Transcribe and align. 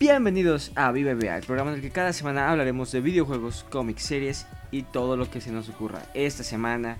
Bienvenidos 0.00 0.72
a 0.76 0.92
Vive 0.92 1.14
Vea, 1.14 1.36
el 1.36 1.44
programa 1.44 1.72
en 1.72 1.76
el 1.76 1.82
que 1.82 1.90
cada 1.90 2.14
semana 2.14 2.50
hablaremos 2.50 2.90
de 2.90 3.02
videojuegos, 3.02 3.66
cómics, 3.68 4.04
series 4.04 4.46
y 4.70 4.84
todo 4.84 5.14
lo 5.14 5.30
que 5.30 5.42
se 5.42 5.52
nos 5.52 5.68
ocurra. 5.68 6.00
Esta 6.14 6.42
semana, 6.42 6.96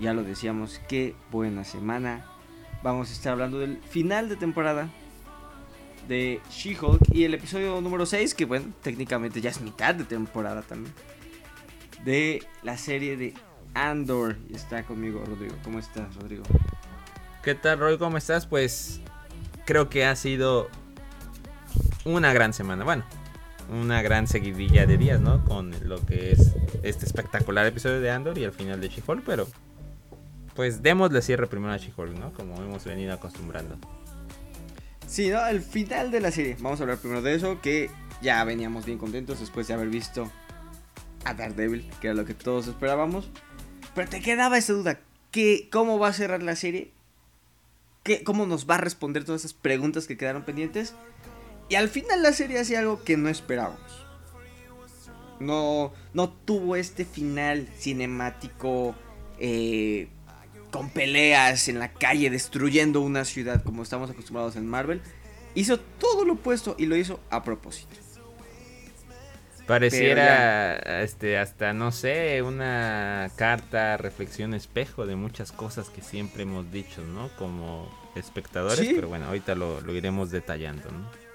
ya 0.00 0.14
lo 0.14 0.22
decíamos, 0.22 0.80
qué 0.88 1.14
buena 1.30 1.64
semana. 1.64 2.24
Vamos 2.82 3.10
a 3.10 3.12
estar 3.12 3.34
hablando 3.34 3.58
del 3.58 3.76
final 3.82 4.30
de 4.30 4.36
temporada 4.36 4.88
de 6.08 6.40
She-Hulk 6.50 7.12
y 7.12 7.24
el 7.24 7.34
episodio 7.34 7.78
número 7.82 8.06
6, 8.06 8.34
que 8.34 8.46
bueno, 8.46 8.72
técnicamente 8.80 9.42
ya 9.42 9.50
es 9.50 9.60
mitad 9.60 9.94
de 9.94 10.04
temporada 10.04 10.62
también, 10.62 10.94
de 12.06 12.42
la 12.62 12.78
serie 12.78 13.18
de 13.18 13.34
Andor. 13.74 14.38
Y 14.48 14.54
está 14.54 14.82
conmigo 14.84 15.22
Rodrigo. 15.26 15.56
¿Cómo 15.62 15.78
estás, 15.78 16.14
Rodrigo? 16.14 16.44
¿Qué 17.42 17.54
tal, 17.54 17.80
Roy? 17.80 17.98
¿Cómo 17.98 18.16
estás? 18.16 18.46
Pues 18.46 19.02
creo 19.66 19.90
que 19.90 20.06
ha 20.06 20.16
sido 20.16 20.70
una 22.04 22.32
gran 22.32 22.52
semana. 22.52 22.84
Bueno, 22.84 23.04
una 23.70 24.02
gran 24.02 24.26
seguidilla 24.26 24.86
de 24.86 24.96
días, 24.96 25.20
¿no? 25.20 25.44
Con 25.44 25.72
lo 25.88 26.04
que 26.04 26.32
es 26.32 26.54
este 26.82 27.06
espectacular 27.06 27.66
episodio 27.66 28.00
de 28.00 28.10
Andor 28.10 28.38
y 28.38 28.44
el 28.44 28.52
final 28.52 28.80
de 28.80 28.88
She-Hulk, 28.88 29.22
pero 29.24 29.46
pues 30.54 30.82
démosle 30.82 31.22
cierre 31.22 31.46
primero 31.46 31.72
a 31.72 31.76
She-Hulk, 31.76 32.18
¿no? 32.18 32.32
Como 32.32 32.56
hemos 32.56 32.84
venido 32.84 33.14
acostumbrando. 33.14 33.78
Sí, 35.06 35.28
¿no? 35.28 35.44
El 35.46 35.60
final 35.60 36.10
de 36.10 36.20
la 36.20 36.30
serie. 36.30 36.56
Vamos 36.60 36.80
a 36.80 36.84
hablar 36.84 36.98
primero 36.98 37.22
de 37.22 37.34
eso, 37.34 37.60
que 37.60 37.90
ya 38.22 38.42
veníamos 38.44 38.86
bien 38.86 38.98
contentos 38.98 39.40
después 39.40 39.66
de 39.68 39.74
haber 39.74 39.88
visto 39.88 40.30
a 41.24 41.34
Daredevil, 41.34 41.88
que 42.00 42.08
era 42.08 42.14
lo 42.14 42.24
que 42.24 42.34
todos 42.34 42.68
esperábamos. 42.68 43.28
Pero 43.94 44.08
te 44.08 44.20
quedaba 44.20 44.58
esa 44.58 44.72
duda, 44.72 45.00
¿qué, 45.30 45.68
¿cómo 45.70 45.98
va 45.98 46.08
a 46.08 46.12
cerrar 46.12 46.42
la 46.42 46.56
serie? 46.56 46.92
¿Qué, 48.02 48.22
¿Cómo 48.24 48.46
nos 48.46 48.68
va 48.68 48.76
a 48.76 48.78
responder 48.78 49.24
todas 49.24 49.42
esas 49.42 49.52
preguntas 49.52 50.06
que 50.06 50.16
quedaron 50.16 50.44
pendientes? 50.44 50.94
Y 51.70 51.76
al 51.76 51.88
final 51.88 52.22
la 52.22 52.32
serie 52.32 52.58
hacía 52.58 52.80
algo 52.80 53.02
que 53.02 53.16
no 53.16 53.30
esperábamos. 53.30 53.80
No, 55.38 55.92
no 56.12 56.28
tuvo 56.28 56.76
este 56.76 57.06
final 57.06 57.66
cinemático 57.78 58.94
eh, 59.38 60.08
con 60.70 60.90
peleas 60.90 61.68
en 61.68 61.78
la 61.78 61.92
calle 61.92 62.28
destruyendo 62.28 63.00
una 63.00 63.24
ciudad 63.24 63.62
como 63.62 63.82
estamos 63.82 64.10
acostumbrados 64.10 64.56
en 64.56 64.66
Marvel. 64.66 65.00
Hizo 65.54 65.80
todo 65.80 66.24
lo 66.24 66.34
opuesto 66.34 66.74
y 66.76 66.86
lo 66.86 66.96
hizo 66.96 67.20
a 67.30 67.42
propósito. 67.42 67.96
Pareciera 69.66 71.02
este 71.02 71.38
hasta 71.38 71.72
no 71.72 71.92
sé, 71.92 72.42
una 72.42 73.30
carta, 73.36 73.96
reflexión, 73.96 74.52
espejo 74.52 75.06
de 75.06 75.14
muchas 75.14 75.52
cosas 75.52 75.88
que 75.90 76.02
siempre 76.02 76.42
hemos 76.42 76.72
dicho, 76.72 77.02
¿no? 77.02 77.30
Como 77.38 77.88
espectadores, 78.16 78.88
pero 78.92 79.06
bueno, 79.06 79.26
ahorita 79.26 79.54
lo, 79.54 79.94
iremos 79.94 80.32
detallando, 80.32 80.90
¿no? 80.90 81.29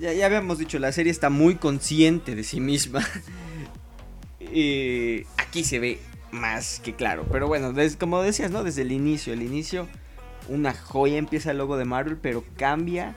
Ya, 0.00 0.26
habíamos 0.26 0.58
dicho, 0.58 0.78
la 0.78 0.92
serie 0.92 1.10
está 1.10 1.30
muy 1.30 1.56
consciente 1.56 2.34
de 2.34 2.44
sí 2.44 2.60
misma. 2.60 3.06
y 4.40 5.24
aquí 5.36 5.64
se 5.64 5.78
ve 5.78 5.98
más 6.30 6.80
que 6.80 6.94
claro. 6.94 7.26
Pero 7.30 7.48
bueno, 7.48 7.72
como 7.98 8.22
decías, 8.22 8.50
¿no? 8.50 8.64
Desde 8.64 8.82
el 8.82 8.92
inicio, 8.92 9.32
el 9.32 9.42
inicio, 9.42 9.88
una 10.48 10.74
joya 10.74 11.16
empieza 11.16 11.52
el 11.52 11.58
logo 11.58 11.76
de 11.76 11.84
Marvel, 11.84 12.18
pero 12.18 12.44
cambia 12.56 13.16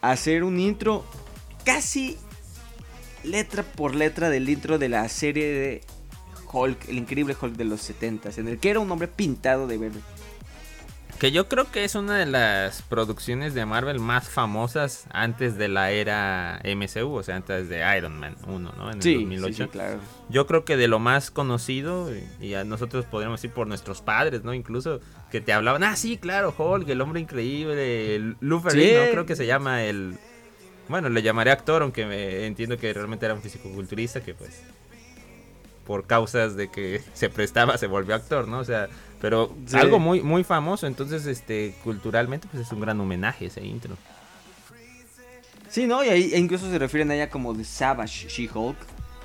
a 0.00 0.16
ser 0.16 0.44
un 0.44 0.60
intro 0.60 1.04
casi 1.64 2.16
letra 3.24 3.62
por 3.62 3.94
letra 3.94 4.30
del 4.30 4.48
intro 4.48 4.78
de 4.78 4.88
la 4.88 5.08
serie 5.08 5.46
de 5.46 5.80
Hulk, 6.52 6.88
el 6.88 6.98
increíble 6.98 7.36
Hulk 7.40 7.54
de 7.54 7.64
los 7.64 7.80
70 7.80 8.30
en 8.36 8.48
el 8.48 8.58
que 8.58 8.70
era 8.70 8.80
un 8.80 8.90
hombre 8.90 9.08
pintado 9.08 9.66
de 9.66 9.78
verde. 9.78 10.00
Que 11.22 11.30
yo 11.30 11.46
creo 11.46 11.70
que 11.70 11.84
es 11.84 11.94
una 11.94 12.18
de 12.18 12.26
las 12.26 12.82
producciones 12.82 13.54
de 13.54 13.64
Marvel 13.64 14.00
más 14.00 14.28
famosas 14.28 15.04
antes 15.12 15.56
de 15.56 15.68
la 15.68 15.92
era 15.92 16.60
MCU, 16.64 17.12
o 17.12 17.22
sea, 17.22 17.36
antes 17.36 17.68
de 17.68 17.96
Iron 17.96 18.18
Man 18.18 18.34
1, 18.44 18.72
¿no? 18.76 18.90
En 18.90 19.00
el 19.00 19.38
2008. 19.38 19.54
Sí, 19.54 19.68
claro. 19.70 20.00
Yo 20.30 20.48
creo 20.48 20.64
que 20.64 20.76
de 20.76 20.88
lo 20.88 20.98
más 20.98 21.30
conocido, 21.30 22.10
y 22.40 22.54
a 22.54 22.64
nosotros 22.64 23.04
podríamos 23.04 23.40
decir 23.40 23.54
por 23.54 23.68
nuestros 23.68 24.02
padres, 24.02 24.42
¿no? 24.42 24.52
Incluso 24.52 24.98
que 25.30 25.40
te 25.40 25.52
hablaban, 25.52 25.84
ah, 25.84 25.94
sí, 25.94 26.18
claro, 26.18 26.52
Hulk, 26.58 26.88
el 26.88 27.00
hombre 27.00 27.20
increíble, 27.20 28.34
Luffy, 28.40 28.70
¿no? 28.70 29.10
Creo 29.12 29.24
que 29.24 29.36
se 29.36 29.46
llama 29.46 29.84
el 29.84 30.18
bueno, 30.88 31.08
le 31.08 31.22
llamaré 31.22 31.52
actor, 31.52 31.82
aunque 31.82 32.04
me 32.04 32.46
entiendo 32.46 32.76
que 32.78 32.92
realmente 32.92 33.26
era 33.26 33.36
un 33.36 33.42
fisicoculturista 33.42 34.22
que 34.22 34.34
pues 34.34 34.60
por 35.86 36.06
causas 36.06 36.56
de 36.56 36.68
que 36.68 37.00
se 37.14 37.28
prestaba 37.28 37.78
se 37.78 37.86
volvió 37.86 38.14
actor, 38.14 38.48
¿no? 38.48 38.58
O 38.58 38.64
sea, 38.64 38.88
pero 39.22 39.54
algo 39.74 40.00
muy 40.00 40.20
muy 40.20 40.42
famoso, 40.42 40.88
entonces 40.88 41.26
este 41.26 41.76
culturalmente 41.84 42.48
pues 42.50 42.66
es 42.66 42.72
un 42.72 42.80
gran 42.80 43.00
homenaje 43.00 43.46
ese 43.46 43.64
intro. 43.64 43.96
Sí, 45.70 45.86
¿no? 45.86 46.04
Y 46.04 46.08
ahí 46.08 46.32
incluso 46.34 46.68
se 46.68 46.76
refieren 46.76 47.12
a 47.12 47.14
ella 47.14 47.30
como 47.30 47.54
The 47.54 47.64
Savage 47.64 48.28
She-Hulk. 48.28 48.76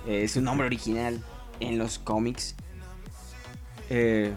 Eh, 0.08 0.24
es 0.26 0.34
su 0.34 0.42
nombre 0.42 0.68
original 0.68 1.20
en 1.60 1.80
los 1.80 1.98
cómics. 1.98 2.56
Eh, 3.90 4.32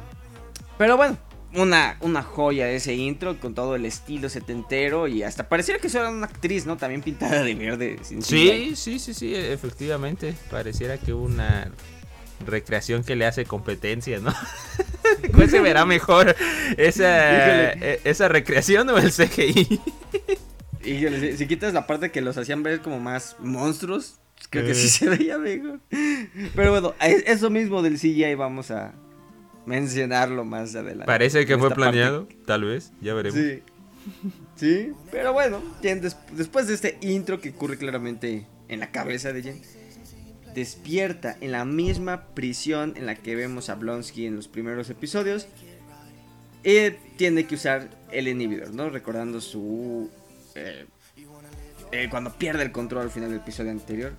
pero 0.79 0.97
bueno, 0.97 1.19
una, 1.55 1.99
una 2.01 2.23
joya 2.23 2.71
ese 2.71 2.95
intro 2.95 3.39
con 3.39 3.55
todo 3.55 3.77
el 3.77 3.85
estilo 3.85 4.31
setentero 4.31 5.09
y 5.09 5.23
hasta 5.25 5.51
pareciera 5.51 5.79
que 5.79 5.89
eso 5.89 6.01
era 6.01 6.09
una 6.09 6.25
actriz, 6.25 6.65
¿no? 6.65 6.79
También 6.79 7.03
pintada 7.03 7.43
de 7.43 7.55
verde. 7.55 7.99
sí, 8.03 8.75
sí, 8.75 8.99
sí, 8.99 9.13
sí, 9.13 9.35
efectivamente. 9.35 10.35
Pareciera 10.51 10.97
que 10.97 11.13
una 11.13 11.71
recreación 12.47 13.05
que 13.05 13.15
le 13.15 13.27
hace 13.27 13.45
competencia, 13.45 14.21
¿no? 14.21 14.33
¿Cuál 15.35 15.51
se 15.51 15.61
verá 15.61 15.85
mejor? 15.87 16.37
¿Esa, 16.77 17.73
e, 17.73 18.01
esa 18.05 18.29
recreación 18.29 18.89
o 18.91 18.99
el 18.99 19.13
CGI? 19.13 19.81
y 20.85 21.37
si, 21.37 21.47
quitas 21.47 21.75
la 21.75 21.87
parte 21.87 22.11
que 22.11 22.21
los 22.21 22.37
hacían 22.37 22.63
ver 22.63 22.81
como 22.81 23.01
más 23.01 23.37
monstruos, 23.39 24.19
creo 24.51 24.67
que 24.67 24.75
sí 24.75 24.87
eh. 24.87 24.91
se 24.91 25.09
veía 25.09 25.39
mejor. 25.39 25.81
Pero 26.55 26.71
bueno, 26.71 26.95
eso 27.01 27.51
mismo 27.51 27.83
del 27.83 27.99
CGI 27.99 28.35
vamos 28.35 28.71
a, 28.71 28.93
mencionarlo 29.67 30.45
más 30.45 30.75
adelante. 30.75 31.07
Parece 31.07 31.47
que 31.47 31.57
fue 31.59 31.71
planeado, 31.71 32.29
tal 32.47 32.65
vez, 32.65 32.93
ya 33.01 33.15
veremos. 33.15 33.39
Sí. 33.39 33.63
Sí, 34.57 34.93
pero 35.11 35.33
bueno, 35.33 35.63
después 36.33 36.67
de 36.67 36.75
este 36.75 36.99
intro 37.03 37.41
que 37.41 37.51
ocurre 37.51 37.77
claramente 37.77 38.47
en 38.69 38.81
la 38.81 38.91
cabeza 38.91 39.33
de 39.33 39.43
Jen, 39.43 39.61
despierta 40.55 41.37
en 41.41 41.53
la 41.53 41.65
misma 41.65 42.27
prisión 42.35 42.95
en 42.97 43.07
la 43.07 43.15
que 43.15 43.37
vemos 43.37 43.69
a 43.69 43.75
Blonsky 43.75 44.27
en 44.27 44.37
los 44.37 44.49
primeros 44.49 44.91
episodios. 44.91 45.47
Y 46.63 46.91
tiene 47.17 47.47
que 47.47 47.55
usar 47.55 47.89
el 48.13 48.29
inhibidor, 48.29 48.75
¿no? 48.75 48.91
Recordando 48.91 49.41
su... 49.41 50.11
Eh, 50.55 50.87
eh, 51.93 52.09
cuando 52.11 52.33
pierde 52.33 52.63
el 52.63 52.73
control 52.73 53.03
al 53.03 53.11
final 53.11 53.31
del 53.31 53.41
episodio 53.41 53.71
anterior. 53.71 54.13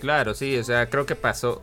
Claro, 0.00 0.34
sí, 0.34 0.56
o 0.56 0.64
sea, 0.64 0.88
creo 0.90 1.06
que 1.06 1.14
pasó 1.14 1.62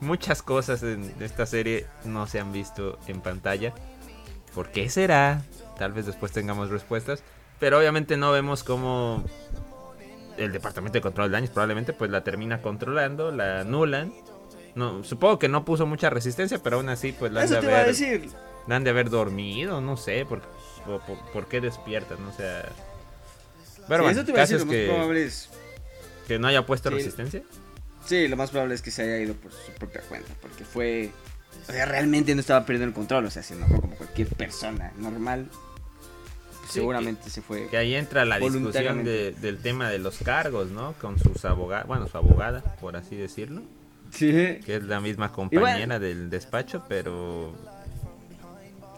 muchas 0.00 0.42
cosas 0.42 0.82
en 0.82 1.14
esta 1.20 1.46
serie 1.46 1.86
no 2.04 2.26
se 2.26 2.40
han 2.40 2.52
visto 2.52 2.98
en 3.06 3.20
pantalla. 3.20 3.72
¿Por 4.54 4.70
qué 4.70 4.88
será? 4.88 5.42
Tal 5.78 5.92
vez 5.92 6.06
después 6.06 6.32
tengamos 6.32 6.70
respuestas. 6.70 7.22
Pero 7.58 7.78
obviamente 7.78 8.16
no 8.16 8.32
vemos 8.32 8.62
cómo 8.62 9.24
el 10.36 10.52
Departamento 10.52 10.98
de 10.98 11.02
Control 11.02 11.30
de 11.30 11.32
Daños 11.32 11.50
probablemente 11.50 11.92
pues 11.92 12.10
la 12.10 12.24
termina 12.24 12.60
controlando, 12.60 13.30
la 13.30 13.60
anulan. 13.60 14.12
No, 14.74 15.04
supongo 15.04 15.38
que 15.38 15.48
no 15.48 15.64
puso 15.64 15.86
mucha 15.86 16.10
resistencia, 16.10 16.58
pero 16.62 16.76
aún 16.76 16.88
así 16.88 17.12
pues 17.12 17.32
la 17.32 17.42
han 17.42 17.48
de 17.48 17.56
haber, 17.56 17.94
La 18.66 18.76
han 18.76 18.84
de 18.84 18.90
haber 18.90 19.10
dormido, 19.10 19.80
no 19.80 19.96
sé, 19.96 20.26
por, 20.26 20.42
por, 21.32 21.46
qué 21.46 21.60
despiertan, 21.60 22.24
no 22.24 22.32
sé. 22.32 22.44
Pero 23.88 24.02
bueno, 24.02 24.20
eso 24.20 24.24
te 24.24 24.32
que, 24.32 25.30
que 26.26 26.38
no 26.38 26.48
haya 26.48 26.66
puesto 26.66 26.90
resistencia. 26.90 27.42
Sí, 28.06 28.28
lo 28.28 28.36
más 28.36 28.50
probable 28.50 28.74
es 28.74 28.82
que 28.82 28.90
se 28.90 29.02
haya 29.02 29.18
ido 29.18 29.34
por 29.34 29.52
su 29.52 29.72
propia 29.72 30.02
cuenta, 30.02 30.32
porque 30.40 30.64
fue... 30.64 31.10
O 31.68 31.72
sea, 31.72 31.86
realmente 31.86 32.34
no 32.34 32.40
estaba 32.40 32.66
perdiendo 32.66 32.88
el 32.88 32.94
control, 32.94 33.24
o 33.26 33.30
sea, 33.30 33.42
se 33.42 33.54
enojó 33.54 33.80
como 33.80 33.96
cualquier 33.96 34.28
persona 34.28 34.92
normal. 34.98 35.48
Seguramente 36.68 37.30
se 37.30 37.42
fue. 37.42 37.68
Que 37.68 37.76
ahí 37.76 37.94
entra 37.94 38.24
la 38.24 38.38
discusión 38.38 39.04
del 39.04 39.58
tema 39.62 39.90
de 39.90 39.98
los 39.98 40.18
cargos, 40.18 40.70
¿no? 40.70 40.94
Con 41.00 41.18
sus 41.18 41.44
abogados, 41.44 41.86
bueno, 41.86 42.08
su 42.08 42.16
abogada, 42.16 42.76
por 42.80 42.96
así 42.96 43.16
decirlo. 43.16 43.62
Sí. 44.10 44.30
Que 44.64 44.76
es 44.76 44.84
la 44.84 45.00
misma 45.00 45.32
compañera 45.32 45.98
del 45.98 46.30
despacho, 46.30 46.84
pero... 46.88 47.54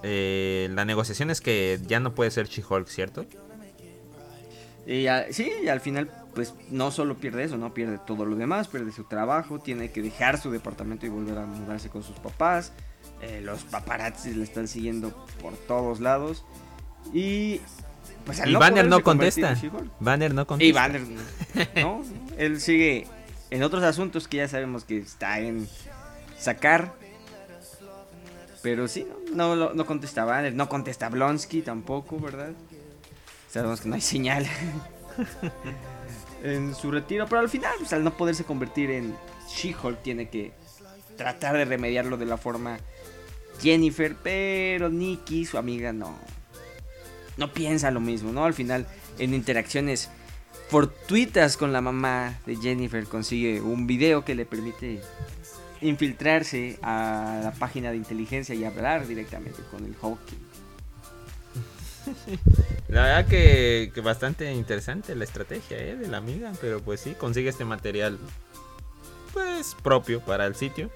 Eh, 0.03 0.69
la 0.73 0.85
negociación 0.85 1.31
es 1.31 1.41
que 1.41 1.81
ya 1.87 2.01
no 2.01 2.15
puede 2.15 2.31
ser 2.31 2.47
She-Hulk, 2.47 2.87
¿cierto? 2.87 3.27
Y 4.87 5.07
sí, 5.31 5.51
y 5.65 5.69
al 5.69 5.81
final 5.81 6.09
pues 6.37 6.55
no 6.71 6.91
solo 6.91 7.17
pierde 7.17 7.45
eso, 7.45 7.57
no 7.57 7.73
pierde 7.73 7.99
todo 8.07 8.27
lo 8.27 8.37
demás, 8.37 8.69
pierde 8.69 8.93
su 8.93 9.05
trabajo, 9.05 9.59
tiene 9.59 9.91
que 9.91 10.03
dejar 10.03 10.39
su 10.39 10.51
departamento 10.51 11.07
y 11.07 11.09
volver 11.09 11.39
a 11.39 11.47
mudarse 11.47 11.89
con 11.89 12.03
sus 12.03 12.17
papás. 12.19 12.73
Eh, 13.23 13.41
los 13.43 13.65
paparazzi 13.65 14.35
le 14.35 14.45
están 14.45 14.69
siguiendo 14.69 15.27
por 15.41 15.55
todos 15.57 15.99
lados. 15.99 16.45
Y 17.13 17.61
pues 18.25 18.43
y 18.45 18.55
Banner 18.55 18.87
no 18.87 19.03
contesta. 19.03 19.57
Banner 20.01 20.35
no 20.35 20.47
contesta. 20.47 20.69
Y 20.69 20.73
Banner 20.73 21.03
no, 21.77 22.03
él 22.37 22.61
sigue 22.61 23.07
en 23.51 23.63
otros 23.63 23.85
asuntos 23.85 24.27
que 24.27 24.39
ya 24.39 24.49
sabemos 24.49 24.85
que 24.85 24.99
está 24.99 25.39
en 25.39 25.69
sacar. 26.39 26.93
Pero 28.63 28.89
sí, 28.89 29.07
no, 29.33 29.55
no, 29.55 29.75
no 29.75 29.87
contesta 29.87 30.25
Banner, 30.25 30.53
no 30.53 30.69
contesta 30.69 31.09
Blonsky 31.09 31.63
tampoco, 31.63 32.19
¿verdad? 32.19 32.51
Sabemos 33.49 33.81
que 33.81 33.89
no 33.89 33.95
hay 33.95 34.01
señal 34.01 34.45
en 36.43 36.75
su 36.75 36.91
retiro, 36.91 37.27
pero 37.29 37.41
al 37.41 37.49
final, 37.49 37.73
pues, 37.79 37.93
al 37.93 38.03
no 38.03 38.17
poderse 38.17 38.43
convertir 38.43 38.91
en 38.91 39.15
She-Hulk, 39.49 40.03
tiene 40.03 40.29
que 40.29 40.53
tratar 41.17 41.57
de 41.57 41.65
remediarlo 41.65 42.17
de 42.17 42.27
la 42.27 42.37
forma 42.37 42.79
Jennifer, 43.63 44.17
pero 44.21 44.89
Nikki, 44.89 45.47
su 45.47 45.59
amiga, 45.59 45.93
no. 45.93 46.19
No 47.37 47.53
piensa 47.53 47.91
lo 47.91 48.01
mismo, 48.01 48.33
¿no? 48.33 48.45
Al 48.45 48.55
final, 48.55 48.87
en 49.19 49.35
interacciones 49.35 50.11
fortuitas 50.69 51.57
con 51.57 51.73
la 51.73 51.81
mamá 51.81 52.39
de 52.47 52.57
Jennifer, 52.57 53.05
consigue 53.05 53.61
un 53.61 53.87
video 53.87 54.25
que 54.25 54.35
le 54.35 54.47
permite 54.47 55.01
infiltrarse 55.81 56.79
a 56.83 57.41
la 57.45 57.53
página 57.53 57.91
de 57.91 57.97
inteligencia 57.97 58.55
y 58.55 58.65
hablar 58.65 59.07
directamente 59.07 59.63
con 59.71 59.85
el 59.85 59.95
Hawking. 59.97 60.47
La 62.89 63.03
verdad 63.03 63.27
que, 63.27 63.93
bastante 64.03 64.53
interesante 64.53 65.17
la 65.17 65.25
estrategia 65.25 65.77
¿eh? 65.79 65.97
de 65.97 66.07
la 66.09 66.19
amiga, 66.19 66.53
pero 66.61 66.81
pues 66.81 67.01
sí, 67.01 67.15
consigue 67.15 67.49
este 67.49 67.65
material 67.65 68.19
pues 69.33 69.77
propio 69.83 70.21
para 70.21 70.47
el 70.47 70.55
sitio. 70.55 70.91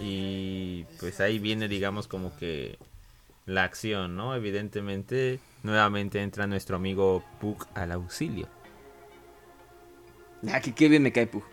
Y 0.00 0.84
pues 1.00 1.20
ahí 1.20 1.40
viene 1.40 1.66
digamos 1.66 2.06
como 2.06 2.36
que 2.36 2.78
la 3.46 3.64
acción, 3.64 4.14
¿no? 4.16 4.34
Evidentemente, 4.36 5.40
nuevamente 5.62 6.22
entra 6.22 6.46
nuestro 6.46 6.76
amigo 6.76 7.22
Pug 7.40 7.66
al 7.74 7.92
auxilio. 7.92 8.48
Ah, 10.52 10.60
que 10.60 10.72
qué 10.72 10.88
bien 10.88 11.02
me 11.02 11.12
cae 11.12 11.26
Pug. 11.26 11.44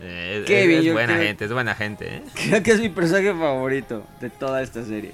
Eh, 0.00 0.44
es, 0.46 0.92
buena 0.92 1.16
gente, 1.16 1.44
es 1.44 1.52
buena 1.52 1.74
gente, 1.74 2.16
¿eh? 2.16 2.22
Creo 2.34 2.62
que 2.62 2.72
es 2.72 2.80
mi 2.80 2.88
personaje 2.88 3.32
favorito 3.32 4.04
de 4.20 4.30
toda 4.30 4.62
esta 4.62 4.84
serie. 4.84 5.12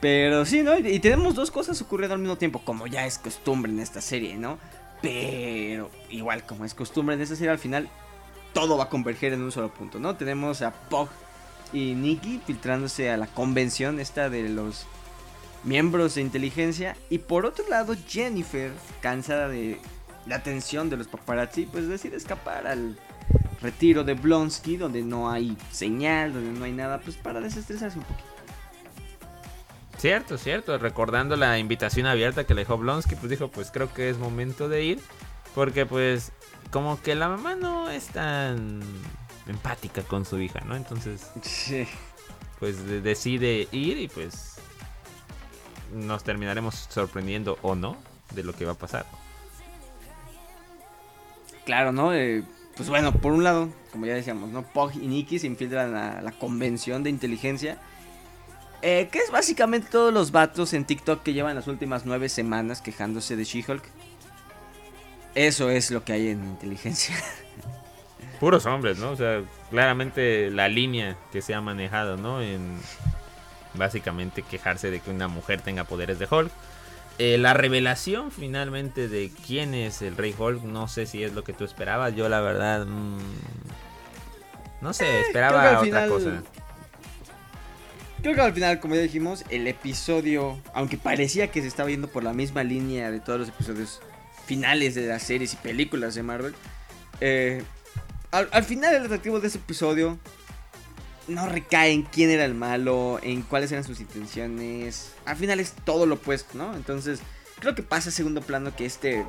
Pero 0.00 0.44
sí, 0.44 0.62
¿no? 0.62 0.76
Y 0.78 0.98
tenemos 0.98 1.34
dos 1.34 1.50
cosas 1.50 1.80
ocurriendo 1.80 2.14
al 2.14 2.20
mismo 2.20 2.36
tiempo, 2.36 2.60
como 2.64 2.86
ya 2.86 3.06
es 3.06 3.18
costumbre 3.18 3.72
en 3.72 3.80
esta 3.80 4.00
serie, 4.00 4.36
¿no? 4.36 4.58
Pero 5.00 5.90
igual, 6.10 6.44
como 6.44 6.64
es 6.64 6.74
costumbre 6.74 7.14
en 7.14 7.22
esta 7.22 7.36
serie, 7.36 7.50
al 7.50 7.58
final 7.58 7.88
todo 8.52 8.76
va 8.76 8.84
a 8.84 8.88
converger 8.88 9.32
en 9.32 9.42
un 9.42 9.52
solo 9.52 9.72
punto, 9.72 9.98
¿no? 9.98 10.16
Tenemos 10.16 10.62
a 10.62 10.72
Pog 10.72 11.08
y 11.72 11.94
Nikki 11.94 12.40
filtrándose 12.46 13.10
a 13.10 13.16
la 13.16 13.26
convención 13.26 14.00
esta 14.00 14.28
de 14.28 14.48
los 14.48 14.86
miembros 15.66 16.14
de 16.14 16.22
inteligencia. 16.22 16.96
Y 17.10 17.18
por 17.18 17.44
otro 17.44 17.68
lado, 17.68 17.94
Jennifer, 18.08 18.72
cansada 19.02 19.48
de 19.48 19.78
la 20.26 20.36
atención 20.36 20.88
de 20.88 20.96
los 20.96 21.08
paparazzi, 21.08 21.66
pues 21.66 21.88
decide 21.88 22.16
escapar 22.16 22.66
al 22.66 22.98
retiro 23.60 24.04
de 24.04 24.14
Blonsky, 24.14 24.76
donde 24.76 25.02
no 25.02 25.30
hay 25.30 25.56
señal, 25.70 26.32
donde 26.32 26.58
no 26.58 26.64
hay 26.64 26.72
nada, 26.72 27.00
pues 27.00 27.16
para 27.16 27.40
desestresarse 27.40 27.98
un 27.98 28.04
poquito. 28.04 28.28
Cierto, 29.98 30.38
cierto. 30.38 30.78
Recordando 30.78 31.36
la 31.36 31.58
invitación 31.58 32.06
abierta 32.06 32.44
que 32.44 32.54
le 32.54 32.62
dejó 32.62 32.78
Blonsky, 32.78 33.16
pues 33.16 33.30
dijo, 33.30 33.48
pues 33.48 33.70
creo 33.70 33.92
que 33.92 34.08
es 34.08 34.18
momento 34.18 34.68
de 34.68 34.84
ir. 34.84 35.00
Porque 35.54 35.86
pues 35.86 36.32
como 36.70 37.00
que 37.00 37.14
la 37.14 37.28
mamá 37.28 37.54
no 37.54 37.88
es 37.88 38.08
tan 38.08 38.82
empática 39.46 40.02
con 40.02 40.26
su 40.26 40.38
hija, 40.38 40.60
¿no? 40.66 40.76
Entonces, 40.76 41.30
sí. 41.42 41.86
pues 42.58 42.86
decide 43.02 43.66
ir 43.72 43.96
y 43.98 44.08
pues 44.08 44.55
nos 45.92 46.24
terminaremos 46.24 46.86
sorprendiendo 46.88 47.58
o 47.62 47.74
no 47.74 47.96
de 48.34 48.42
lo 48.42 48.52
que 48.52 48.64
va 48.64 48.72
a 48.72 48.76
pasar. 48.76 49.06
Claro, 51.64 51.92
¿no? 51.92 52.14
Eh, 52.14 52.44
pues 52.76 52.88
bueno, 52.88 53.12
por 53.12 53.32
un 53.32 53.42
lado, 53.42 53.68
como 53.90 54.06
ya 54.06 54.14
decíamos, 54.14 54.50
¿no? 54.50 54.62
Pog 54.62 54.92
y 54.94 55.06
Nikki 55.06 55.38
se 55.38 55.46
infiltran 55.46 55.94
a 55.94 56.20
la 56.20 56.32
convención 56.32 57.02
de 57.02 57.10
inteligencia. 57.10 57.78
Eh, 58.82 59.08
que 59.10 59.18
es 59.18 59.30
básicamente 59.30 59.88
todos 59.90 60.12
los 60.12 60.30
vatos 60.30 60.74
en 60.74 60.84
TikTok 60.84 61.22
que 61.22 61.32
llevan 61.32 61.56
las 61.56 61.66
últimas 61.66 62.04
nueve 62.04 62.28
semanas 62.28 62.82
quejándose 62.82 63.34
de 63.34 63.44
She-Hulk. 63.44 63.82
Eso 65.34 65.70
es 65.70 65.90
lo 65.90 66.04
que 66.04 66.12
hay 66.12 66.28
en 66.28 66.44
inteligencia. 66.44 67.16
Puros 68.38 68.66
hombres, 68.66 68.98
¿no? 68.98 69.10
O 69.10 69.16
sea, 69.16 69.42
claramente 69.70 70.50
la 70.50 70.68
línea 70.68 71.16
que 71.32 71.40
se 71.42 71.54
ha 71.54 71.60
manejado, 71.60 72.16
¿no? 72.16 72.42
En 72.42 72.78
básicamente 73.76 74.42
quejarse 74.42 74.90
de 74.90 75.00
que 75.00 75.10
una 75.10 75.28
mujer 75.28 75.60
tenga 75.60 75.84
poderes 75.84 76.18
de 76.18 76.28
Hulk. 76.30 76.50
Eh, 77.18 77.38
la 77.38 77.54
revelación 77.54 78.30
finalmente 78.30 79.08
de 79.08 79.30
quién 79.46 79.72
es 79.72 80.02
el 80.02 80.16
Rey 80.16 80.34
Hulk, 80.36 80.62
no 80.64 80.86
sé 80.86 81.06
si 81.06 81.24
es 81.24 81.32
lo 81.32 81.44
que 81.44 81.54
tú 81.54 81.64
esperabas. 81.64 82.14
Yo 82.14 82.28
la 82.28 82.40
verdad, 82.40 82.84
mm, 82.84 83.18
no 84.82 84.92
sé, 84.92 85.06
eh, 85.06 85.20
esperaba 85.22 85.80
otra 85.80 86.08
cosa. 86.08 86.42
Creo 88.20 88.34
que 88.34 88.40
al 88.40 88.52
final, 88.52 88.80
como 88.80 88.96
ya 88.96 89.02
dijimos, 89.02 89.44
el 89.50 89.66
episodio, 89.66 90.60
aunque 90.74 90.98
parecía 90.98 91.50
que 91.50 91.62
se 91.62 91.68
estaba 91.68 91.88
yendo 91.88 92.08
por 92.08 92.22
la 92.22 92.32
misma 92.32 92.64
línea 92.64 93.10
de 93.10 93.20
todos 93.20 93.38
los 93.38 93.48
episodios 93.48 94.00
finales 94.44 94.94
de 94.94 95.06
las 95.06 95.22
series 95.22 95.54
y 95.54 95.56
películas 95.56 96.14
de 96.14 96.22
Marvel, 96.22 96.54
eh, 97.20 97.62
al, 98.30 98.48
al, 98.52 98.64
final 98.64 98.94
el 98.94 99.04
atractivo 99.04 99.40
de 99.40 99.48
ese 99.48 99.58
episodio 99.58 100.18
no 101.28 101.46
recae 101.46 101.92
en 101.92 102.02
quién 102.02 102.30
era 102.30 102.44
el 102.44 102.54
malo, 102.54 103.18
en 103.22 103.42
cuáles 103.42 103.72
eran 103.72 103.84
sus 103.84 104.00
intenciones. 104.00 105.12
Al 105.24 105.36
final 105.36 105.60
es 105.60 105.72
todo 105.84 106.06
lo 106.06 106.16
opuesto, 106.16 106.56
¿no? 106.56 106.74
Entonces, 106.74 107.20
creo 107.58 107.74
que 107.74 107.82
pasa 107.82 108.10
a 108.10 108.12
segundo 108.12 108.40
plano 108.40 108.74
que 108.74 108.86
este 108.86 109.24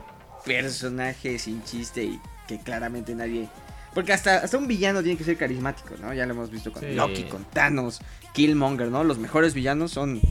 personaje 0.46 1.40
sin 1.40 1.64
chiste 1.64 2.04
y 2.04 2.22
que 2.48 2.60
claramente 2.60 3.14
nadie... 3.16 3.50
Porque 3.94 4.14
hasta, 4.14 4.38
hasta 4.38 4.58
un 4.58 4.68
villano 4.68 5.02
tiene 5.02 5.18
que 5.18 5.24
ser 5.24 5.38
carismático, 5.38 5.96
¿no? 6.00 6.14
Ya 6.14 6.26
lo 6.26 6.34
hemos 6.34 6.52
visto 6.52 6.72
con 6.72 6.96
Loki, 6.96 7.24
con 7.24 7.44
Thanos, 7.46 8.00
Killmonger, 8.34 8.90
¿no? 8.90 9.04
Los 9.04 9.18
mejores 9.18 9.56
villanos 9.56 9.92
son 9.92 10.22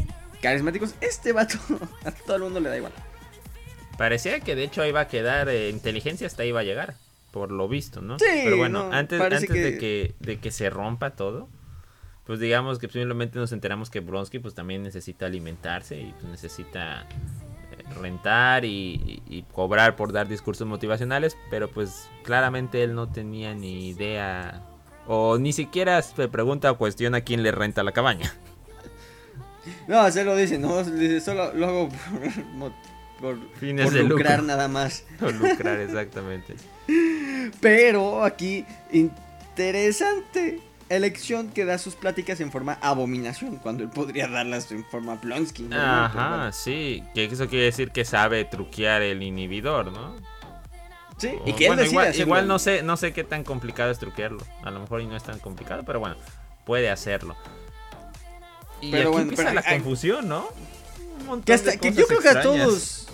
carismáticos. 0.40 0.94
Este 1.00 1.32
vato 1.32 1.58
a 2.04 2.12
todo 2.12 2.36
el 2.36 2.42
mundo 2.44 2.60
le 2.60 2.68
da 2.68 2.76
igual. 2.76 2.92
Parecía 3.98 4.40
que 4.40 4.54
de 4.54 4.64
hecho 4.64 4.84
iba 4.84 5.00
a 5.00 5.08
quedar 5.08 5.48
eh, 5.48 5.70
inteligencia 5.70 6.26
hasta 6.26 6.44
iba 6.44 6.60
a 6.60 6.62
llegar, 6.62 6.94
por 7.32 7.50
lo 7.50 7.66
visto, 7.66 8.02
¿no? 8.02 8.18
Sí, 8.18 8.26
Pero 8.44 8.56
bueno, 8.56 8.90
antes, 8.92 9.20
antes 9.20 9.48
De, 9.48 9.78
que, 9.78 10.14
de 10.20 10.38
que 10.38 10.50
se 10.50 10.70
rompa 10.70 11.10
todo, 11.10 11.48
pues 12.26 12.40
digamos 12.40 12.78
que 12.78 12.88
simplemente 12.88 13.38
nos 13.38 13.52
enteramos 13.52 13.88
que 13.88 14.00
Bronsky 14.00 14.40
pues 14.40 14.54
también 14.54 14.82
necesita 14.82 15.26
alimentarse 15.26 16.00
y 16.00 16.12
pues 16.12 16.24
necesita 16.24 17.06
eh, 17.72 17.94
rentar 18.00 18.64
y, 18.64 19.44
cobrar 19.52 19.96
por 19.96 20.12
dar 20.12 20.26
discursos 20.26 20.66
motivacionales, 20.66 21.36
pero 21.50 21.68
pues 21.70 22.08
claramente 22.24 22.82
él 22.82 22.94
no 22.94 23.08
tenía 23.08 23.54
ni 23.54 23.88
idea 23.88 24.62
o 25.06 25.38
ni 25.38 25.52
siquiera 25.52 26.02
se 26.02 26.28
pregunta 26.28 26.72
o 26.72 26.78
cuestiona 26.78 27.20
quién 27.20 27.42
le 27.42 27.52
renta 27.52 27.82
la 27.82 27.92
cabaña. 27.92 28.34
No, 29.88 30.08
se 30.12 30.22
lo 30.22 30.36
dice, 30.36 30.60
no, 30.60 30.84
dice, 30.84 31.20
solo 31.20 31.52
lo 31.52 31.66
hago 31.66 31.88
por, 33.20 33.36
Fines 33.58 33.92
de 33.92 34.04
lucrar 34.04 34.44
nada 34.44 34.68
más. 34.68 35.04
Por 35.18 35.34
lucrar, 35.34 35.80
exactamente. 35.80 36.54
Pero 37.60 38.22
aquí, 38.22 38.64
interesante 38.92 40.60
elección 40.88 41.48
que 41.50 41.64
da 41.64 41.78
sus 41.78 41.94
pláticas 41.94 42.40
en 42.40 42.52
forma 42.52 42.78
abominación, 42.80 43.56
cuando 43.56 43.82
él 43.82 43.90
podría 43.90 44.28
darlas 44.28 44.70
en 44.70 44.84
forma 44.84 45.16
Blonsky. 45.16 45.68
Ajá, 45.72 46.52
sí, 46.52 47.02
que 47.14 47.24
eso 47.24 47.48
quiere 47.48 47.66
decir 47.66 47.90
que 47.90 48.04
sabe 48.04 48.44
truquear 48.44 49.02
el 49.02 49.22
inhibidor, 49.22 49.92
¿no? 49.92 50.16
Sí, 51.18 51.30
y 51.46 51.54
que 51.54 51.68
él 51.68 51.86
igual, 51.86 52.14
igual 52.14 52.46
no 52.46 52.58
sé, 52.58 52.82
no 52.82 52.96
sé 52.96 53.12
qué 53.12 53.24
tan 53.24 53.42
complicado 53.42 53.90
es 53.90 53.98
truquearlo. 53.98 54.42
A 54.62 54.70
lo 54.70 54.80
mejor 54.80 55.00
y 55.00 55.06
no 55.06 55.16
es 55.16 55.22
tan 55.22 55.38
complicado, 55.38 55.82
pero 55.84 55.98
bueno, 55.98 56.16
puede 56.64 56.90
hacerlo. 56.90 57.36
Y 58.80 58.90
pero 58.90 59.10
aquí 59.10 59.22
empieza 59.22 59.54
la 59.54 59.62
confusión, 59.62 60.28
¿no? 60.28 60.46
que 61.44 61.54
hasta, 61.54 61.76
que 61.76 61.92
yo 61.92 62.06
creo 62.06 62.20
que 62.20 62.28
a 62.28 62.42
todos. 62.42 63.08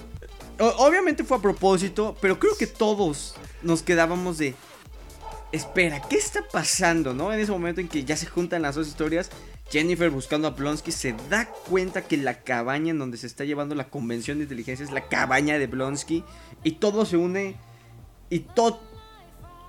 Obviamente 0.58 1.24
fue 1.24 1.38
a 1.38 1.40
propósito, 1.40 2.16
pero 2.20 2.38
creo 2.38 2.56
que 2.56 2.66
todos 2.66 3.34
nos 3.62 3.82
quedábamos 3.82 4.38
de 4.38 4.54
espera, 5.52 6.02
¿qué 6.08 6.16
está 6.16 6.40
pasando, 6.50 7.14
no? 7.14 7.32
En 7.32 7.40
ese 7.40 7.52
momento 7.52 7.80
en 7.80 7.88
que 7.88 8.04
ya 8.04 8.16
se 8.16 8.26
juntan 8.26 8.62
las 8.62 8.74
dos 8.74 8.88
historias, 8.88 9.30
Jennifer 9.70 10.10
buscando 10.10 10.48
a 10.48 10.50
Blonsky 10.50 10.92
se 10.92 11.14
da 11.30 11.46
cuenta 11.46 12.02
que 12.02 12.16
la 12.16 12.40
cabaña 12.40 12.90
en 12.90 12.98
donde 12.98 13.16
se 13.16 13.26
está 13.26 13.44
llevando 13.44 13.74
la 13.74 13.88
convención 13.88 14.38
de 14.38 14.44
inteligencia 14.44 14.84
es 14.84 14.92
la 14.92 15.08
cabaña 15.08 15.58
de 15.58 15.66
Blonsky 15.66 16.24
y 16.64 16.72
todo 16.72 17.06
se 17.06 17.16
une 17.16 17.56
y 18.28 18.40
Todd 18.40 18.74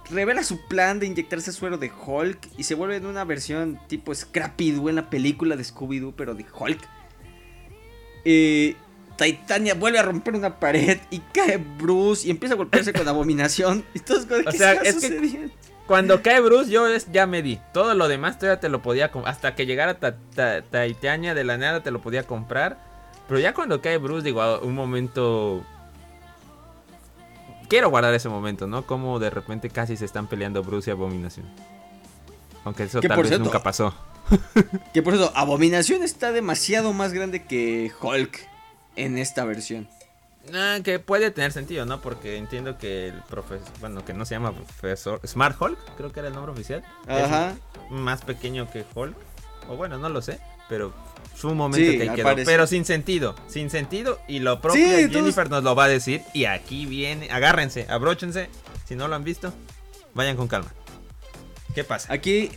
revela 0.09 0.43
su 0.43 0.67
plan 0.67 0.99
de 0.99 1.05
inyectarse 1.05 1.51
suero 1.51 1.77
de 1.77 1.91
Hulk 1.91 2.49
y 2.57 2.63
se 2.63 2.75
vuelve 2.75 2.97
en 2.97 3.05
una 3.05 3.23
versión 3.23 3.79
tipo 3.87 4.13
Scrappy-Doo 4.13 4.89
en 4.89 4.95
la 4.95 5.09
película 5.09 5.55
de 5.55 5.63
Scooby-Doo 5.63 6.13
pero 6.15 6.35
de 6.35 6.45
Hulk. 6.53 6.79
Y 8.25 8.75
Titania 9.17 9.75
vuelve 9.75 9.99
a 9.99 10.03
romper 10.03 10.35
una 10.35 10.59
pared 10.59 10.99
y 11.11 11.19
cae 11.19 11.57
Bruce 11.57 12.27
y 12.27 12.31
empieza 12.31 12.55
a 12.55 12.57
golpearse 12.57 12.93
con 12.93 13.07
abominación. 13.07 13.85
Y 13.93 13.99
todo 13.99 14.19
es, 14.19 14.47
o 14.47 14.51
sea, 14.51 14.73
es 14.73 14.95
que 14.95 15.49
cuando 15.87 16.21
cae 16.21 16.39
Bruce, 16.39 16.71
yo 16.71 16.87
ya 17.11 17.27
me 17.27 17.41
di. 17.41 17.59
Todo 17.73 17.93
lo 17.93 18.07
demás 18.07 18.39
todavía 18.39 18.59
te 18.59 18.69
lo 18.69 18.81
podía 18.81 19.11
Hasta 19.25 19.55
que 19.55 19.65
llegara 19.65 19.97
Titania 19.97 21.33
de 21.33 21.43
la 21.43 21.57
nada 21.57 21.83
te 21.83 21.91
lo 21.91 22.01
podía 22.01 22.23
comprar. 22.23 22.77
Pero 23.27 23.39
ya 23.39 23.53
cuando 23.53 23.81
cae 23.81 23.97
Bruce, 23.97 24.23
digo, 24.23 24.59
un 24.59 24.75
momento. 24.75 25.63
Quiero 27.67 27.89
guardar 27.89 28.13
ese 28.13 28.29
momento, 28.29 28.67
¿no? 28.67 28.85
Como 28.85 29.19
de 29.19 29.29
repente 29.29 29.69
casi 29.69 29.97
se 29.97 30.05
están 30.05 30.27
peleando 30.27 30.63
Bruce 30.63 30.89
y 30.89 30.93
Abominación. 30.93 31.45
Aunque 32.65 32.83
eso 32.83 33.01
tal 33.01 33.21
vez 33.21 33.39
nunca 33.39 33.61
pasó. 33.61 33.93
que 34.93 35.01
por 35.01 35.13
eso, 35.13 35.31
Abominación 35.35 36.03
está 36.03 36.31
demasiado 36.31 36.93
más 36.93 37.13
grande 37.13 37.45
que 37.45 37.91
Hulk 38.01 38.47
en 38.95 39.17
esta 39.17 39.43
versión. 39.43 39.87
Ah, 40.53 40.79
que 40.83 40.99
puede 40.99 41.31
tener 41.31 41.51
sentido, 41.51 41.85
¿no? 41.85 42.01
Porque 42.01 42.37
entiendo 42.37 42.77
que 42.77 43.07
el 43.07 43.21
profesor, 43.29 43.67
bueno, 43.79 44.03
que 44.03 44.13
no 44.13 44.25
se 44.25 44.35
llama 44.35 44.53
profesor, 44.53 45.21
Smart 45.25 45.59
Hulk, 45.59 45.77
creo 45.95 46.11
que 46.11 46.19
era 46.19 46.29
el 46.29 46.35
nombre 46.35 46.51
oficial. 46.51 46.83
Ajá. 47.07 47.55
más 47.89 48.21
pequeño 48.21 48.69
que 48.69 48.85
Hulk. 48.93 49.15
O 49.69 49.77
bueno, 49.77 49.97
no 49.97 50.09
lo 50.09 50.21
sé, 50.21 50.39
pero 50.67 50.93
fue 51.35 51.51
un 51.51 51.57
momento 51.57 51.91
que 51.91 52.11
quedó. 52.13 52.35
Pero 52.45 52.67
sin 52.67 52.83
sentido, 52.83 53.35
sin 53.47 53.69
sentido. 53.69 54.19
Y 54.27 54.39
lo 54.39 54.59
propio 54.59 55.09
Jennifer 55.09 55.49
nos 55.49 55.63
lo 55.63 55.75
va 55.75 55.85
a 55.85 55.87
decir. 55.87 56.21
Y 56.33 56.45
aquí 56.45 56.85
viene, 56.85 57.29
agárrense, 57.31 57.87
abróchense. 57.89 58.49
Si 58.85 58.95
no 58.95 59.07
lo 59.07 59.15
han 59.15 59.23
visto, 59.23 59.53
vayan 60.13 60.35
con 60.35 60.49
calma. 60.49 60.73
¿Qué 61.73 61.85
pasa? 61.85 62.11
Aquí 62.11 62.51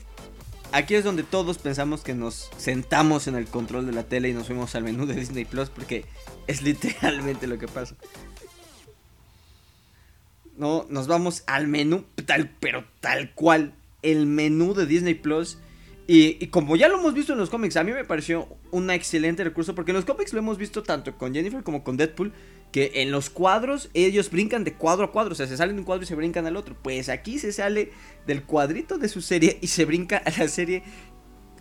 aquí 0.72 0.94
es 0.94 1.04
donde 1.04 1.22
todos 1.22 1.58
pensamos 1.58 2.02
que 2.02 2.14
nos 2.14 2.50
sentamos 2.58 3.28
en 3.28 3.36
el 3.36 3.46
control 3.46 3.86
de 3.86 3.92
la 3.92 4.02
tele 4.02 4.28
y 4.28 4.32
nos 4.32 4.46
fuimos 4.48 4.74
al 4.74 4.82
menú 4.82 5.06
de 5.06 5.14
Disney 5.14 5.44
Plus 5.44 5.70
porque 5.70 6.04
es 6.46 6.62
literalmente 6.62 7.46
lo 7.46 7.58
que 7.58 7.68
pasa. 7.68 7.96
No, 10.56 10.86
nos 10.88 11.06
vamos 11.06 11.42
al 11.46 11.68
menú 11.68 12.04
tal, 12.24 12.50
pero 12.60 12.84
tal 13.00 13.32
cual, 13.34 13.74
el 14.02 14.26
menú 14.26 14.74
de 14.74 14.86
Disney 14.86 15.14
Plus. 15.14 15.58
Y, 16.08 16.42
y, 16.42 16.46
como 16.48 16.76
ya 16.76 16.88
lo 16.88 17.00
hemos 17.00 17.14
visto 17.14 17.32
en 17.32 17.38
los 17.38 17.50
cómics, 17.50 17.76
a 17.76 17.82
mí 17.82 17.92
me 17.92 18.04
pareció 18.04 18.48
un 18.70 18.90
excelente 18.90 19.42
recurso 19.42 19.74
porque 19.74 19.90
en 19.90 19.96
los 19.96 20.04
cómics 20.04 20.32
lo 20.32 20.38
hemos 20.38 20.56
visto 20.56 20.84
tanto 20.84 21.18
con 21.18 21.34
Jennifer 21.34 21.64
como 21.64 21.82
con 21.82 21.96
Deadpool 21.96 22.32
que 22.70 22.92
en 22.96 23.10
los 23.10 23.30
cuadros 23.30 23.90
ellos 23.94 24.30
brincan 24.30 24.62
de 24.62 24.74
cuadro 24.74 25.06
a 25.06 25.12
cuadro, 25.12 25.32
o 25.32 25.34
sea, 25.34 25.46
se 25.46 25.56
salen 25.56 25.76
de 25.76 25.80
un 25.80 25.86
cuadro 25.86 26.04
y 26.04 26.06
se 26.06 26.14
brincan 26.14 26.46
al 26.46 26.56
otro. 26.56 26.76
Pues 26.82 27.08
aquí 27.08 27.38
se 27.38 27.52
sale 27.52 27.90
del 28.26 28.42
cuadrito 28.42 28.98
de 28.98 29.08
su 29.08 29.22
serie 29.22 29.58
y 29.60 29.68
se 29.68 29.84
brinca 29.84 30.18
a 30.18 30.30
la 30.30 30.48
serie 30.48 30.82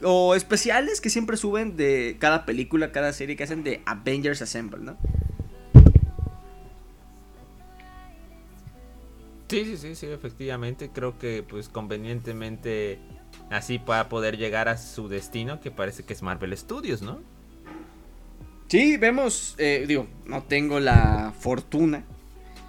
o 0.06 0.36
especiales 0.36 1.02
que 1.02 1.10
siempre 1.10 1.36
suben 1.36 1.76
de 1.76 2.18
cada 2.20 2.46
película, 2.46 2.92
cada 2.92 3.12
serie 3.12 3.36
que 3.36 3.44
hacen 3.44 3.64
de 3.64 3.82
Avengers 3.86 4.42
Assemble, 4.42 4.80
¿no? 4.82 4.98
Sí, 9.48 9.66
sí, 9.66 9.78
sí, 9.78 9.96
sí, 9.96 10.08
efectivamente. 10.08 10.90
Creo 10.94 11.18
que 11.18 11.44
pues 11.44 11.70
convenientemente 11.70 13.00
así 13.50 13.80
para 13.80 14.10
poder 14.10 14.38
llegar 14.38 14.70
a 14.70 14.78
su 14.78 15.08
destino, 15.08 15.60
que 15.60 15.72
parece 15.72 16.04
que 16.04 16.14
es 16.14 16.22
Marvel 16.22 16.56
Studios, 16.58 17.02
¿no? 17.02 17.22
Sí, 18.68 18.98
vemos, 18.98 19.56
eh, 19.58 19.86
digo, 19.88 20.08
no 20.26 20.44
tengo 20.44 20.80
la 20.80 21.34
fortuna, 21.40 22.04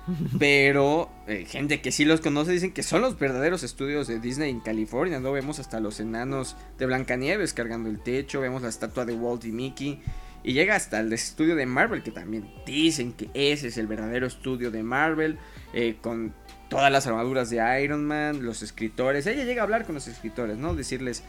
pero 0.38 1.10
eh, 1.26 1.44
gente 1.46 1.80
que 1.80 1.92
sí 1.92 2.04
los 2.04 2.20
conoce 2.20 2.52
dicen 2.52 2.72
que 2.72 2.82
son 2.82 3.00
los 3.00 3.18
verdaderos 3.18 3.62
estudios 3.62 4.06
de 4.06 4.20
Disney 4.20 4.50
en 4.50 4.60
California, 4.60 5.20
¿no? 5.20 5.32
Vemos 5.32 5.58
hasta 5.58 5.80
los 5.80 6.00
enanos 6.00 6.56
de 6.78 6.86
Blancanieves 6.86 7.52
cargando 7.52 7.88
el 7.88 8.00
techo, 8.00 8.40
vemos 8.40 8.62
la 8.62 8.68
estatua 8.68 9.04
de 9.04 9.14
Walt 9.14 9.44
y 9.44 9.52
Mickey, 9.52 10.00
y 10.42 10.52
llega 10.52 10.76
hasta 10.76 11.00
el 11.00 11.12
estudio 11.12 11.56
de 11.56 11.66
Marvel, 11.66 12.02
que 12.02 12.12
también 12.12 12.48
dicen 12.64 13.12
que 13.12 13.28
ese 13.34 13.68
es 13.68 13.78
el 13.78 13.86
verdadero 13.86 14.26
estudio 14.26 14.70
de 14.70 14.82
Marvel, 14.82 15.38
eh, 15.72 15.96
con 16.00 16.34
todas 16.68 16.90
las 16.90 17.06
armaduras 17.06 17.50
de 17.50 17.82
Iron 17.82 18.04
Man, 18.04 18.44
los 18.44 18.62
escritores, 18.62 19.26
ella 19.26 19.44
llega 19.44 19.62
a 19.62 19.64
hablar 19.64 19.84
con 19.84 19.94
los 19.94 20.06
escritores, 20.06 20.56
¿no? 20.56 20.74
Decirles 20.74 21.24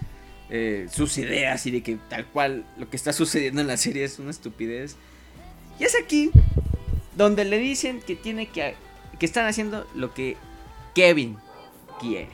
eh, 0.50 0.88
sus 0.90 1.18
ideas 1.18 1.66
y 1.66 1.72
de 1.72 1.84
que 1.84 1.98
tal 2.10 2.26
cual 2.28 2.66
lo 2.78 2.90
que 2.90 2.96
está 2.96 3.12
sucediendo 3.12 3.60
en 3.60 3.68
la 3.68 3.78
serie 3.78 4.04
es 4.04 4.20
una 4.20 4.32
estupidez. 4.32 4.96
Y 5.80 5.84
es 5.84 5.96
aquí 6.02 6.32
donde 7.18 7.44
le 7.44 7.58
dicen 7.58 8.00
que 8.00 8.16
tiene 8.16 8.48
que 8.48 8.76
que 9.20 9.26
están 9.26 9.48
haciendo 9.48 9.88
lo 9.96 10.14
que 10.14 10.38
Kevin 10.94 11.38
quiere. 12.00 12.30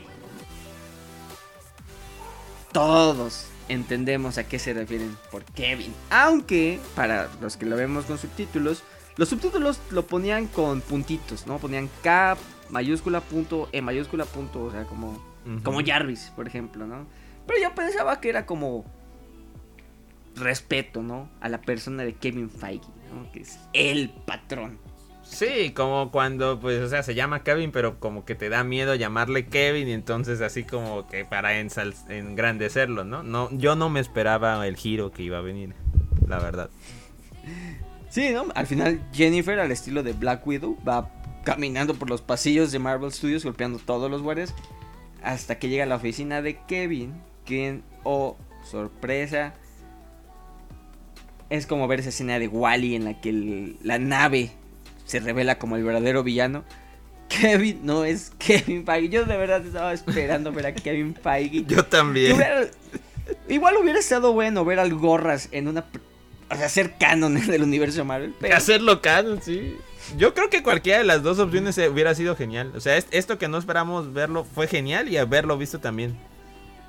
Todos 2.73 3.47
entendemos 3.69 4.37
a 4.37 4.47
qué 4.47 4.59
se 4.59 4.73
refieren 4.73 5.15
por 5.31 5.43
Kevin, 5.45 5.93
aunque 6.09 6.79
para 6.95 7.29
los 7.39 7.55
que 7.55 7.65
lo 7.65 7.77
vemos 7.77 8.05
con 8.05 8.17
subtítulos, 8.17 8.83
los 9.15 9.29
subtítulos 9.29 9.79
lo 9.91 10.05
ponían 10.05 10.47
con 10.47 10.81
puntitos, 10.81 11.47
¿no? 11.47 11.59
Ponían 11.59 11.89
K 12.01 12.35
mayúscula 12.69 13.21
punto 13.21 13.69
E 13.71 13.81
mayúscula 13.81 14.25
punto, 14.25 14.65
o 14.65 14.71
sea, 14.71 14.83
como 14.85 15.21
como 15.63 15.81
Jarvis, 15.85 16.31
por 16.35 16.47
ejemplo, 16.47 16.87
¿no? 16.87 17.05
Pero 17.47 17.61
yo 17.61 17.75
pensaba 17.75 18.19
que 18.19 18.29
era 18.29 18.45
como 18.45 18.85
respeto, 20.35 21.01
¿no? 21.01 21.29
A 21.41 21.49
la 21.49 21.61
persona 21.61 22.03
de 22.03 22.13
Kevin 22.15 22.49
Feige, 22.49 22.87
¿no? 23.13 23.31
Que 23.31 23.41
es 23.41 23.59
el 23.73 24.09
patrón. 24.09 24.79
Sí, 25.23 25.71
como 25.71 26.11
cuando, 26.11 26.59
pues, 26.59 26.81
o 26.81 26.89
sea, 26.89 27.01
se 27.01 27.15
llama 27.15 27.43
Kevin, 27.43 27.71
pero 27.71 27.99
como 27.99 28.25
que 28.25 28.35
te 28.35 28.49
da 28.49 28.63
miedo 28.63 28.93
llamarle 28.93 29.47
Kevin 29.47 29.87
y 29.87 29.93
entonces 29.93 30.41
así 30.41 30.63
como 30.63 31.07
que 31.07 31.25
para 31.25 31.57
engrandecerlo, 31.59 33.03
¿no? 33.03 33.23
no 33.23 33.49
yo 33.51 33.75
no 33.75 33.89
me 33.89 33.99
esperaba 33.99 34.67
el 34.67 34.75
giro 34.75 35.11
que 35.11 35.23
iba 35.23 35.37
a 35.37 35.41
venir, 35.41 35.73
la 36.27 36.39
verdad. 36.39 36.69
Sí, 38.09 38.29
¿no? 38.31 38.45
Al 38.53 38.67
final 38.67 39.01
Jennifer, 39.11 39.59
al 39.59 39.71
estilo 39.71 40.03
de 40.03 40.13
Black 40.13 40.45
Widow, 40.45 40.77
va 40.87 41.09
caminando 41.43 41.95
por 41.95 42.09
los 42.09 42.21
pasillos 42.21 42.71
de 42.71 42.79
Marvel 42.79 43.11
Studios 43.11 43.43
golpeando 43.43 43.79
todos 43.79 44.11
los 44.11 44.21
guardias 44.21 44.53
hasta 45.23 45.57
que 45.57 45.69
llega 45.69 45.83
a 45.83 45.87
la 45.87 45.95
oficina 45.95 46.41
de 46.41 46.59
Kevin 46.67 47.13
quien, 47.45 47.83
oh, 48.03 48.37
sorpresa, 48.63 49.55
es 51.57 51.67
como 51.67 51.87
ver 51.87 51.99
esa 51.99 52.09
escena 52.09 52.39
de 52.39 52.47
Wally 52.47 52.95
en 52.95 53.05
la 53.05 53.21
que 53.21 53.75
la 53.83 53.99
nave 53.99 54.51
se 55.05 55.19
revela 55.19 55.59
como 55.59 55.75
el 55.75 55.83
verdadero 55.83 56.23
villano. 56.23 56.63
Kevin 57.29 57.81
no 57.83 58.05
es 58.05 58.31
Kevin 58.39 58.85
Feige. 58.85 59.09
Yo 59.09 59.25
de 59.25 59.37
verdad 59.37 59.63
estaba 59.63 59.93
esperando 59.93 60.51
ver 60.51 60.67
a 60.67 60.73
Kevin 60.73 61.15
Feige. 61.15 61.63
Yo 61.67 61.85
también. 61.85 62.37
igual 63.47 63.77
hubiera 63.77 63.99
estado 63.99 64.33
bueno 64.33 64.65
ver 64.65 64.79
al 64.79 64.95
Gorras 64.95 65.49
en 65.51 65.67
una. 65.67 65.85
O 66.49 66.55
sea, 66.55 66.69
ser 66.69 66.97
canon 66.97 67.35
del 67.47 67.61
universo 67.61 68.03
Marvel. 68.03 68.33
Hacerlo 68.51 69.01
canon, 69.01 69.39
sí. 69.41 69.75
Yo 70.17 70.33
creo 70.33 70.49
que 70.49 70.63
cualquiera 70.63 70.99
de 70.99 71.05
las 71.05 71.21
dos 71.21 71.37
opciones 71.37 71.77
hubiera 71.77 72.15
sido 72.15 72.35
genial. 72.35 72.71
O 72.75 72.79
sea, 72.79 72.97
esto 72.97 73.37
que 73.37 73.47
no 73.47 73.59
esperamos 73.59 74.11
verlo 74.11 74.43
fue 74.43 74.67
genial 74.67 75.07
y 75.07 75.17
haberlo 75.17 75.57
visto 75.57 75.79
también. 75.79 76.17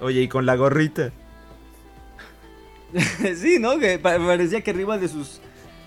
Oye, 0.00 0.22
y 0.22 0.28
con 0.28 0.46
la 0.46 0.56
gorrita. 0.56 1.12
sí, 3.36 3.58
¿no? 3.58 3.78
Que 3.78 3.98
parecía 3.98 4.60
que 4.62 4.70
arriba 4.70 4.98
de 4.98 5.08
sus 5.08 5.40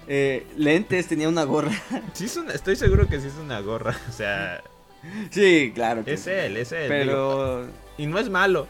eh, 0.08 0.46
lentes 0.56 1.08
tenía 1.08 1.30
una 1.30 1.44
gorra. 1.44 1.72
Sí, 2.14 2.30
estoy 2.54 2.76
seguro 2.76 3.08
que 3.08 3.20
sí 3.20 3.28
es 3.28 3.36
una 3.36 3.60
gorra. 3.60 3.96
O 4.10 4.12
sea. 4.12 4.64
Sí, 5.30 5.72
claro. 5.74 6.04
es 6.06 6.28
él, 6.28 6.58
es 6.58 6.72
él. 6.72 6.88
Pero. 6.88 7.68
y 7.98 8.08
no 8.08 8.20
es 8.20 8.30
malo. 8.30 8.68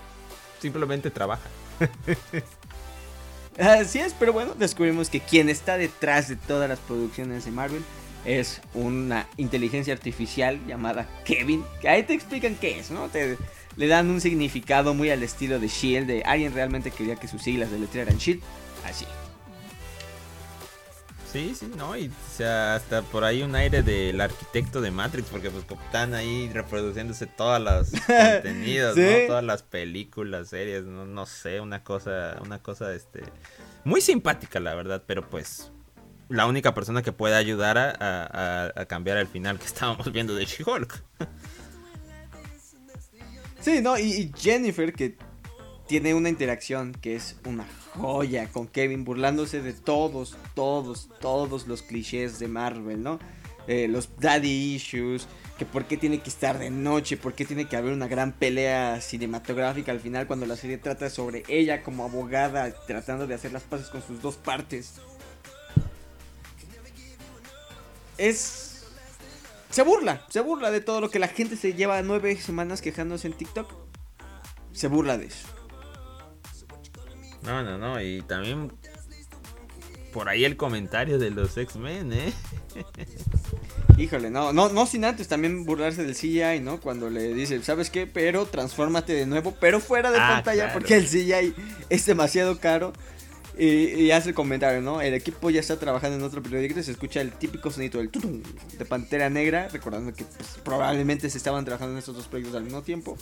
Simplemente 0.60 1.12
trabaja. 1.12 1.48
Así 3.60 4.00
es, 4.00 4.14
pero 4.14 4.34
bueno, 4.34 4.54
descubrimos 4.54 5.10
que 5.10 5.20
quien 5.20 5.50
está 5.50 5.78
detrás 5.78 6.28
de 6.28 6.36
todas 6.36 6.70
las 6.70 6.78
producciones 6.80 7.46
de 7.46 7.52
Marvel 7.52 7.84
es 8.24 8.62
una 8.74 9.28
inteligencia 9.38 9.94
artificial 9.94 10.60
llamada 10.68 11.08
Kevin. 11.26 11.64
Que 11.82 11.90
ahí 11.90 12.04
te 12.04 12.14
explican 12.14 12.56
qué 12.56 12.80
es, 12.80 12.92
¿no? 12.92 13.08
Te, 13.08 13.38
le 13.78 13.88
dan 13.88 14.10
un 14.10 14.20
significado 14.20 14.94
muy 14.94 15.12
al 15.12 15.24
estilo 15.24 15.60
de 15.60 15.68
Shield, 15.68 16.08
de 16.08 16.24
alguien 16.24 16.54
realmente 16.54 16.92
quería 16.92 17.16
que 17.16 17.28
sus 17.28 17.42
siglas 17.42 17.72
de 17.72 17.80
letra 17.80 18.02
eran 18.02 18.18
Shield, 18.18 18.42
así. 18.84 19.06
Sí, 21.32 21.54
sí, 21.54 21.72
¿no? 21.78 21.96
Y 21.96 22.08
o 22.08 22.36
sea, 22.36 22.76
hasta 22.76 23.04
por 23.04 23.24
ahí 23.24 23.44
un 23.44 23.54
aire 23.54 23.84
del 23.84 24.20
arquitecto 24.20 24.82
de 24.82 24.92
Matrix, 24.92 25.28
porque 25.30 25.52
pues 25.52 25.66
están 25.86 26.16
ahí 26.16 26.50
reproduciéndose 26.52 27.28
todas 27.28 27.62
las 27.62 27.92
contenidos, 28.08 28.98
¿no? 28.98 29.28
Todas 29.28 29.44
las 29.44 29.62
películas, 29.62 30.50
series, 30.50 30.86
no, 30.86 31.06
no 31.06 31.26
sé, 31.26 31.60
una 31.60 31.84
cosa, 31.84 32.38
una 32.42 32.60
cosa, 32.60 32.94
este, 32.94 33.24
muy 33.84 34.02
simpática 34.02 34.60
la 34.60 34.74
verdad, 34.74 35.04
pero 35.06 35.30
pues 35.30 35.72
la 36.30 36.48
única 36.48 36.74
persona 36.74 37.04
que 37.04 37.12
puede 37.12 37.36
ayudar 37.36 37.78
a, 37.78 38.72
a 38.76 38.86
cambiar 38.86 39.18
el 39.18 39.28
final 39.28 39.60
que 39.60 39.66
estábamos 39.68 40.12
viendo 40.12 40.34
de 40.34 40.46
She-Hulk. 40.46 41.04
Sí, 43.68 43.82
no, 43.82 44.00
y, 44.00 44.32
Jennifer 44.38 44.94
que 44.94 45.18
tiene 45.88 46.14
una 46.14 46.30
interacción 46.30 46.94
que 46.94 47.18
es 47.18 47.36
una 47.44 47.68
joya 47.96 48.48
con 48.48 48.66
Kevin, 48.66 49.04
burlándose 49.04 49.62
de 49.62 49.74
todos, 49.74 50.38
todos, 50.56 51.10
todos 51.20 51.68
los 51.68 51.82
clichés 51.82 52.40
de 52.40 52.48
Marvel, 52.48 53.04
¿no? 53.04 53.20
Eh, 53.68 53.90
los 53.90 54.10
daddy 54.22 54.76
issues, 54.76 55.28
que 55.58 55.66
por 55.66 55.84
qué 55.84 55.98
tiene 55.98 56.20
que 56.20 56.30
estar 56.30 56.58
de 56.60 56.70
noche, 56.70 57.18
por 57.18 57.34
qué 57.34 57.44
tiene 57.44 57.68
que 57.68 57.76
haber 57.76 57.92
una 57.92 58.08
gran 58.08 58.32
pelea 58.32 59.02
cinematográfica 59.02 59.92
al 59.92 60.00
final 60.00 60.28
cuando 60.28 60.46
la 60.46 60.56
serie 60.56 60.78
trata 60.78 61.10
sobre 61.10 61.44
ella 61.50 61.84
como 61.84 62.06
abogada 62.06 62.74
tratando 62.86 63.28
de 63.28 63.34
hacer 63.34 63.52
las 63.52 63.64
paces 63.64 63.90
con 63.90 64.02
sus 64.02 64.22
dos 64.22 64.38
partes. 64.38 64.94
Es 68.18 68.67
se 69.78 69.84
burla, 69.84 70.24
se 70.28 70.42
burla 70.42 70.72
de 70.72 70.82
todo 70.82 71.02
lo 71.02 71.12
que 71.12 71.20
la 71.20 71.28
gente 71.28 71.56
se 71.56 71.76
lleva 71.76 72.02
nueve 72.02 72.36
semanas 72.38 72.82
quejándose 72.82 73.28
en 73.28 73.34
TikTok. 73.34 73.72
Se 74.72 74.88
burla 74.88 75.20
de 75.20 75.28
eso. 75.28 75.48
No, 77.44 77.62
no, 77.62 77.78
no, 77.78 78.02
y 78.02 78.24
también 78.24 78.74
por 80.14 80.30
ahí 80.30 80.46
el 80.46 80.58
comentario 80.58 81.20
de 81.20 81.30
los 81.30 81.56
X-Men, 81.56 82.12
¿eh? 82.12 82.34
Híjole, 84.00 84.32
no, 84.32 84.52
no, 84.52 84.70
no 84.70 84.88
sin 84.88 85.06
antes 85.06 85.28
también 85.28 85.64
burlarse 85.64 86.04
del 86.04 86.16
CGI, 86.16 86.60
¿no? 86.60 86.82
Cuando 86.82 87.12
le 87.12 87.36
dice, 87.36 87.62
¿sabes 87.62 87.92
qué? 87.92 88.08
Pero 88.08 88.48
transfórmate 88.48 89.14
de 89.14 89.28
nuevo, 89.28 89.56
pero 89.62 89.80
fuera 89.80 90.10
de 90.10 90.18
ah, 90.20 90.28
pantalla 90.28 90.74
porque 90.74 90.96
el 90.96 91.06
CGI 91.06 91.54
es 91.92 92.04
demasiado 92.08 92.60
caro. 92.60 92.94
Y, 93.60 94.12
hace 94.12 94.30
el 94.30 94.36
comentario, 94.36 94.82
¿no? 94.82 95.02
El 95.02 95.14
equipo 95.14 95.50
ya 95.50 95.60
está 95.60 95.80
trabajando 95.80 96.18
en 96.18 96.24
otro 96.24 96.44
periódico 96.44 96.80
y 96.80 96.84
se 96.84 96.92
escucha 96.92 97.22
el 97.22 97.32
típico 97.32 97.72
sonido 97.72 98.00
del 98.00 98.10
tutum 98.10 98.42
de 98.78 98.86
Pantera 98.86 99.30
Negra, 99.30 99.68
recordando 99.70 100.14
que 100.14 100.26
pues, 100.26 100.60
probablemente 100.64 101.30
se 101.30 101.38
estaban 101.38 101.66
trabajando 101.66 101.94
en 101.94 102.00
estos 102.00 102.16
dos 102.16 102.28
proyectos 102.28 102.56
al 102.56 102.64
mismo 102.64 102.84
tiempo. 102.84 103.18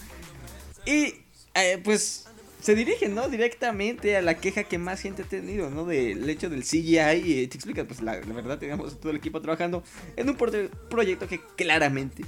Y 0.85 1.15
eh, 1.53 1.79
pues 1.83 2.25
se 2.65 2.75
dirigen, 2.75 3.15
¿no? 3.15 3.29
Directamente 3.29 4.17
a 4.17 4.21
la 4.21 4.37
queja 4.37 4.63
que 4.63 4.77
más 4.77 4.99
gente 4.99 5.21
ha 5.21 5.25
tenido, 5.25 5.69
¿no? 5.69 5.85
Del 5.85 6.29
hecho 6.29 6.49
del 6.49 6.63
CGI. 6.63 7.21
Y 7.23 7.47
te 7.47 7.57
explica, 7.57 7.85
pues 7.85 8.01
la, 8.01 8.19
verdad, 8.19 8.57
tenemos 8.57 8.99
todo 8.99 9.11
el 9.11 9.17
equipo 9.17 9.39
trabajando 9.39 9.83
en 10.15 10.29
un 10.29 10.35
proyecto 10.35 11.27
que 11.27 11.39
claramente 11.55 12.25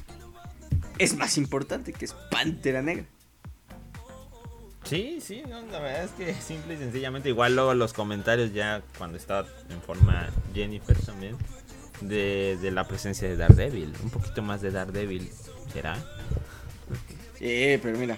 es 0.99 1.15
más 1.15 1.37
importante, 1.37 1.91
que 1.91 2.05
es 2.05 2.13
Pantera 2.31 2.81
Negra. 2.81 3.05
Sí, 4.87 5.19
sí, 5.21 5.43
no, 5.49 5.61
la 5.71 5.79
verdad 5.79 6.03
es 6.05 6.11
que 6.11 6.33
simple 6.41 6.75
y 6.75 6.77
sencillamente, 6.77 7.29
igual 7.29 7.55
luego 7.55 7.73
los 7.73 7.93
comentarios 7.93 8.53
ya 8.53 8.81
cuando 8.97 9.17
estaba 9.17 9.47
en 9.69 9.81
forma 9.81 10.29
Jennifer 10.53 10.97
también, 10.97 11.35
de, 12.01 12.57
de 12.61 12.71
la 12.71 12.87
presencia 12.87 13.27
de 13.27 13.35
Daredevil, 13.35 13.93
un 14.03 14.09
poquito 14.09 14.41
más 14.41 14.61
de 14.61 14.71
Daredevil, 14.71 15.29
¿será? 15.73 15.95
Sí, 17.37 17.79
pero 17.81 17.97
mira, 17.97 18.17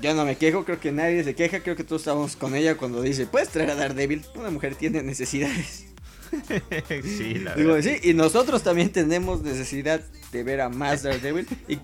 yo 0.00 0.14
no 0.14 0.24
me 0.24 0.36
quejo, 0.36 0.64
creo 0.64 0.80
que 0.80 0.92
nadie 0.92 1.24
se 1.24 1.34
queja, 1.34 1.60
creo 1.60 1.76
que 1.76 1.84
todos 1.84 2.02
estamos 2.02 2.36
con 2.36 2.54
ella 2.54 2.76
cuando 2.76 3.00
dice, 3.02 3.26
puedes 3.26 3.48
traer 3.48 3.70
a 3.70 3.74
Daredevil, 3.74 4.24
una 4.34 4.50
mujer 4.50 4.74
tiene 4.74 5.02
necesidades. 5.02 5.86
sí, 7.02 7.34
la 7.34 7.54
verdad. 7.54 7.82
sí, 7.82 8.08
y 8.08 8.14
nosotros 8.14 8.62
también 8.62 8.90
tenemos 8.90 9.42
necesidad 9.42 10.00
de 10.32 10.42
ver 10.44 10.60
a 10.60 10.68
más 10.68 11.02
Daredevil 11.02 11.46
y 11.66 11.78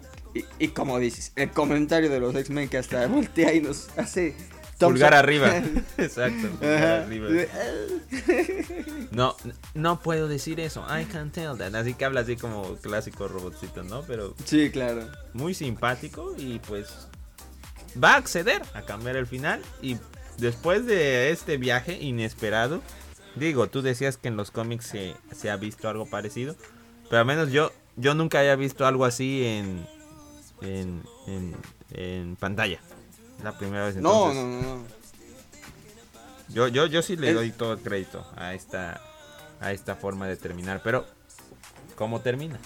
y, 0.58 0.68
como 0.68 0.98
dices, 0.98 1.32
el 1.36 1.50
comentario 1.50 2.10
de 2.10 2.20
los 2.20 2.34
X-Men 2.34 2.68
que 2.68 2.78
hasta 2.78 3.06
voltea 3.06 3.54
y 3.54 3.60
nos 3.60 3.88
hace... 3.96 4.34
Pulgar 4.78 5.14
arriba. 5.14 5.62
Exacto. 5.96 6.48
No, 9.10 9.34
no 9.74 10.00
puedo 10.00 10.28
decir 10.28 10.60
eso. 10.60 10.84
I 10.84 11.06
can't 11.06 11.32
tell 11.32 11.56
that. 11.56 11.74
Así 11.74 11.94
que 11.94 12.04
habla 12.04 12.20
así 12.20 12.36
como 12.36 12.76
clásico 12.76 13.26
robotcito, 13.26 13.84
¿no? 13.84 14.02
Pero. 14.02 14.34
Sí, 14.44 14.70
claro. 14.70 15.08
Muy 15.32 15.54
simpático 15.54 16.34
y 16.36 16.58
pues. 16.58 17.08
Va 18.02 18.12
a 18.12 18.16
acceder 18.16 18.60
a 18.74 18.82
cambiar 18.82 19.16
el 19.16 19.26
final. 19.26 19.62
Y 19.80 19.96
después 20.36 20.84
de 20.84 21.30
este 21.30 21.56
viaje 21.56 21.98
inesperado. 21.98 22.82
Digo, 23.34 23.68
tú 23.68 23.82
decías 23.82 24.16
que 24.16 24.28
en 24.28 24.36
los 24.36 24.50
cómics 24.50 24.86
se, 24.86 25.14
se 25.34 25.50
ha 25.50 25.56
visto 25.56 25.88
algo 25.88 26.04
parecido. 26.04 26.54
Pero 27.08 27.20
al 27.20 27.26
menos 27.26 27.50
yo, 27.50 27.72
yo 27.96 28.14
nunca 28.14 28.40
había 28.40 28.56
visto 28.56 28.86
algo 28.86 29.04
así 29.04 29.44
en, 29.44 29.86
en, 30.62 31.02
en, 31.90 32.36
pantalla. 32.36 32.80
La 33.42 33.56
primera 33.56 33.86
vez. 33.86 33.96
no, 33.96 34.32
no, 34.32 34.62
no, 34.62 34.82
Yo, 36.48 36.68
yo, 36.68 36.86
yo 36.86 37.02
sí 37.02 37.16
le 37.16 37.34
doy 37.34 37.50
todo 37.50 37.74
el 37.74 37.80
crédito 37.80 38.26
a 38.36 38.54
esta, 38.54 39.00
a 39.60 39.72
esta 39.72 39.94
forma 39.94 40.26
de 40.26 40.36
terminar, 40.36 40.80
pero 40.82 41.04
¿cómo 41.94 42.20
termina? 42.20 42.58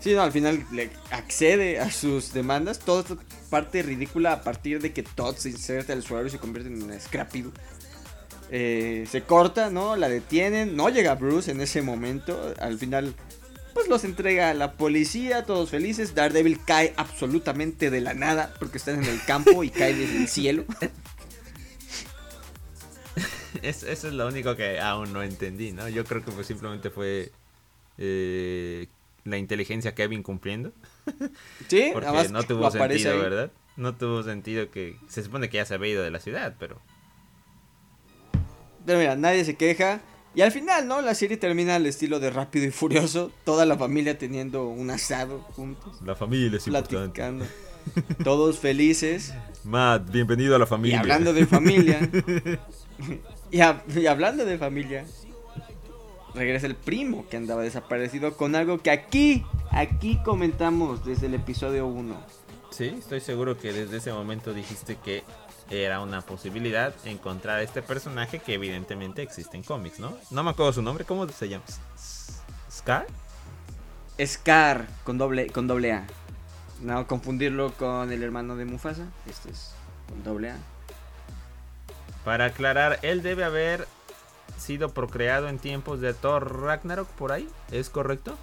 Sí, 0.00 0.14
no, 0.14 0.22
al 0.22 0.32
final 0.32 0.64
le 0.72 0.90
accede 1.10 1.80
a 1.80 1.90
sus 1.90 2.32
demandas. 2.32 2.78
Toda 2.78 3.02
esta 3.02 3.16
parte 3.50 3.82
ridícula 3.82 4.32
a 4.32 4.42
partir 4.42 4.80
de 4.80 4.92
que 4.92 5.02
Todd 5.02 5.36
se 5.36 5.50
inserta 5.50 5.92
al 5.92 6.00
usuario 6.00 6.28
y 6.28 6.30
se 6.30 6.38
convierte 6.38 6.72
en 6.72 6.82
un 6.82 7.00
scrappy. 7.00 7.50
Eh, 8.50 9.06
se 9.10 9.22
corta, 9.22 9.70
¿no? 9.70 9.96
La 9.96 10.08
detienen. 10.08 10.76
No 10.76 10.88
llega 10.88 11.14
Bruce 11.16 11.50
en 11.50 11.60
ese 11.60 11.82
momento. 11.82 12.54
Al 12.60 12.78
final 12.78 13.14
pues 13.74 13.88
los 13.88 14.04
entrega 14.04 14.50
a 14.50 14.54
la 14.54 14.72
policía, 14.72 15.44
todos 15.44 15.70
felices. 15.70 16.14
Daredevil 16.14 16.60
cae 16.64 16.94
absolutamente 16.96 17.90
de 17.90 18.00
la 18.00 18.14
nada 18.14 18.54
porque 18.58 18.78
están 18.78 19.02
en 19.02 19.08
el 19.08 19.22
campo 19.24 19.64
y 19.64 19.70
cae 19.70 19.94
desde 19.94 20.16
el 20.16 20.28
cielo. 20.28 20.64
eso 23.62 23.88
es 23.88 24.04
lo 24.04 24.26
único 24.26 24.56
que 24.56 24.80
aún 24.80 25.12
no 25.12 25.22
entendí, 25.22 25.72
¿no? 25.72 25.88
Yo 25.88 26.04
creo 26.04 26.24
que 26.24 26.30
pues 26.30 26.46
simplemente 26.46 26.90
fue 26.90 27.32
eh, 27.98 28.86
la 29.24 29.38
inteligencia 29.38 29.94
Kevin 29.94 30.22
cumpliendo. 30.22 30.72
Sí, 31.68 31.90
porque 31.92 32.28
no 32.30 32.42
tuvo 32.42 32.70
sentido, 32.70 33.18
¿verdad? 33.18 33.50
No 33.76 33.94
tuvo 33.94 34.22
sentido 34.22 34.70
que 34.70 34.96
se 35.08 35.22
supone 35.22 35.48
que 35.48 35.58
ya 35.58 35.64
se 35.64 35.74
había 35.74 35.92
ido 35.92 36.02
de 36.02 36.10
la 36.10 36.20
ciudad, 36.20 36.56
pero 36.58 36.80
pero 38.88 39.00
mira, 39.00 39.16
nadie 39.16 39.44
se 39.44 39.54
queja. 39.54 40.00
Y 40.34 40.42
al 40.42 40.52
final, 40.52 40.86
¿no? 40.86 41.00
La 41.00 41.14
serie 41.14 41.36
termina 41.36 41.76
al 41.76 41.86
estilo 41.86 42.20
de 42.20 42.30
Rápido 42.30 42.66
y 42.66 42.70
Furioso. 42.70 43.32
Toda 43.44 43.64
la 43.64 43.76
familia 43.76 44.18
teniendo 44.18 44.68
un 44.68 44.90
asado 44.90 45.40
juntos. 45.40 46.00
La 46.04 46.14
familia 46.14 46.58
es 46.58 46.64
platicando. 46.64 47.44
Todos 48.22 48.58
felices. 48.58 49.34
Matt, 49.64 50.10
bienvenido 50.10 50.54
a 50.54 50.58
la 50.58 50.66
familia. 50.66 50.96
Y 50.96 51.00
hablando 51.00 51.32
de 51.32 51.46
familia. 51.46 52.10
y, 53.50 53.60
hablando 54.06 54.44
de 54.44 54.58
familia. 54.58 55.04
Regresa 56.34 56.66
el 56.66 56.76
primo 56.76 57.26
que 57.28 57.36
andaba 57.36 57.62
desaparecido 57.62 58.36
con 58.36 58.54
algo 58.54 58.78
que 58.78 58.90
aquí, 58.90 59.44
aquí 59.70 60.20
comentamos 60.24 61.04
desde 61.04 61.26
el 61.26 61.34
episodio 61.34 61.86
1. 61.86 62.14
Sí, 62.70 62.94
estoy 62.98 63.20
seguro 63.20 63.58
que 63.58 63.72
desde 63.72 63.96
ese 63.96 64.12
momento 64.12 64.52
dijiste 64.52 64.96
que 65.02 65.24
era 65.70 66.00
una 66.00 66.22
posibilidad 66.22 66.94
encontrar 67.04 67.60
este 67.60 67.82
personaje 67.82 68.38
que 68.38 68.54
evidentemente 68.54 69.22
existe 69.22 69.56
en 69.56 69.62
cómics, 69.62 69.98
¿no? 69.98 70.16
No 70.30 70.42
me 70.42 70.50
acuerdo 70.50 70.72
su 70.72 70.82
nombre, 70.82 71.04
¿cómo 71.04 71.28
se 71.28 71.48
llama? 71.48 71.64
¿Scar? 72.70 73.06
Scar 74.24 74.86
con 75.04 75.18
doble, 75.18 75.48
con 75.48 75.66
doble 75.66 75.92
A. 75.92 76.06
No 76.82 77.06
confundirlo 77.06 77.72
con 77.72 78.12
el 78.12 78.22
hermano 78.22 78.56
de 78.56 78.64
Mufasa. 78.64 79.06
Este 79.26 79.50
es 79.50 79.74
con 80.08 80.22
doble 80.22 80.50
A. 80.50 80.56
Para 82.24 82.46
aclarar, 82.46 82.98
él 83.02 83.22
debe 83.22 83.44
haber 83.44 83.86
sido 84.58 84.90
procreado 84.90 85.48
en 85.48 85.58
tiempos 85.58 86.00
de 86.00 86.14
Thor 86.14 86.62
Ragnarok 86.62 87.08
por 87.08 87.32
ahí, 87.32 87.48
¿es 87.70 87.90
correcto? 87.90 88.36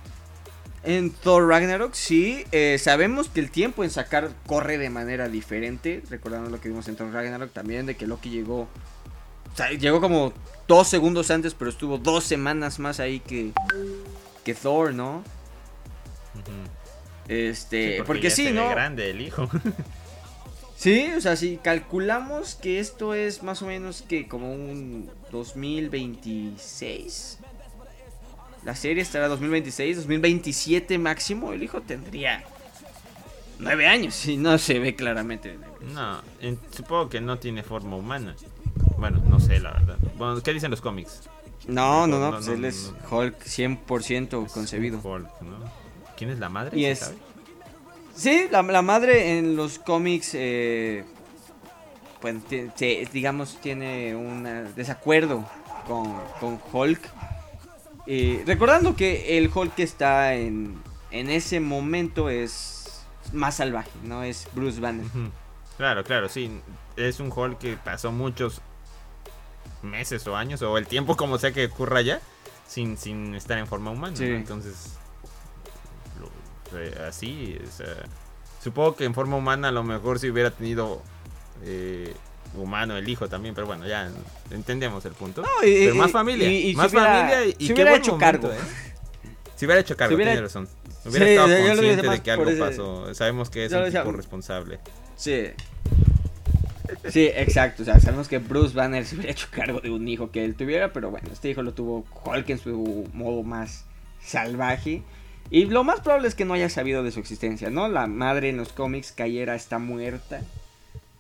En 0.86 1.12
Thor 1.12 1.48
Ragnarok, 1.48 1.94
sí. 1.94 2.46
Eh, 2.52 2.78
sabemos 2.80 3.30
que 3.30 3.40
el 3.40 3.50
tiempo 3.50 3.84
en 3.84 3.90
sacar 3.90 4.30
corre 4.46 4.78
de 4.78 4.90
manera 4.90 5.30
diferente. 5.30 6.04
Recordando 6.10 6.50
lo 6.50 6.62
que 6.62 6.70
vimos 6.70 6.88
en 6.88 6.96
Thor 6.96 7.12
Ragnarok 7.12 7.52
también, 7.52 7.86
de 7.86 7.96
que 7.96 8.06
Loki 8.06 8.30
llegó. 8.30 8.62
O 8.62 9.56
sea, 9.56 9.72
llegó 9.72 10.00
como 10.00 10.34
dos 10.68 10.88
segundos 10.88 11.32
antes, 11.32 11.54
pero 11.54 11.72
estuvo 11.72 11.98
dos 11.98 12.24
semanas 12.24 12.80
más 12.80 13.00
ahí 13.00 13.20
que, 13.20 13.52
que 14.44 14.54
Thor, 14.54 14.94
¿no? 14.94 15.24
Este, 17.28 18.04
porque, 18.04 18.30
sí, 18.30 18.52
¿no? 18.52 18.70
grande 18.70 19.10
el 19.10 19.22
hijo. 19.22 19.50
sí, 20.78 21.12
o 21.18 21.22
sea, 21.22 21.36
si 21.36 21.58
calculamos 21.58 22.56
que 22.56 22.80
esto 22.80 23.16
es 23.16 23.42
más 23.42 23.64
o 23.64 23.66
menos 23.66 24.04
que 24.04 24.28
como 24.28 24.54
un 24.54 25.10
2026, 25.32 27.40
la 28.66 28.76
serie 28.76 29.04
estará 29.04 29.28
2026, 29.28 29.98
2027 29.98 30.98
máximo. 30.98 31.54
El 31.54 31.62
hijo 31.62 31.82
tendría 31.82 32.44
nueve 33.60 33.88
años 33.88 34.26
y 34.26 34.38
no 34.38 34.58
se 34.58 34.80
ve 34.80 34.96
claramente. 34.96 35.58
No, 35.94 36.20
supongo 36.72 37.10
que 37.10 37.22
no 37.22 37.38
tiene 37.38 37.62
forma 37.62 37.96
humana. 37.96 38.36
Bueno, 38.98 39.22
no 39.30 39.40
sé, 39.40 39.60
la 39.60 39.72
verdad. 39.72 39.98
Bueno, 40.18 40.42
¿qué 40.42 40.52
dicen 40.52 40.72
los 40.72 40.82
cómics? 40.82 41.22
No, 41.68 42.08
no, 42.08 42.20
no, 42.20 42.32
pues 42.32 42.48
él 42.48 42.66
es 42.66 42.92
Hulk 43.10 43.40
100% 43.44 44.50
concebido. 44.50 45.00
Hulk, 45.00 45.42
¿no? 45.42 45.58
¿Quién 46.18 46.32
es 46.32 46.40
la 46.40 46.50
madre? 46.50 46.78
Y 46.78 46.86
es... 46.86 47.14
Sí, 48.16 48.48
la, 48.50 48.64
madre 48.64 49.38
en 49.38 49.56
los 49.56 49.78
cómics, 49.78 50.32
eh, 50.34 51.04
pues, 52.22 52.36
digamos, 53.12 53.60
tiene 53.62 54.16
un 54.16 54.74
desacuerdo 54.76 55.46
con, 55.86 56.16
con 56.40 56.60
Hulk 56.72 57.12
eh, 58.08 58.44
recordando 58.46 58.96
que 58.96 59.38
el 59.38 59.52
Hulk 59.54 59.76
que 59.76 59.84
está 59.84 60.34
en, 60.36 60.82
en 61.12 61.30
ese 61.30 61.60
momento 61.60 62.30
es 62.30 63.06
más 63.34 63.56
salvaje, 63.56 63.92
¿no? 64.04 64.24
Es 64.24 64.48
Bruce 64.54 64.80
Banner. 64.80 65.06
Claro, 65.78 66.04
claro, 66.04 66.30
sí. 66.30 66.62
Es 66.96 67.20
un 67.20 67.32
Hulk 67.36 67.58
que 67.58 67.78
pasó 67.78 68.12
muchos 68.12 68.62
meses 69.82 70.26
o 70.28 70.36
años, 70.36 70.62
o 70.62 70.78
el 70.78 70.88
tiempo 70.88 71.16
como 71.16 71.38
sea 71.38 71.52
que 71.52 71.66
ocurra 71.66 72.02
ya, 72.02 72.20
sin, 72.68 72.98
sin 72.98 73.36
estar 73.36 73.58
en 73.58 73.68
forma 73.68 73.92
humana. 73.92 74.16
Entonces, 74.20 74.98
así, 77.08 77.60
supongo 78.64 78.96
que 78.96 79.06
en 79.06 79.14
forma 79.14 79.38
humana 79.38 79.70
a 79.70 79.72
lo 79.72 79.84
mejor 79.84 80.20
si 80.20 80.30
hubiera 80.30 80.52
tenido 80.52 81.02
eh, 81.64 82.14
humano 82.64 82.98
el 82.98 83.08
hijo 83.08 83.28
también, 83.28 83.56
pero 83.56 83.68
bueno, 83.68 83.88
ya 83.88 84.10
entendemos 84.52 85.06
el 85.06 85.14
punto. 85.14 85.44
pero 85.62 85.96
más 85.96 86.12
familia, 86.12 86.76
más 86.76 86.92
familia 86.92 87.46
y 87.46 87.68
si 87.68 87.74
hubiera 87.74 87.96
hecho 87.96 88.18
cargo. 88.18 88.52
¿eh? 88.52 88.58
Si 89.56 89.66
hubiera 89.66 89.82
hecho 89.82 89.96
cargo, 89.96 90.16
tiene 90.16 90.42
razón. 90.42 90.68
Hubiera 91.06 91.30
estado 91.30 91.68
consciente 91.68 92.10
de 92.10 92.20
que 92.22 92.32
algo 92.32 92.52
pasó. 92.60 93.14
Sabemos 93.14 93.50
que 93.50 93.66
es 93.66 93.72
un 93.72 93.86
tipo 93.86 94.12
responsable. 94.12 94.80
Sí. 95.16 95.48
Sí, 97.10 97.30
exacto. 97.34 97.84
O 97.84 97.86
sea, 97.86 98.00
sabemos 98.00 98.28
que 98.28 98.40
Bruce 98.40 98.76
Banner 98.76 99.06
se 99.06 99.16
hubiera 99.16 99.32
hecho 99.32 99.48
cargo 99.52 99.80
de 99.82 99.92
un 99.92 100.08
hijo 100.08 100.32
que 100.32 100.44
él 100.44 100.56
tuviera, 100.56 100.94
pero 100.94 101.10
bueno, 101.10 101.30
este 101.32 101.50
hijo 101.50 101.62
lo 101.62 101.74
tuvo 101.74 102.06
Hulk 102.26 102.50
en 102.50 102.60
su 102.60 103.08
modo 103.14 103.44
más 103.44 103.86
salvaje. 104.22 105.04
Y 105.50 105.66
lo 105.66 105.84
más 105.84 106.02
probable 106.02 106.28
es 106.28 106.36
que 106.36 106.46
no 106.46 106.54
haya 106.54 106.70
sabido 106.70 107.04
de 107.04 107.12
su 107.12 107.20
existencia, 107.20 107.70
¿no? 107.70 107.88
La 107.88 108.08
madre 108.08 108.50
en 108.50 108.58
los 108.58 108.74
cómics, 108.74 109.12
Cayera, 109.12 109.56
está 109.56 109.78
muerta. 109.78 110.42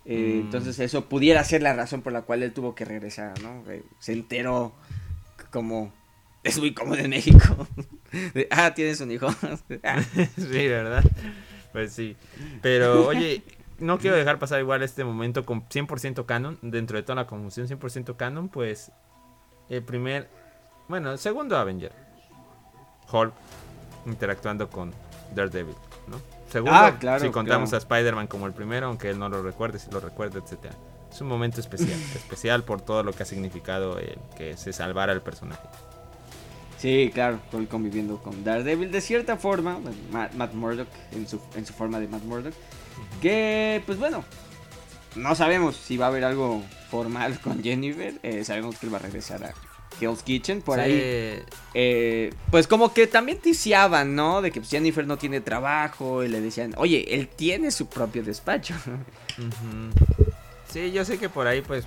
Eh, 0.05 0.35
mm. 0.35 0.45
Entonces 0.45 0.79
eso 0.79 1.05
pudiera 1.09 1.43
ser 1.43 1.61
la 1.61 1.73
razón 1.73 2.01
por 2.01 2.13
la 2.13 2.21
cual 2.21 2.43
él 2.43 2.53
tuvo 2.53 2.75
que 2.75 2.85
regresar, 2.85 3.41
¿no? 3.41 3.63
Eh, 3.71 3.83
se 3.99 4.13
enteró 4.13 4.73
como 5.51 5.91
es 6.43 6.59
muy 6.59 6.73
cómodo 6.73 6.99
en 6.99 7.09
México. 7.09 7.67
ah, 8.51 8.73
tienes 8.73 9.01
un 9.01 9.11
hijo. 9.11 9.27
sí, 10.37 10.67
¿verdad? 10.67 11.03
Pues 11.71 11.91
sí. 11.91 12.15
Pero 12.61 13.07
oye, 13.07 13.41
no 13.79 13.97
quiero 13.97 14.15
dejar 14.15 14.39
pasar 14.39 14.59
igual 14.59 14.83
este 14.83 15.03
momento 15.03 15.43
con 15.43 15.67
100% 15.67 16.25
canon, 16.25 16.59
dentro 16.61 16.97
de 16.97 17.03
toda 17.03 17.15
la 17.15 17.27
confusión 17.27 17.67
100% 17.67 18.15
canon, 18.15 18.49
pues 18.49 18.91
el 19.69 19.83
primer, 19.83 20.29
bueno, 20.87 21.11
el 21.11 21.17
segundo 21.17 21.57
Avenger, 21.57 21.91
Hulk, 23.11 23.33
interactuando 24.05 24.69
con 24.69 24.93
Daredevil, 25.33 25.75
¿no? 26.07 26.34
Segundo, 26.55 26.73
ah, 26.73 26.95
claro, 26.97 27.19
si 27.19 27.31
contamos 27.31 27.73
a 27.73 27.77
Spider-Man 27.77 28.27
como 28.27 28.47
el 28.47 28.53
primero, 28.53 28.87
aunque 28.87 29.09
él 29.09 29.19
no 29.19 29.27
lo 29.27 29.43
recuerde, 29.43 29.77
si 29.77 29.91
lo 29.91 29.99
recuerda, 29.99 30.39
etc. 30.39 30.71
Es 31.11 31.19
un 31.19 31.27
momento 31.27 31.59
especial, 31.59 31.99
especial 32.15 32.63
por 32.63 32.79
todo 32.79 33.03
lo 33.03 33.11
que 33.11 33.23
ha 33.23 33.25
significado 33.25 33.99
que 34.37 34.55
se 34.55 34.71
salvara 34.71 35.11
el 35.11 35.19
personaje. 35.19 35.67
Sí, 36.77 37.11
claro, 37.13 37.41
estoy 37.43 37.65
conviviendo 37.65 38.19
con 38.19 38.45
Daredevil 38.45 38.89
de 38.89 39.01
cierta 39.01 39.35
forma, 39.35 39.81
Matt, 40.13 40.53
Murdock 40.53 40.87
en 41.11 41.27
su, 41.27 41.41
en 41.57 41.65
su 41.65 41.73
forma 41.73 41.99
de 41.99 42.07
Matt 42.07 42.23
Murdock, 42.23 42.53
que 43.21 43.83
pues 43.85 43.99
bueno, 43.99 44.23
no 45.17 45.35
sabemos 45.35 45.75
si 45.75 45.97
va 45.97 46.05
a 46.05 46.07
haber 46.07 46.23
algo 46.23 46.63
formal 46.89 47.37
con 47.43 47.61
Jennifer, 47.61 48.13
eh, 48.23 48.45
sabemos 48.45 48.77
que 48.77 48.85
él 48.85 48.93
va 48.93 48.99
a 48.99 49.01
regresar 49.01 49.43
a 49.43 49.53
Hell's 49.99 50.23
Kitchen, 50.23 50.61
por 50.61 50.79
ahí, 50.79 51.43
eh, 51.73 52.33
pues 52.51 52.67
como 52.67 52.93
que 52.93 53.07
también 53.07 53.39
ticiaban, 53.39 54.15
¿no? 54.15 54.41
De 54.41 54.51
que 54.51 54.59
pues, 54.59 54.69
Jennifer 54.69 55.05
no 55.05 55.17
tiene 55.17 55.41
trabajo 55.41 56.23
y 56.23 56.27
le 56.27 56.41
decían, 56.41 56.73
oye, 56.77 57.15
él 57.15 57.27
tiene 57.27 57.71
su 57.71 57.87
propio 57.87 58.23
despacho. 58.23 58.75
Sí, 60.67 60.91
yo 60.91 61.05
sé 61.05 61.17
que 61.17 61.29
por 61.29 61.47
ahí 61.47 61.61
pues 61.61 61.85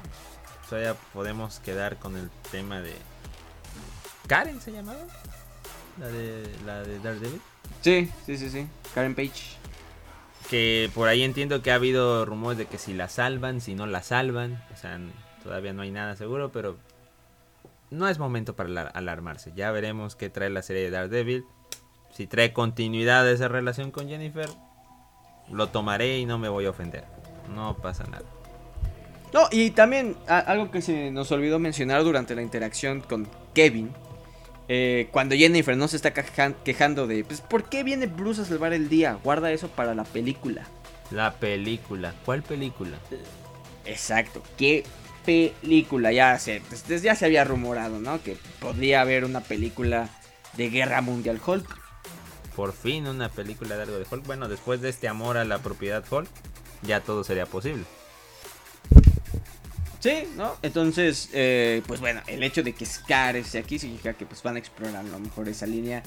todavía 0.66 0.94
podemos 1.12 1.60
quedar 1.60 1.98
con 1.98 2.16
el 2.16 2.30
tema 2.50 2.80
de 2.80 2.94
Karen 4.28 4.60
se 4.60 4.72
llamaba. 4.72 5.00
La 5.98 6.08
de, 6.08 6.48
la 6.64 6.82
de 6.82 6.98
Daredevil. 7.00 7.40
Sí, 7.80 8.10
sí, 8.24 8.36
sí, 8.36 8.50
sí. 8.50 8.66
Karen 8.94 9.14
Page. 9.14 9.56
Que 10.48 10.90
por 10.94 11.08
ahí 11.08 11.22
entiendo 11.22 11.60
que 11.62 11.72
ha 11.72 11.74
habido 11.74 12.24
rumores 12.24 12.58
de 12.58 12.66
que 12.66 12.78
si 12.78 12.94
la 12.94 13.08
salvan, 13.08 13.60
si 13.60 13.74
no 13.74 13.86
la 13.86 14.02
salvan. 14.02 14.62
O 14.72 14.76
sea, 14.76 14.98
todavía 15.42 15.72
no 15.72 15.82
hay 15.82 15.90
nada 15.90 16.14
seguro, 16.14 16.52
pero 16.52 16.76
no 17.90 18.08
es 18.08 18.18
momento 18.18 18.56
para 18.56 18.82
alarmarse. 18.88 19.52
Ya 19.54 19.70
veremos 19.70 20.16
qué 20.16 20.30
trae 20.30 20.50
la 20.50 20.62
serie 20.62 20.82
de 20.82 20.90
Daredevil. 20.90 21.44
Si 22.10 22.26
trae 22.26 22.52
continuidad 22.52 23.24
de 23.24 23.32
esa 23.32 23.48
relación 23.48 23.90
con 23.90 24.08
Jennifer, 24.08 24.48
lo 25.50 25.68
tomaré 25.68 26.18
y 26.18 26.26
no 26.26 26.38
me 26.38 26.48
voy 26.48 26.66
a 26.66 26.70
ofender. 26.70 27.04
No 27.54 27.76
pasa 27.76 28.04
nada. 28.04 28.24
No, 29.32 29.48
y 29.50 29.70
también 29.70 30.16
algo 30.26 30.70
que 30.70 30.80
se 30.80 31.10
nos 31.10 31.30
olvidó 31.32 31.58
mencionar 31.58 32.02
durante 32.02 32.34
la 32.34 32.42
interacción 32.42 33.00
con 33.02 33.28
Kevin 33.54 33.92
eh, 34.68 35.08
cuando 35.10 35.34
Jennifer 35.34 35.76
no 35.76 35.88
se 35.88 35.96
está 35.96 36.12
quejando 36.12 37.06
de, 37.06 37.24
pues, 37.24 37.40
¿por 37.40 37.64
qué 37.68 37.82
viene 37.82 38.06
Bruce 38.06 38.42
a 38.42 38.44
salvar 38.44 38.74
el 38.74 38.90
día? 38.90 39.18
Guarda 39.24 39.50
eso 39.50 39.68
para 39.68 39.94
la 39.94 40.04
película. 40.04 40.66
La 41.10 41.32
película. 41.34 42.12
¿Cuál 42.26 42.42
película? 42.42 42.98
Exacto. 43.86 44.42
¿Qué 44.58 44.84
película? 45.28 46.10
Ya 46.10 46.38
se, 46.38 46.62
pues, 46.68 47.02
ya 47.02 47.14
se 47.14 47.26
había 47.26 47.44
rumorado, 47.44 48.00
¿no? 48.00 48.22
Que 48.22 48.38
podría 48.60 49.02
haber 49.02 49.26
una 49.26 49.42
película 49.42 50.08
de 50.56 50.70
Guerra 50.70 51.02
Mundial 51.02 51.38
Hulk. 51.44 51.66
Por 52.56 52.72
fin 52.72 53.06
una 53.06 53.28
película 53.28 53.76
de 53.76 53.82
algo 53.82 53.98
de 53.98 54.06
Hulk. 54.10 54.24
Bueno, 54.24 54.48
después 54.48 54.80
de 54.80 54.88
este 54.88 55.06
amor 55.06 55.36
a 55.36 55.44
la 55.44 55.58
propiedad 55.58 56.02
Hulk, 56.10 56.30
ya 56.80 57.00
todo 57.00 57.24
sería 57.24 57.44
posible. 57.44 57.84
Sí, 60.00 60.24
¿no? 60.34 60.56
Entonces, 60.62 61.28
eh, 61.34 61.82
pues 61.86 62.00
bueno, 62.00 62.22
el 62.26 62.42
hecho 62.42 62.62
de 62.62 62.72
que 62.72 62.86
Scar 62.86 63.36
esté 63.36 63.58
aquí 63.58 63.78
significa 63.78 64.14
que 64.14 64.24
pues 64.24 64.42
van 64.42 64.56
a 64.56 64.60
explorar 64.60 64.96
a 64.96 65.02
lo 65.02 65.18
mejor 65.18 65.46
esa 65.50 65.66
línea 65.66 66.02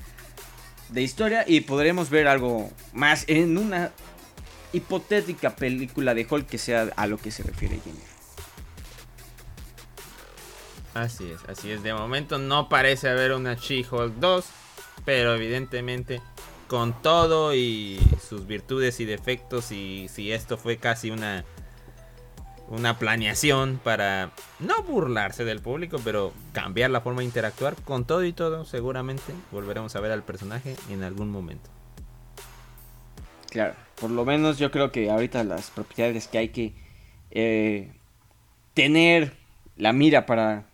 de 0.90 1.02
historia 1.04 1.44
y 1.46 1.62
podremos 1.62 2.10
ver 2.10 2.28
algo 2.28 2.72
más 2.92 3.26
en 3.28 3.56
una 3.56 3.92
hipotética 4.74 5.56
película 5.56 6.16
de 6.16 6.26
Hulk 6.28 6.48
que 6.48 6.58
sea 6.58 6.90
a 6.96 7.06
lo 7.06 7.20
que 7.20 7.30
se 7.30 7.44
refiere 7.44 7.80
Jimmy. 7.84 8.11
Así 10.94 11.32
es, 11.32 11.40
así 11.50 11.72
es. 11.72 11.84
De 11.84 11.94
momento 11.94 12.38
no 12.38 12.70
parece 12.70 13.10
haber 13.10 13.34
una 13.34 13.54
She-Hulk 13.56 14.16
2, 14.16 14.46
pero 15.06 15.36
evidentemente 15.36 16.22
con 16.68 17.02
todo 17.02 17.54
y 17.54 18.00
sus 18.28 18.48
virtudes 18.48 19.00
y 19.00 19.06
defectos 19.06 19.72
y 19.72 20.08
si 20.08 20.32
esto 20.32 20.58
fue 20.58 20.78
casi 20.78 21.12
una 21.12 21.44
una 22.72 22.98
planeación 22.98 23.82
para 23.84 24.32
no 24.60 24.82
burlarse 24.84 25.44
del 25.44 25.60
público, 25.60 26.00
pero 26.06 26.32
cambiar 26.54 26.90
la 26.90 27.02
forma 27.02 27.20
de 27.20 27.26
interactuar 27.26 27.76
con 27.76 28.06
todo 28.06 28.24
y 28.24 28.32
todo. 28.32 28.64
Seguramente 28.64 29.34
volveremos 29.52 29.94
a 29.98 30.00
ver 30.00 30.14
al 30.14 30.24
personaje 30.24 30.78
en 30.90 31.04
algún 31.04 31.30
momento. 31.30 31.70
Claro, 33.50 33.76
por 34.00 34.10
lo 34.10 34.24
menos 34.24 34.58
yo 34.58 34.72
creo 34.72 34.90
que 34.94 35.12
ahorita 35.12 35.44
las 35.44 35.70
propiedades 35.70 36.30
que 36.30 36.38
hay 36.38 36.50
que 36.50 36.74
eh, 37.32 37.92
tener 38.74 39.34
la 39.76 39.92
mira 39.92 40.26
para 40.26 40.71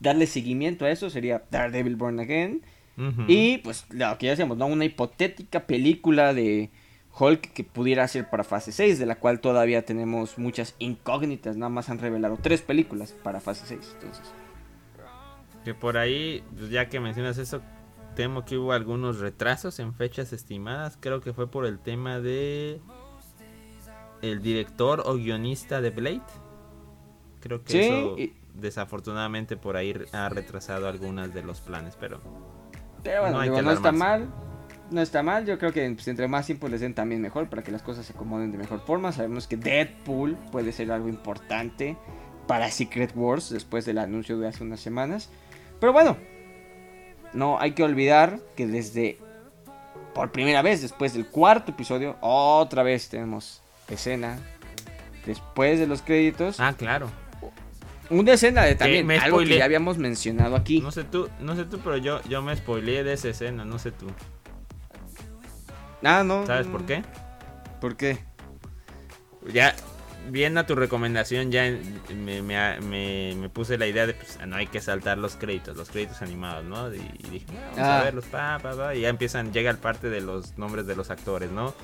darle 0.00 0.26
seguimiento 0.26 0.84
a 0.84 0.90
eso 0.90 1.10
sería 1.10 1.44
Daredevil 1.50 1.96
Born 1.96 2.20
Again. 2.20 2.62
Y 3.28 3.58
pues 3.58 3.86
lo 3.88 4.18
que 4.18 4.26
ya 4.26 4.32
decíamos, 4.32 4.58
¿no? 4.58 4.66
Una 4.66 4.84
hipotética 4.84 5.66
película 5.66 6.34
de 6.34 6.68
Hulk 7.18 7.52
que 7.54 7.64
pudiera 7.64 8.06
ser 8.08 8.28
para 8.28 8.44
fase 8.44 8.72
6, 8.72 8.98
de 8.98 9.06
la 9.06 9.18
cual 9.18 9.40
todavía 9.40 9.86
tenemos 9.86 10.36
muchas 10.36 10.74
incógnitas, 10.78 11.56
nada 11.56 11.70
más 11.70 11.88
han 11.88 11.98
revelado 11.98 12.38
tres 12.40 12.60
películas 12.60 13.12
para 13.22 13.40
fase 13.40 13.64
6, 13.66 13.94
entonces. 13.94 14.32
Que 15.64 15.72
por 15.72 15.96
ahí, 15.96 16.44
pues, 16.56 16.70
ya 16.70 16.90
que 16.90 17.00
mencionas 17.00 17.38
eso, 17.38 17.62
temo 18.16 18.44
que 18.44 18.58
hubo 18.58 18.72
algunos 18.72 19.18
retrasos 19.18 19.78
en 19.78 19.94
fechas 19.94 20.34
estimadas, 20.34 20.98
creo 21.00 21.22
que 21.22 21.32
fue 21.32 21.50
por 21.50 21.64
el 21.64 21.78
tema 21.78 22.20
de 22.20 22.80
el 24.22 24.42
director 24.42 25.02
o 25.06 25.14
guionista 25.14 25.80
de 25.80 25.90
Blade. 25.90 26.20
Creo 27.40 27.64
que 27.64 27.86
eso 27.86 28.16
desafortunadamente 28.54 29.56
por 29.56 29.76
ahí 29.76 29.94
ha 30.12 30.28
retrasado 30.28 30.88
algunas 30.88 31.32
de 31.34 31.42
los 31.42 31.60
planes, 31.60 31.96
pero 31.98 32.20
pero 33.02 33.22
bueno, 33.22 33.44
no, 33.44 33.62
no 33.62 33.72
está 33.72 33.92
mal 33.92 34.28
no 34.90 35.00
está 35.00 35.22
mal. 35.22 35.46
Yo 35.46 35.58
creo 35.58 35.72
que 35.72 35.88
pues, 35.90 36.08
entre 36.08 36.28
más 36.28 36.46
tiempo 36.46 36.68
les 36.68 36.80
den 36.80 36.94
también 36.94 37.20
mejor 37.20 37.48
para 37.48 37.62
que 37.62 37.70
las 37.70 37.82
cosas 37.82 38.06
se 38.06 38.12
acomoden 38.12 38.52
de 38.52 38.58
mejor 38.58 38.80
forma. 38.80 39.12
Sabemos 39.12 39.46
que 39.46 39.56
Deadpool 39.56 40.36
puede 40.50 40.72
ser 40.72 40.92
algo 40.92 41.08
importante 41.08 41.96
para 42.46 42.70
Secret 42.70 43.12
Wars 43.14 43.50
después 43.50 43.84
del 43.84 43.98
anuncio 43.98 44.38
de 44.38 44.48
hace 44.48 44.64
unas 44.64 44.80
semanas. 44.80 45.30
Pero 45.78 45.92
bueno, 45.92 46.16
no 47.32 47.58
hay 47.60 47.72
que 47.72 47.82
olvidar 47.82 48.40
que 48.56 48.66
desde 48.66 49.18
por 50.14 50.32
primera 50.32 50.62
vez 50.62 50.82
después 50.82 51.14
del 51.14 51.26
cuarto 51.26 51.70
episodio, 51.70 52.16
otra 52.20 52.82
vez 52.82 53.08
tenemos 53.08 53.62
escena 53.88 54.38
después 55.24 55.78
de 55.78 55.86
los 55.86 56.02
créditos. 56.02 56.58
Ah, 56.58 56.74
claro. 56.76 57.08
Una 58.10 58.32
escena 58.32 58.64
de 58.64 58.74
también 58.74 59.08
algo 59.12 59.38
que 59.38 59.56
ya 59.56 59.64
habíamos 59.64 59.96
mencionado 59.96 60.56
aquí. 60.56 60.80
No 60.80 60.90
sé 60.90 61.04
tú, 61.04 61.28
no 61.40 61.54
sé 61.54 61.64
tú, 61.64 61.78
pero 61.78 61.96
yo, 61.96 62.20
yo 62.28 62.42
me 62.42 62.56
spoileé 62.56 63.04
de 63.04 63.12
esa 63.12 63.28
escena, 63.28 63.64
no 63.64 63.78
sé 63.78 63.92
tú. 63.92 64.06
Ah, 66.02 66.24
no. 66.24 66.44
¿Sabes 66.44 66.66
por 66.66 66.84
qué? 66.86 67.02
¿Por 67.80 67.96
qué? 67.96 68.18
Ya, 69.52 69.74
viendo 70.28 70.64
tu 70.66 70.74
recomendación, 70.74 71.50
ya 71.50 71.72
me, 72.14 73.48
puse 73.52 73.78
la 73.78 73.86
idea 73.86 74.06
de, 74.06 74.14
pues, 74.14 74.38
no 74.46 74.56
hay 74.56 74.66
que 74.66 74.80
saltar 74.80 75.18
los 75.18 75.36
créditos, 75.36 75.76
los 75.76 75.88
créditos 75.90 76.20
animados, 76.22 76.64
¿no? 76.64 76.92
Y, 76.92 76.98
dije, 77.30 77.46
vamos 77.52 77.78
a 77.78 78.00
ah. 78.00 78.04
verlos, 78.04 78.24
pa, 78.26 78.58
pa, 78.60 78.72
pa, 78.76 78.94
y 78.94 79.02
ya 79.02 79.08
empiezan, 79.08 79.52
llega 79.52 79.70
el 79.70 79.78
parte 79.78 80.10
de 80.10 80.20
los 80.20 80.58
nombres 80.58 80.86
de 80.86 80.96
los 80.96 81.10
actores, 81.10 81.50
¿no? 81.50 81.74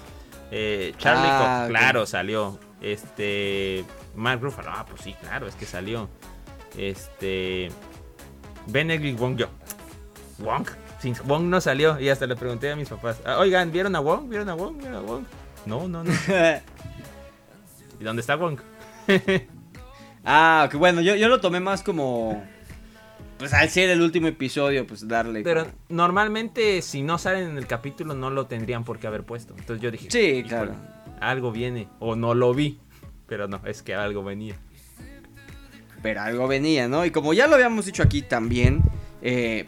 Eh, 0.51 0.95
Charlie 0.99 1.29
ah, 1.29 1.67
claro, 1.69 2.07
salió. 2.07 2.59
Este, 2.81 3.85
Mark 4.15 4.41
Ruffalo, 4.41 4.71
ah, 4.71 4.85
pues 4.89 5.03
sí, 5.03 5.15
claro, 5.21 5.47
es 5.47 5.55
que 5.55 5.67
salió. 5.67 6.09
Este, 6.77 7.71
Benedict 8.67 9.19
Wong, 9.19 9.37
yo, 9.37 9.49
Wong, 10.39 10.67
Wong 11.25 11.45
no 11.45 11.61
salió. 11.61 11.99
Y 12.01 12.09
hasta 12.09 12.27
le 12.27 12.37
pregunté 12.37 12.71
a 12.71 12.77
mis 12.77 12.89
papás, 12.89 13.21
ah, 13.25 13.39
oigan, 13.39 13.73
¿vieron 13.73 13.97
a 13.97 14.01
Wong? 14.01 14.29
¿Vieron 14.29 14.49
a 14.49 14.55
Wong? 14.55 14.79
¿Vieron 14.79 14.97
a 14.97 15.01
Wong? 15.01 15.25
No, 15.65 15.89
no, 15.89 16.05
no. 16.05 16.13
¿Y 18.01 18.05
dónde 18.05 18.21
está 18.21 18.37
Wong? 18.37 18.59
ah, 20.25 20.69
que 20.71 20.77
bueno, 20.77 21.01
yo, 21.01 21.15
yo 21.15 21.29
lo 21.29 21.41
tomé 21.41 21.61
más 21.61 21.83
como... 21.83 22.45
Pues 23.39 23.53
al 23.53 23.69
ser 23.69 23.91
el 23.91 24.01
último 24.01 24.29
episodio, 24.29 24.87
pues 24.87 25.07
darle... 25.07 25.43
Pero 25.43 25.67
normalmente 25.91 26.81
si 26.81 27.03
no 27.03 27.19
salen 27.19 27.51
en 27.51 27.59
el 27.59 27.67
capítulo 27.67 28.15
no 28.15 28.31
lo 28.31 28.47
tendrían 28.47 28.85
por 28.85 28.99
qué 28.99 29.07
haber 29.07 29.25
puesto. 29.25 29.55
Entonces 29.59 29.83
yo 29.83 29.91
dije... 29.91 30.09
Sí, 30.11 30.43
claro. 30.49 30.75
Algo 31.21 31.53
viene. 31.53 31.89
O 31.99 32.17
no 32.17 32.35
lo 32.35 32.55
vi. 32.55 32.79
Pero 33.27 33.47
no, 33.47 33.61
es 33.67 33.83
que 33.83 33.95
algo 33.95 34.25
venía. 34.25 34.57
Pero 36.03 36.23
algo 36.23 36.49
venía, 36.49 36.89
¿no? 36.89 37.05
Y 37.05 37.11
como 37.11 37.35
ya 37.35 37.47
lo 37.47 37.57
habíamos 37.57 37.85
dicho 37.85 38.03
aquí 38.03 38.23
también, 38.23 38.83
eh, 39.21 39.67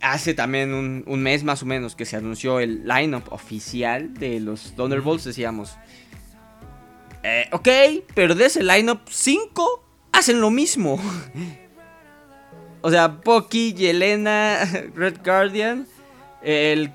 hace 0.00 0.34
también 0.34 0.72
un, 0.72 1.22
mes 1.22 1.42
más 1.44 1.62
o 1.62 1.66
menos 1.66 1.96
que 1.96 2.04
se 2.04 2.16
anunció 2.16 2.60
el 2.60 2.86
lineup 2.86 3.32
oficial 3.32 4.14
de 4.14 4.38
los 4.38 4.74
Thunderbolts, 4.76 5.24
decíamos. 5.24 5.76
Eh, 7.22 7.48
ok, 7.52 7.68
pero 8.14 8.34
de 8.34 8.46
ese 8.46 8.62
lineup, 8.62 9.00
5 9.08 9.84
hacen 10.12 10.40
lo 10.40 10.50
mismo. 10.50 11.00
o 12.80 12.90
sea, 12.90 13.20
Pocky, 13.20 13.74
Yelena, 13.74 14.64
Red 14.94 15.18
Guardian, 15.24 15.86
el, 16.42 16.92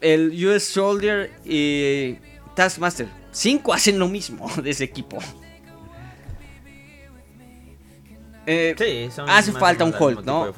el 0.00 0.46
US 0.46 0.64
Soldier 0.64 1.32
y 1.44 2.18
Taskmaster. 2.54 3.08
5 3.32 3.72
hacen 3.72 3.98
lo 3.98 4.08
mismo 4.08 4.48
de 4.62 4.70
ese 4.70 4.84
equipo. 4.84 5.18
Eh, 8.46 9.08
hace 9.26 9.52
falta 9.52 9.84
un 9.84 9.94
Hulk, 9.98 10.24
¿no? 10.24 10.52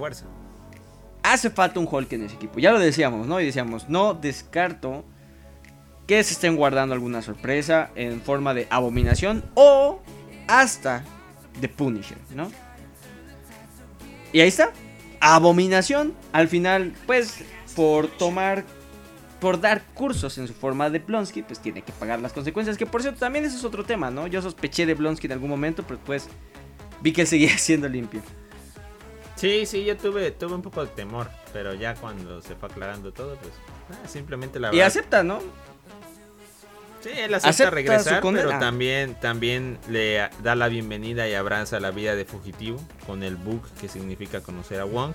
Hace 1.23 1.51
falta 1.51 1.81
un 1.81 1.89
Hulk 1.91 2.13
en 2.13 2.25
ese 2.25 2.35
equipo. 2.35 2.59
Ya 2.59 2.73
lo 2.73 2.79
decíamos, 2.79 3.27
¿no? 3.27 3.41
Y 3.41 3.47
decíamos, 3.47 3.89
no 3.89 4.15
descarto 4.15 5.05
que 6.07 6.23
se 6.23 6.35
estén 6.35 6.57
guardando 6.57 6.95
alguna 6.95 7.23
sorpresa 7.23 7.91
en 7.97 8.21
forma 8.21 8.55
de 8.55 8.67
abominación 8.71 9.45
o 9.55 10.01
hasta 10.47 11.05
de 11.61 11.69
Punisher, 11.69 12.19
¿no? 12.35 12.51
Y 14.33 14.41
ahí 14.41 14.49
está. 14.49 14.73
Abominación, 15.21 16.15
al 16.33 16.49
final, 16.49 16.93
pues, 17.07 17.39
por 17.75 18.09
tomar, 18.09 18.65
por 19.41 19.61
dar 19.61 19.85
cursos 19.95 20.39
en 20.39 20.47
su 20.47 20.55
forma 20.55 20.91
de 20.91 20.99
Blonsky, 20.99 21.43
pues 21.43 21.61
tiene 21.61 21.83
que 21.83 21.93
pagar 21.93 22.21
las 22.21 22.33
consecuencias. 22.33 22.77
Que 22.77 22.87
por 22.87 23.03
cierto, 23.03 23.21
también 23.21 23.45
eso 23.45 23.57
es 23.57 23.65
otro 23.65 23.85
tema, 23.85 24.11
¿no? 24.11 24.27
Yo 24.27 24.43
sospeché 24.43 24.87
de 24.87 24.95
Blonsky 24.95 25.27
en 25.27 25.33
algún 25.33 25.51
momento, 25.51 25.85
pero 25.87 26.01
pues 26.05 26.29
vi 27.01 27.13
que 27.13 27.23
él 27.23 27.27
seguía 27.27 27.57
siendo 27.59 27.89
limpio. 27.89 28.23
Sí, 29.37 29.67
sí, 29.67 29.85
yo 29.85 29.97
tuve, 29.99 30.31
tuve 30.31 30.55
un 30.55 30.63
poco 30.63 30.83
de 30.83 30.91
temor, 30.93 31.29
pero 31.53 31.75
ya 31.75 31.95
cuando 31.95 32.41
se 32.41 32.55
fue 32.55 32.71
aclarando 32.71 33.13
todo, 33.13 33.37
pues 33.37 33.53
ah, 33.91 34.09
simplemente 34.09 34.59
la 34.59 34.69
verdad. 34.69 34.79
Y 34.79 34.81
acepta, 34.81 35.23
¿no? 35.23 35.41
Sí, 37.07 37.13
él 37.15 37.33
acepta, 37.35 37.71
regresar, 37.71 38.21
pero 38.21 38.59
también, 38.59 39.15
también 39.15 39.79
le 39.89 40.29
da 40.43 40.57
la 40.57 40.67
bienvenida 40.67 41.29
y 41.29 41.35
abraza 41.35 41.79
la 41.79 41.93
vida 41.93 42.17
de 42.17 42.25
fugitivo 42.25 42.81
con 43.07 43.23
el 43.23 43.37
book 43.37 43.63
que 43.81 43.87
significa 43.87 44.41
conocer 44.41 44.81
a 44.81 44.85
Wong. 44.87 45.13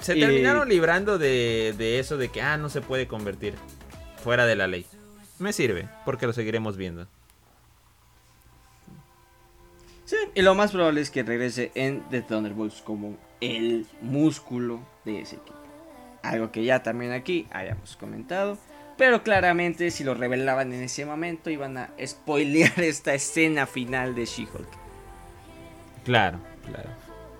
Se 0.00 0.16
terminaron 0.16 0.68
librando 0.68 1.16
de, 1.16 1.76
de 1.78 2.00
eso 2.00 2.16
de 2.16 2.28
que, 2.28 2.42
ah, 2.42 2.56
no 2.56 2.70
se 2.70 2.80
puede 2.80 3.06
convertir 3.06 3.54
fuera 4.24 4.46
de 4.46 4.56
la 4.56 4.66
ley. 4.66 4.84
Me 5.38 5.52
sirve, 5.52 5.88
porque 6.04 6.26
lo 6.26 6.32
seguiremos 6.32 6.76
viendo. 6.76 7.06
Sí, 10.06 10.16
y 10.34 10.42
lo 10.42 10.56
más 10.56 10.72
probable 10.72 11.02
es 11.02 11.10
que 11.12 11.22
regrese 11.22 11.70
en 11.76 12.02
The 12.10 12.22
Thunderbolts 12.22 12.82
como 12.82 13.16
el 13.40 13.86
músculo 14.00 14.80
de 15.04 15.20
ese 15.20 15.36
equipo. 15.36 15.60
Algo 16.24 16.50
que 16.50 16.64
ya 16.64 16.82
también 16.82 17.12
aquí 17.12 17.46
hayamos 17.52 17.96
comentado. 17.96 18.58
Pero 19.00 19.22
claramente 19.22 19.90
si 19.90 20.04
lo 20.04 20.12
revelaban 20.12 20.74
en 20.74 20.82
ese 20.82 21.06
momento 21.06 21.48
iban 21.48 21.78
a 21.78 21.88
spoilear 22.06 22.78
esta 22.82 23.14
escena 23.14 23.66
final 23.66 24.14
de 24.14 24.26
She-Hulk. 24.26 24.68
Claro, 26.04 26.38
claro. 26.66 26.90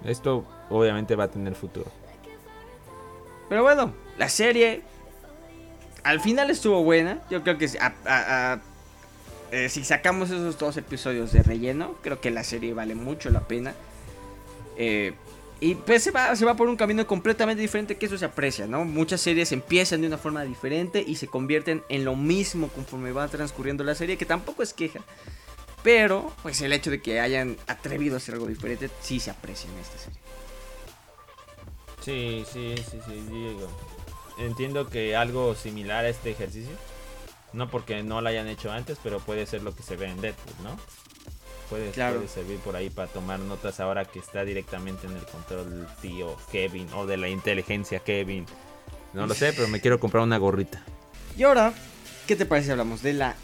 Esto 0.03 0.47
obviamente 0.71 1.17
va 1.17 1.25
a 1.25 1.31
tener 1.31 1.55
futuro. 1.55 1.93
Pero 3.51 3.63
bueno, 3.63 3.93
la 4.17 4.31
serie 4.31 4.81
al 6.03 6.23
final 6.23 6.49
estuvo 6.49 6.83
buena. 6.83 7.21
Yo 7.29 7.43
creo 7.43 7.59
que 7.59 7.69
eh, 9.53 9.69
si 9.69 9.85
sacamos 9.85 10.31
esos 10.31 10.59
dos 10.59 10.79
episodios 10.79 11.31
de 11.31 11.43
relleno, 11.43 11.97
creo 12.01 12.23
que 12.23 12.31
la 12.31 12.43
serie 12.43 12.73
vale 12.73 12.95
mucho 12.95 13.29
la 13.29 13.41
pena. 13.41 13.75
Eh, 14.79 15.13
y 15.61 15.75
pues 15.75 16.03
se 16.03 16.11
va, 16.11 16.35
se 16.35 16.47
va 16.47 16.57
por 16.57 16.69
un 16.69 16.77
camino 16.77 17.07
completamente 17.07 17.61
diferente 17.61 17.99
que 17.99 18.07
eso 18.07 18.17
se 18.17 18.25
aprecia, 18.25 18.67
¿no? 18.67 18.85
Muchas 18.87 19.21
series 19.21 19.53
empiezan 19.53 20.01
de 20.01 20.07
una 20.07 20.17
forma 20.17 20.43
diferente 20.45 21.05
y 21.07 21.17
se 21.17 21.27
convierten 21.27 21.85
en 21.91 22.07
lo 22.07 22.17
mismo 22.17 22.69
conforme 22.69 23.13
va 23.13 23.29
transcurriendo 23.29 23.85
la 23.85 23.95
serie, 23.95 24.17
que 24.17 24.25
tampoco 24.25 24.63
es 24.63 24.73
queja. 24.73 25.01
Pero, 25.83 26.33
pues 26.43 26.61
el 26.63 26.73
hecho 26.73 26.91
de 26.91 27.03
que 27.03 27.21
hayan 27.21 27.59
atrevido 27.67 28.15
a 28.15 28.17
hacer 28.19 28.35
algo 28.35 28.47
diferente, 28.47 28.91
sí 29.03 29.21
se 29.21 29.31
aprecia 29.31 29.71
en 29.71 29.79
esta 29.79 29.99
serie. 29.99 30.21
Sí, 32.01 32.45
sí, 32.51 32.75
sí, 32.91 32.99
sí, 33.07 33.25
Diego. 33.31 33.69
Entiendo 34.39 34.89
que 34.89 35.15
algo 35.15 35.55
similar 35.55 36.07
a 36.07 36.09
este 36.09 36.31
ejercicio, 36.31 36.73
no 37.53 37.69
porque 37.71 38.03
no 38.03 38.23
lo 38.23 38.29
hayan 38.31 38.49
hecho 38.49 38.73
antes, 38.73 38.99
pero 39.03 39.21
puede 39.21 39.45
ser 39.45 39.63
lo 39.63 39.75
que 39.75 39.83
se 39.83 39.97
ve 39.97 40.07
en 40.07 40.21
Deadpool, 40.23 40.55
¿no? 40.65 40.79
Puede, 41.71 41.93
servir 42.27 42.59
por 42.59 42.75
ahí 42.75 42.91
para 42.91 43.07
tomar 43.07 43.39
notas 43.39 43.79
ahora 43.79 44.05
que 44.05 44.19
está 44.19 44.45
directamente 44.45 45.07
en 45.07 45.17
el 45.17 45.25
control 45.25 45.71
del 45.71 45.87
tío 46.03 46.37
Kevin 46.51 46.89
o 46.97 47.07
de 47.07 47.17
la 47.17 47.29
inteligencia 47.29 48.01
Kevin. 48.01 48.45
No 49.13 49.25
lo 49.29 49.35
sé, 49.35 49.53
pero 49.53 49.69
me 49.69 49.81
quiero 49.81 50.01
comprar 50.01 50.25
una 50.25 50.37
gorrita. 50.37 50.83
Y 51.39 51.45
ahora, 51.45 51.73
¿qué 52.27 52.35
te 52.35 52.45
parece 52.45 52.73
hablamos 52.73 53.03
de 53.03 53.13
la 53.13 53.37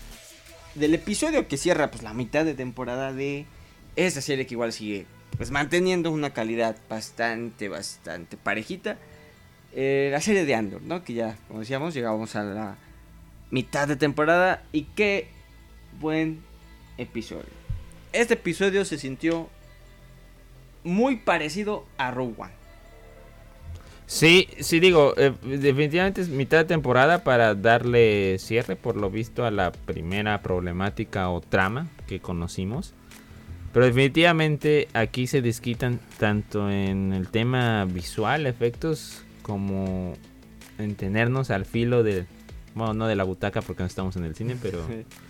del 0.75 0.95
episodio 0.95 1.47
que 1.47 1.57
cierra 1.57 1.93
pues 1.93 2.03
la 2.03 2.15
mitad 2.15 2.45
de 2.45 2.55
temporada 2.55 3.13
de 3.13 3.47
esa 3.95 4.21
serie 4.21 4.45
que 4.45 4.55
igual 4.55 4.73
sigue 4.73 5.07
pues 5.37 5.53
manteniendo 5.53 6.11
una 6.11 6.31
calidad 6.31 6.77
bastante 6.91 7.69
bastante 7.69 8.37
parejita. 8.37 8.99
Eh, 9.73 10.09
la 10.11 10.21
serie 10.21 10.45
de 10.45 10.55
Andor, 10.57 10.83
¿no? 10.83 11.05
Que 11.05 11.15
ya, 11.15 11.37
como 11.47 11.61
decíamos, 11.61 11.95
llegamos 11.95 12.35
a 12.35 12.43
la 12.43 12.77
mitad 13.53 13.87
de 13.87 13.95
temporada 13.95 14.65
y 14.73 14.83
qué 14.97 15.29
buen 16.01 16.43
episodio 16.99 17.66
este 18.21 18.35
episodio 18.35 18.85
se 18.85 18.99
sintió 18.99 19.49
muy 20.85 21.17
parecido 21.17 21.85
a 21.99 22.11
Rogue 22.11 22.35
One. 22.39 22.53
Sí, 24.07 24.49
sí 24.61 24.79
digo, 24.79 25.15
eh, 25.17 25.33
definitivamente 25.43 26.21
es 26.21 26.29
mitad 26.29 26.59
de 26.59 26.65
temporada 26.65 27.25
para 27.25 27.55
darle 27.57 28.39
cierre 28.39 28.77
por 28.77 28.97
lo 28.97 29.11
visto 29.11 29.45
a 29.45 29.51
la 29.51 29.73
primera 29.73 30.43
problemática 30.43 31.29
o 31.29 31.41
trama 31.41 31.89
que 32.07 32.21
conocimos. 32.21 32.95
Pero 33.73 33.85
definitivamente 33.85 34.89
aquí 34.95 35.27
se 35.27 35.43
desquitan 35.43 36.01
tanto 36.19 36.71
en 36.71 37.13
el 37.13 37.29
tema 37.29 37.85
visual, 37.85 38.47
efectos, 38.47 39.23
como 39.43 40.15
en 40.79 40.95
tenernos 40.95 41.51
al 41.51 41.67
filo 41.67 42.03
de, 42.03 42.27
bueno, 42.75 42.95
no 42.95 43.07
de 43.09 43.17
la 43.17 43.25
butaca 43.25 43.61
porque 43.61 43.83
no 43.83 43.87
estamos 43.87 44.17
en 44.17 44.25
el 44.25 44.35
cine, 44.35 44.57
pero 44.63 44.87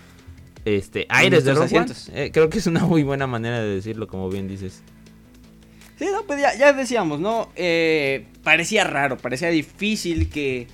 este, 0.66 1.07
aires 1.09 1.44
de 1.44 1.55
Rogue 1.55 1.85
eh, 2.12 2.31
creo 2.33 2.50
que 2.50 2.59
es 2.59 2.66
una 2.66 2.85
muy 2.85 3.05
buena 3.05 3.29
manera 3.29 3.61
de 3.61 3.76
decirlo, 3.76 4.09
como 4.09 4.29
bien 4.29 4.48
dices. 4.48 4.83
Sí, 5.96 6.07
no, 6.12 6.24
pues 6.26 6.42
ya, 6.59 6.72
decíamos, 6.72 7.20
¿no? 7.20 7.52
Eh, 7.55 8.26
parecía 8.42 8.83
raro, 8.83 9.16
parecía 9.16 9.48
difícil 9.48 10.29
que 10.29 10.66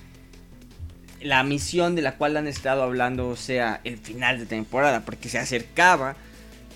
la 1.21 1.43
misión 1.43 1.93
de 1.93 2.01
la 2.01 2.17
cual 2.17 2.35
han 2.37 2.47
estado 2.47 2.81
hablando 2.81 3.35
sea 3.35 3.81
el 3.83 3.99
final 3.99 4.39
de 4.39 4.47
temporada, 4.47 5.05
porque 5.05 5.29
se 5.29 5.37
acercaba. 5.37 6.15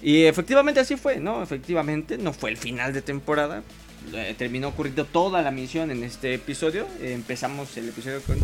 Y 0.04 0.26
efectivamente 0.26 0.80
así 0.80 0.96
fue, 0.96 1.20
¿no? 1.20 1.42
Efectivamente, 1.42 2.20
no 2.20 2.34
fue 2.34 2.52
el 2.52 2.58
final 2.58 2.94
de 2.94 3.02
temporada. 3.02 3.64
Eh, 4.14 4.36
terminó 4.38 4.68
ocurriendo 4.68 5.06
toda 5.06 5.42
la 5.42 5.50
misión 5.50 5.90
en 5.90 6.04
este 6.04 6.36
episodio. 6.36 6.86
empezamos 7.02 7.76
el 7.78 7.90
episodio 7.90 8.22
con 8.22 8.38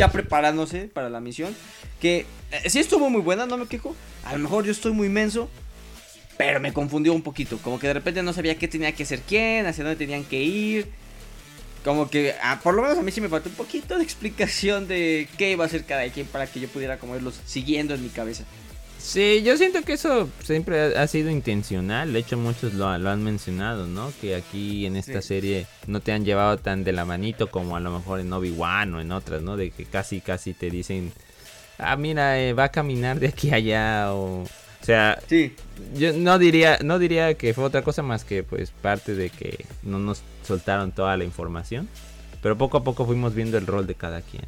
ya 0.00 0.10
preparándose 0.10 0.88
para 0.88 1.10
la 1.10 1.20
misión. 1.20 1.54
Que 2.00 2.26
eh, 2.50 2.70
sí 2.70 2.78
estuvo 2.78 3.10
muy 3.10 3.20
buena, 3.20 3.46
no 3.46 3.58
me 3.58 3.66
quejo. 3.66 3.94
A 4.24 4.32
lo 4.32 4.38
mejor 4.38 4.64
yo 4.64 4.72
estoy 4.72 4.92
muy 4.92 5.08
menso. 5.08 5.48
Pero 6.38 6.58
me 6.58 6.72
confundió 6.72 7.12
un 7.12 7.22
poquito. 7.22 7.58
Como 7.58 7.78
que 7.78 7.86
de 7.86 7.92
repente 7.92 8.22
no 8.22 8.32
sabía 8.32 8.56
qué 8.56 8.66
tenía 8.66 8.92
que 8.92 9.02
hacer 9.02 9.20
quién, 9.20 9.66
hacia 9.66 9.84
dónde 9.84 9.98
tenían 9.98 10.24
que 10.24 10.42
ir. 10.42 10.88
Como 11.84 12.08
que, 12.08 12.34
ah, 12.42 12.60
por 12.62 12.74
lo 12.74 12.82
menos 12.82 12.98
a 12.98 13.02
mí 13.02 13.10
sí 13.10 13.20
me 13.20 13.28
faltó 13.28 13.50
un 13.50 13.56
poquito 13.56 13.98
de 13.98 14.04
explicación 14.08 14.88
de 14.88 15.28
qué 15.36 15.50
iba 15.50 15.64
a 15.64 15.66
hacer 15.66 15.84
cada 15.84 16.08
quien 16.08 16.26
para 16.26 16.46
que 16.46 16.60
yo 16.60 16.68
pudiera 16.68 16.98
como 16.98 17.14
irlos 17.14 17.38
siguiendo 17.44 17.94
en 17.94 18.02
mi 18.02 18.08
cabeza. 18.08 18.44
Sí, 19.00 19.42
yo 19.42 19.56
siento 19.56 19.82
que 19.82 19.94
eso 19.94 20.28
siempre 20.42 20.96
ha 20.96 21.06
sido 21.06 21.30
intencional. 21.30 22.12
De 22.12 22.18
hecho, 22.18 22.36
muchos 22.36 22.74
lo, 22.74 22.86
han 22.86 23.24
mencionado, 23.24 23.86
¿no? 23.86 24.12
Que 24.20 24.36
aquí 24.36 24.86
en 24.86 24.96
esta 24.96 25.22
serie 25.22 25.66
no 25.86 26.00
te 26.00 26.12
han 26.12 26.24
llevado 26.24 26.58
tan 26.58 26.84
de 26.84 26.92
la 26.92 27.04
manito 27.04 27.50
como 27.50 27.76
a 27.76 27.80
lo 27.80 27.90
mejor 27.90 28.20
en 28.20 28.32
Obi-Wan 28.32 28.94
o 28.94 29.00
en 29.00 29.10
otras, 29.10 29.42
¿no? 29.42 29.56
De 29.56 29.70
que 29.70 29.86
casi, 29.86 30.20
casi 30.20 30.52
te 30.52 30.70
dicen, 30.70 31.12
ah, 31.78 31.96
mira, 31.96 32.38
eh, 32.38 32.52
va 32.52 32.64
a 32.64 32.70
caminar 32.70 33.18
de 33.18 33.28
aquí 33.28 33.50
a 33.50 33.56
allá 33.56 34.12
o... 34.12 34.42
O 34.42 34.84
sea, 34.84 35.20
sí. 35.26 35.54
yo 35.94 36.14
no 36.14 36.38
diría, 36.38 36.78
no 36.82 36.98
diría 36.98 37.34
que 37.34 37.52
fue 37.52 37.64
otra 37.64 37.82
cosa 37.82 38.02
más 38.02 38.24
que 38.24 38.42
pues 38.42 38.70
parte 38.70 39.14
de 39.14 39.28
que 39.28 39.66
no 39.82 39.98
nos 39.98 40.22
soltaron 40.42 40.92
toda 40.92 41.18
la 41.18 41.24
información. 41.24 41.86
Pero 42.40 42.56
poco 42.56 42.78
a 42.78 42.84
poco 42.84 43.04
fuimos 43.04 43.34
viendo 43.34 43.58
el 43.58 43.66
rol 43.66 43.86
de 43.86 43.94
cada 43.94 44.22
quien. 44.22 44.44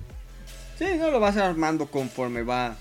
Sí, 0.78 0.86
no 0.98 1.10
lo 1.10 1.20
vas 1.20 1.36
armando 1.36 1.86
conforme 1.86 2.42
va 2.42 2.76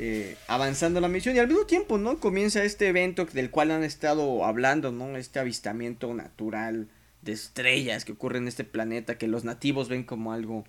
eh, 0.00 0.36
avanzando 0.46 1.00
la 1.00 1.08
misión 1.08 1.34
y 1.34 1.40
al 1.40 1.48
mismo 1.48 1.66
tiempo, 1.66 1.98
¿no? 1.98 2.20
Comienza 2.20 2.62
este 2.62 2.86
evento 2.86 3.24
del 3.24 3.50
cual 3.50 3.72
han 3.72 3.82
estado 3.82 4.44
hablando, 4.44 4.92
¿no? 4.92 5.16
Este 5.16 5.40
avistamiento 5.40 6.14
natural 6.14 6.86
de 7.22 7.32
estrellas 7.32 8.04
que 8.04 8.12
ocurre 8.12 8.38
en 8.38 8.46
este 8.46 8.62
planeta 8.62 9.18
que 9.18 9.26
los 9.26 9.42
nativos 9.42 9.88
ven 9.88 10.04
como 10.04 10.32
algo 10.32 10.62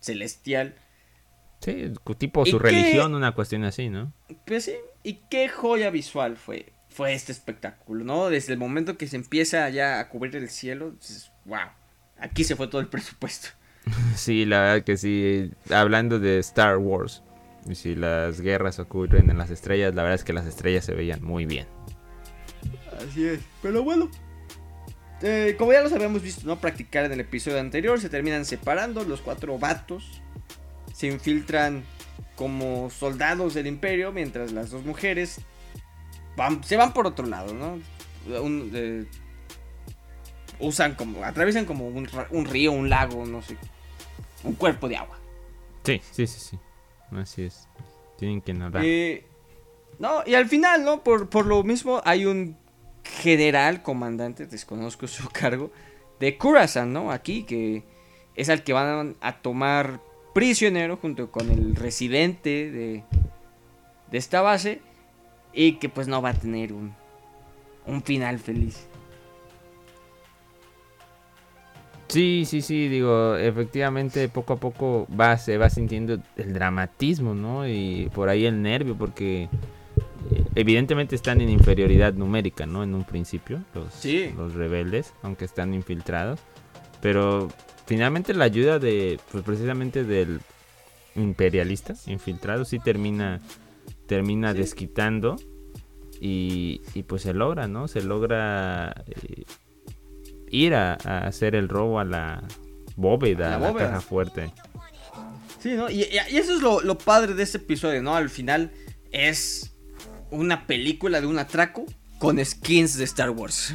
celestial. 0.00 0.74
Sí, 1.60 1.94
tipo 2.18 2.44
su 2.44 2.58
religión, 2.58 3.14
una 3.14 3.32
cuestión 3.32 3.64
así, 3.64 3.88
¿no? 3.88 4.12
Pues 4.44 4.64
sí, 4.64 4.74
y 5.02 5.20
qué 5.30 5.48
joya 5.48 5.88
visual 5.88 6.36
fue, 6.36 6.74
fue 6.90 7.14
este 7.14 7.32
espectáculo, 7.32 8.04
¿no? 8.04 8.28
Desde 8.28 8.52
el 8.52 8.58
momento 8.58 8.98
que 8.98 9.06
se 9.06 9.16
empieza 9.16 9.66
ya 9.70 9.98
a 9.98 10.10
cubrir 10.10 10.36
el 10.36 10.50
cielo, 10.50 10.90
dices, 10.90 11.32
wow, 11.46 11.70
aquí 12.18 12.44
se 12.44 12.54
fue 12.54 12.68
todo 12.68 12.82
el 12.82 12.88
presupuesto. 12.90 13.48
Sí, 14.14 14.44
la 14.44 14.60
verdad 14.60 14.84
que 14.84 14.98
sí, 14.98 15.50
hablando 15.70 16.20
de 16.20 16.38
Star 16.38 16.76
Wars 16.76 17.22
Y 17.66 17.74
si 17.74 17.94
las 17.94 18.40
guerras 18.40 18.78
ocurren 18.78 19.30
en 19.30 19.38
las 19.38 19.50
estrellas, 19.50 19.94
la 19.94 20.02
verdad 20.02 20.16
es 20.16 20.24
que 20.24 20.32
las 20.32 20.46
estrellas 20.46 20.84
se 20.84 20.94
veían 20.94 21.22
muy 21.22 21.46
bien. 21.46 21.66
Así 22.98 23.26
es. 23.26 23.40
Pero 23.62 23.82
bueno. 23.82 24.10
Eh, 25.22 25.54
como 25.56 25.72
ya 25.72 25.82
los 25.82 25.92
habíamos 25.92 26.22
visto, 26.22 26.44
¿no? 26.46 26.60
Practicar 26.60 27.04
en 27.04 27.12
el 27.12 27.20
episodio 27.20 27.60
anterior. 27.60 28.00
Se 28.00 28.08
terminan 28.08 28.44
separando 28.44 29.04
los 29.04 29.20
cuatro 29.20 29.58
vatos. 29.58 30.20
Se 30.92 31.06
infiltran 31.06 31.84
como 32.34 32.90
soldados 32.90 33.54
del 33.54 33.68
imperio. 33.68 34.10
Mientras 34.12 34.52
las 34.52 34.70
dos 34.70 34.84
mujeres 34.84 35.40
se 36.62 36.76
van 36.76 36.92
por 36.92 37.06
otro 37.06 37.26
lado, 37.26 37.54
¿no? 37.54 37.78
Eh, 38.28 39.04
usan 40.58 40.94
como. 40.96 41.24
Atraviesan 41.24 41.64
como 41.64 41.86
un, 41.86 42.08
un 42.30 42.44
río, 42.46 42.72
un 42.72 42.88
lago, 42.88 43.24
no 43.24 43.42
sé. 43.42 43.56
Un 44.42 44.54
cuerpo 44.54 44.88
de 44.88 44.96
agua. 44.96 45.18
Sí, 45.84 46.00
sí, 46.10 46.26
sí, 46.26 46.40
sí. 46.40 46.58
Así 47.16 47.42
es. 47.42 47.68
Tienen 48.18 48.40
que 48.40 48.54
nadar. 48.54 48.82
Eh, 48.84 49.24
no, 49.98 50.22
y 50.26 50.34
al 50.34 50.48
final, 50.48 50.84
¿no? 50.84 51.02
Por, 51.02 51.28
por 51.28 51.46
lo 51.46 51.62
mismo 51.62 52.00
hay 52.04 52.24
un 52.26 52.56
general 53.04 53.82
comandante, 53.82 54.46
desconozco 54.46 55.06
su 55.08 55.28
cargo, 55.28 55.70
de 56.20 56.38
Kurasan, 56.38 56.92
¿no? 56.92 57.10
Aquí, 57.10 57.42
que 57.44 57.84
es 58.34 58.48
al 58.48 58.62
que 58.64 58.72
van 58.72 59.16
a 59.20 59.38
tomar 59.38 60.00
prisionero 60.34 60.96
junto 60.96 61.30
con 61.30 61.50
el 61.50 61.76
residente 61.76 62.70
de, 62.70 63.04
de 64.10 64.18
esta 64.18 64.40
base 64.40 64.80
y 65.52 65.74
que 65.74 65.88
pues 65.88 66.08
no 66.08 66.22
va 66.22 66.30
a 66.30 66.34
tener 66.34 66.72
un, 66.72 66.94
un 67.86 68.02
final 68.02 68.38
feliz. 68.38 68.86
Sí, 72.12 72.44
sí, 72.44 72.60
sí, 72.60 72.88
digo, 72.88 73.36
efectivamente 73.36 74.28
poco 74.28 74.52
a 74.52 74.56
poco 74.56 75.08
va, 75.18 75.38
se 75.38 75.56
va 75.56 75.70
sintiendo 75.70 76.18
el 76.36 76.52
dramatismo, 76.52 77.34
¿no? 77.34 77.66
Y 77.66 78.10
por 78.12 78.28
ahí 78.28 78.44
el 78.44 78.60
nervio, 78.60 78.98
porque 78.98 79.44
eh, 80.30 80.44
evidentemente 80.54 81.14
están 81.14 81.40
en 81.40 81.48
inferioridad 81.48 82.12
numérica, 82.12 82.66
¿no? 82.66 82.82
En 82.82 82.94
un 82.94 83.04
principio, 83.04 83.64
los, 83.74 84.04
los 84.36 84.52
rebeldes, 84.52 85.14
aunque 85.22 85.46
están 85.46 85.72
infiltrados. 85.72 86.38
Pero 87.00 87.48
finalmente 87.86 88.34
la 88.34 88.44
ayuda 88.44 88.78
de, 88.78 89.18
pues 89.30 89.42
precisamente 89.42 90.04
del 90.04 90.42
imperialista 91.16 91.94
infiltrado 92.08 92.66
sí 92.66 92.78
termina, 92.78 93.40
termina 94.04 94.52
desquitando 94.52 95.36
y, 96.20 96.82
y, 96.92 97.04
pues 97.04 97.22
se 97.22 97.32
logra, 97.32 97.68
¿no? 97.68 97.88
Se 97.88 98.02
logra... 98.02 99.02
Eh, 99.06 99.44
ir 100.52 100.74
a, 100.74 100.94
hacer 100.94 101.56
el 101.56 101.68
robo 101.68 101.98
a 101.98 102.04
la 102.04 102.44
bóveda, 102.94 103.56
a 103.56 103.58
la, 103.58 103.74
caja 103.74 104.00
fuerte. 104.00 104.52
Sí, 105.60 105.70
¿no? 105.70 105.90
Y, 105.90 106.02
eso 106.02 106.54
es 106.54 106.62
lo, 106.62 106.98
padre 106.98 107.34
de 107.34 107.42
este 107.42 107.58
episodio, 107.58 108.02
¿no? 108.02 108.14
Al 108.14 108.30
final 108.30 108.70
es 109.10 109.74
una 110.30 110.66
película 110.66 111.20
de 111.20 111.26
un 111.26 111.38
atraco 111.38 111.86
con 112.18 112.42
skins 112.44 112.96
de 112.96 113.04
Star 113.04 113.30
Wars. 113.30 113.74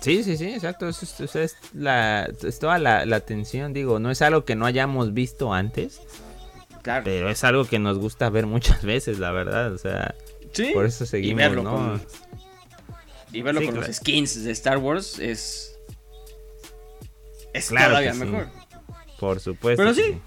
Sí, 0.00 0.22
sí, 0.22 0.36
sí, 0.36 0.46
exacto. 0.46 0.88
Es, 0.88 1.20
es, 1.20 1.56
la, 1.72 2.30
toda 2.60 2.78
la, 2.78 3.06
la, 3.06 3.16
atención, 3.16 3.72
digo, 3.72 3.98
no 3.98 4.10
es 4.10 4.22
algo 4.22 4.44
que 4.44 4.54
no 4.54 4.66
hayamos 4.66 5.14
visto 5.14 5.52
antes. 5.52 6.00
Claro. 6.82 7.02
Pero 7.04 7.28
es 7.28 7.42
algo 7.42 7.64
que 7.64 7.78
nos 7.78 7.98
gusta 7.98 8.30
ver 8.30 8.46
muchas 8.46 8.82
veces, 8.84 9.18
la 9.18 9.32
verdad. 9.32 9.72
O 9.72 9.78
sea, 9.78 10.14
¿Sí? 10.52 10.70
por 10.72 10.86
eso 10.86 11.06
seguimos, 11.06 11.56
¿no? 11.56 12.00
Y 13.32 13.42
verlo 13.42 13.64
con 13.64 13.74
los 13.74 13.86
skins 13.86 14.44
de 14.44 14.52
Star 14.52 14.78
Wars 14.78 15.18
es. 15.18 15.76
Es 17.52 17.68
todavía 17.68 18.14
mejor. 18.14 18.48
Por 19.18 19.40
supuesto. 19.40 19.82
Pero 19.82 19.94
sí. 19.94 20.20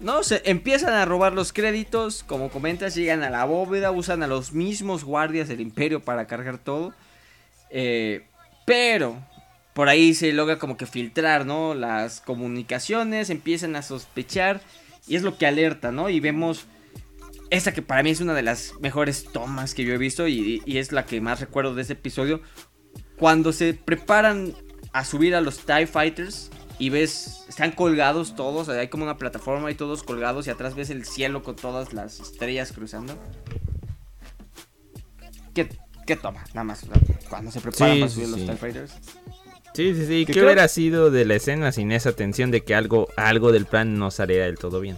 No, 0.00 0.22
se 0.22 0.40
empiezan 0.46 0.94
a 0.94 1.04
robar 1.04 1.34
los 1.34 1.52
créditos, 1.52 2.22
como 2.22 2.48
comentas, 2.48 2.94
llegan 2.94 3.22
a 3.22 3.28
la 3.28 3.44
bóveda, 3.44 3.90
usan 3.90 4.22
a 4.22 4.26
los 4.26 4.52
mismos 4.52 5.04
guardias 5.04 5.48
del 5.48 5.60
imperio 5.60 6.00
para 6.00 6.26
cargar 6.26 6.56
todo. 6.56 6.94
Eh, 7.68 8.24
pero 8.64 9.22
por 9.74 9.88
ahí 9.88 10.14
se 10.14 10.32
logra 10.32 10.58
como 10.58 10.76
que 10.76 10.86
filtrar, 10.86 11.44
¿no? 11.44 11.74
Las 11.74 12.20
comunicaciones, 12.20 13.28
empiezan 13.28 13.76
a 13.76 13.82
sospechar 13.82 14.62
y 15.06 15.16
es 15.16 15.22
lo 15.22 15.36
que 15.36 15.46
alerta, 15.46 15.92
¿no? 15.92 16.08
Y 16.08 16.18
vemos 16.18 16.66
esta 17.50 17.72
que 17.72 17.82
para 17.82 18.02
mí 18.02 18.10
es 18.10 18.20
una 18.20 18.34
de 18.34 18.42
las 18.42 18.74
mejores 18.80 19.24
tomas 19.24 19.74
que 19.74 19.84
yo 19.84 19.92
he 19.92 19.98
visto 19.98 20.28
y, 20.28 20.62
es 20.66 20.92
la 20.92 21.04
que 21.04 21.20
más 21.20 21.40
recuerdo 21.40 21.74
de 21.74 21.82
ese 21.82 21.94
episodio. 21.94 22.40
Cuando 23.18 23.52
se 23.52 23.74
preparan 23.74 24.54
a 24.92 25.04
subir 25.04 25.34
a 25.34 25.40
los 25.40 25.66
TIE 25.66 25.86
Fighters 25.86 26.50
y 26.78 26.90
ves, 26.90 27.44
están 27.48 27.72
colgados 27.72 28.36
todos, 28.36 28.68
hay 28.68 28.88
como 28.88 29.04
una 29.04 29.18
plataforma 29.18 29.70
y 29.70 29.74
todos 29.74 30.02
colgados 30.02 30.46
y 30.46 30.50
atrás 30.50 30.74
ves 30.74 30.90
el 30.90 31.04
cielo 31.04 31.42
con 31.42 31.56
todas 31.56 31.92
las 31.92 32.20
estrellas 32.20 32.72
cruzando. 32.72 33.18
¿Qué, 35.52 35.68
qué 36.06 36.16
toma? 36.16 36.44
Nada 36.54 36.64
más, 36.64 36.86
cuando 37.28 37.50
se 37.50 37.60
preparan 37.60 37.98
para 37.98 38.10
subir 38.10 38.28
los 38.28 38.46
TIE 38.46 38.56
Fighters. 38.56 38.92
Sí, 39.74 39.94
sí, 39.94 40.06
sí. 40.06 40.26
¿Qué, 40.26 40.42
hubiera 40.42 40.66
sido 40.68 41.10
de 41.10 41.24
la 41.24 41.34
escena 41.34 41.72
sin 41.72 41.92
esa 41.92 42.12
tensión 42.12 42.50
de 42.50 42.62
que 42.62 42.74
algo, 42.74 43.08
algo 43.16 43.52
del 43.52 43.66
plan 43.66 43.98
no 43.98 44.10
saliera 44.10 44.46
del 44.46 44.58
todo 44.58 44.80
bien? 44.80 44.96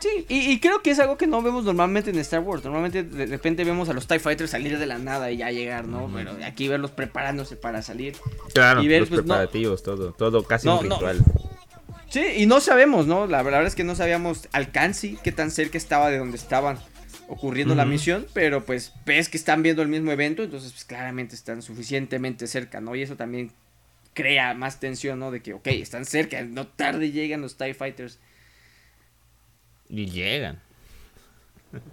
Sí, 0.00 0.26
y, 0.28 0.60
creo 0.60 0.82
que 0.82 0.90
es 0.90 0.98
algo 0.98 1.16
que 1.16 1.26
no 1.26 1.40
vemos 1.40 1.64
normalmente 1.64 2.10
en 2.10 2.18
Star 2.18 2.40
Wars. 2.40 2.62
Normalmente 2.62 3.02
de 3.02 3.26
repente 3.26 3.64
vemos 3.64 3.88
a 3.88 3.94
los 3.94 4.06
TIE 4.06 4.18
Fighters 4.18 4.50
salir 4.50 4.78
de 4.78 4.84
la 4.84 4.98
nada 4.98 5.30
y 5.30 5.38
ya 5.38 5.50
llegar, 5.50 5.86
¿no? 5.86 6.10
Pero 6.14 6.36
aquí 6.44 6.68
verlos 6.68 6.90
preparándose 6.90 7.56
para 7.56 7.80
salir. 7.80 8.14
Claro, 8.52 8.82
y 8.82 8.88
ver, 8.88 9.00
los 9.00 9.08
pues, 9.08 9.22
preparativos, 9.22 9.82
todo, 9.82 10.12
todo 10.12 10.42
casi 10.42 10.68
un 10.68 10.82
ritual. 10.82 11.24
Sí, 12.10 12.24
y 12.36 12.46
no 12.46 12.60
sabemos, 12.60 13.06
¿no? 13.06 13.26
La 13.26 13.42
verdad 13.42 13.64
es 13.66 13.74
que 13.74 13.84
no 13.84 13.94
sabíamos 13.94 14.48
alcance, 14.52 15.16
qué 15.24 15.32
tan 15.32 15.50
cerca 15.50 15.78
estaba 15.78 16.10
de 16.10 16.18
donde 16.18 16.36
estaban 16.36 16.78
ocurriendo 17.28 17.74
la 17.74 17.84
misión, 17.84 18.26
pero 18.34 18.64
pues 18.64 18.92
ves 19.04 19.28
que 19.28 19.36
están 19.36 19.62
viendo 19.62 19.82
el 19.82 19.88
mismo 19.88 20.12
evento, 20.12 20.42
entonces 20.44 20.72
pues 20.72 20.84
claramente 20.84 21.34
están 21.34 21.62
suficientemente 21.62 22.46
cerca, 22.46 22.80
¿no? 22.80 22.94
Y 22.94 23.02
eso 23.02 23.16
también 23.16 23.50
crea 24.14 24.54
más 24.54 24.78
tensión, 24.78 25.18
¿no? 25.18 25.30
De 25.30 25.42
que, 25.42 25.54
ok, 25.54 25.66
están 25.68 26.04
cerca, 26.04 26.42
no 26.42 26.66
tarde 26.66 27.12
llegan 27.12 27.40
los 27.40 27.56
TIE 27.56 27.74
Fighters. 27.74 28.18
Y 29.88 30.06
llegan. 30.06 30.60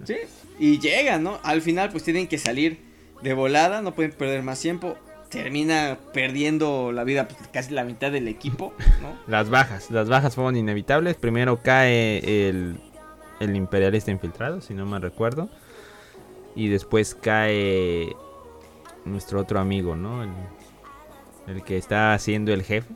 Sí, 0.04 0.16
y 0.58 0.78
llegan, 0.78 1.22
¿no? 1.22 1.38
Al 1.42 1.62
final 1.62 1.90
pues 1.90 2.04
tienen 2.04 2.26
que 2.26 2.38
salir 2.38 2.80
de 3.22 3.34
volada, 3.34 3.82
no 3.82 3.94
pueden 3.94 4.12
perder 4.12 4.42
más 4.42 4.60
tiempo. 4.60 4.96
Termina 5.30 5.98
perdiendo 6.12 6.92
la 6.92 7.02
vida 7.02 7.26
pues, 7.26 7.48
casi 7.48 7.72
la 7.74 7.84
mitad 7.84 8.12
del 8.12 8.28
equipo, 8.28 8.72
¿no? 9.02 9.18
Las 9.26 9.50
bajas, 9.50 9.90
las 9.90 10.08
bajas 10.08 10.34
fueron 10.36 10.56
inevitables. 10.56 11.16
Primero 11.16 11.60
cae 11.60 12.48
el, 12.48 12.76
el 13.40 13.56
imperialista 13.56 14.12
infiltrado, 14.12 14.60
si 14.60 14.74
no 14.74 14.86
me 14.86 14.98
recuerdo. 15.00 15.48
Y 16.54 16.68
después 16.68 17.16
cae 17.16 18.14
nuestro 19.04 19.40
otro 19.40 19.58
amigo, 19.58 19.96
¿no? 19.96 20.22
El, 20.22 20.30
el 21.48 21.64
que 21.64 21.76
está 21.76 22.14
haciendo 22.14 22.52
el 22.52 22.62
jefe. 22.62 22.94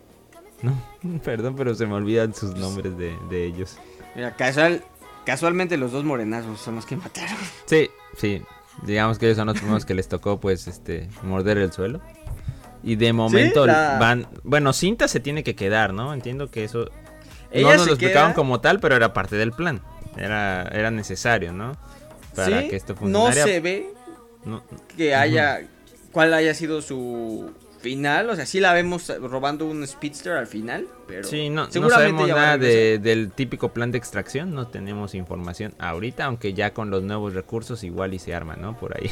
No, 0.62 0.80
perdón, 1.24 1.56
pero 1.56 1.74
se 1.74 1.86
me 1.86 1.94
olvidan 1.94 2.34
sus 2.34 2.54
nombres 2.54 2.96
de, 2.96 3.16
de 3.30 3.46
ellos. 3.46 3.78
Mira, 4.18 4.34
casual, 4.34 4.82
casualmente 5.24 5.76
los 5.76 5.92
dos 5.92 6.02
morenazos 6.02 6.60
son 6.60 6.74
los 6.74 6.84
que 6.84 6.96
mataron. 6.96 7.36
Sí, 7.66 7.88
sí. 8.16 8.42
Digamos 8.82 9.16
que 9.16 9.26
ellos 9.26 9.36
son 9.36 9.46
los 9.46 9.56
primeros 9.56 9.84
que 9.84 9.94
les 9.94 10.08
tocó, 10.08 10.40
pues, 10.40 10.66
este, 10.66 11.08
morder 11.22 11.56
el 11.58 11.70
suelo. 11.70 12.00
Y 12.82 12.96
de 12.96 13.12
momento 13.12 13.64
van. 13.64 14.26
Bueno, 14.42 14.72
cinta 14.72 15.06
se 15.06 15.20
tiene 15.20 15.44
que 15.44 15.54
quedar, 15.54 15.94
¿no? 15.94 16.12
Entiendo 16.12 16.50
que 16.50 16.64
eso. 16.64 16.90
no 17.54 17.76
nos 17.76 17.86
lo 17.86 17.92
explicaban 17.92 18.32
como 18.32 18.60
tal, 18.60 18.80
pero 18.80 18.96
era 18.96 19.12
parte 19.12 19.36
del 19.36 19.52
plan. 19.52 19.82
Era, 20.16 20.62
era 20.62 20.90
necesario, 20.90 21.52
¿no? 21.52 21.76
Para 22.34 22.66
que 22.66 22.74
esto 22.74 22.96
funcionara. 22.96 23.36
No 23.36 23.46
se 23.46 23.60
ve 23.60 23.94
que 24.96 25.14
haya. 25.14 25.60
¿Cuál 26.10 26.34
haya 26.34 26.54
sido 26.54 26.82
su 26.82 27.52
final, 27.78 28.30
o 28.30 28.36
sea, 28.36 28.46
sí 28.46 28.60
la 28.60 28.72
vemos 28.72 29.08
robando 29.20 29.66
un 29.66 29.86
speedster 29.86 30.32
al 30.32 30.46
final, 30.46 30.88
pero 31.06 31.24
sí, 31.24 31.48
no, 31.48 31.68
no 31.68 31.90
sabemos 31.90 32.28
nada 32.28 32.58
del 32.58 33.30
típico 33.32 33.72
plan 33.72 33.90
de 33.92 33.98
extracción, 33.98 34.54
no 34.54 34.68
tenemos 34.68 35.14
información 35.14 35.74
ahorita, 35.78 36.24
aunque 36.24 36.54
ya 36.54 36.74
con 36.74 36.90
los 36.90 37.02
nuevos 37.02 37.34
recursos 37.34 37.84
igual 37.84 38.14
y 38.14 38.18
se 38.18 38.34
arma, 38.34 38.56
¿no? 38.56 38.76
Por 38.76 38.96
ahí. 38.96 39.08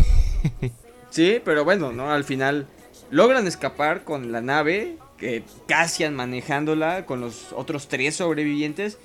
sí, 1.11 1.41
pero 1.45 1.65
bueno, 1.65 1.93
no, 1.93 2.11
al 2.11 2.25
final 2.25 2.67
logran 3.11 3.47
escapar 3.47 4.05
con 4.05 4.33
la 4.33 4.41
nave, 4.41 4.99
que 5.17 5.45
Cassian 5.67 6.15
manejándola 6.15 7.07
con 7.07 7.21
los 7.21 7.53
otros 7.53 7.89
tres 7.89 8.17
sobrevivientes. 8.17 8.99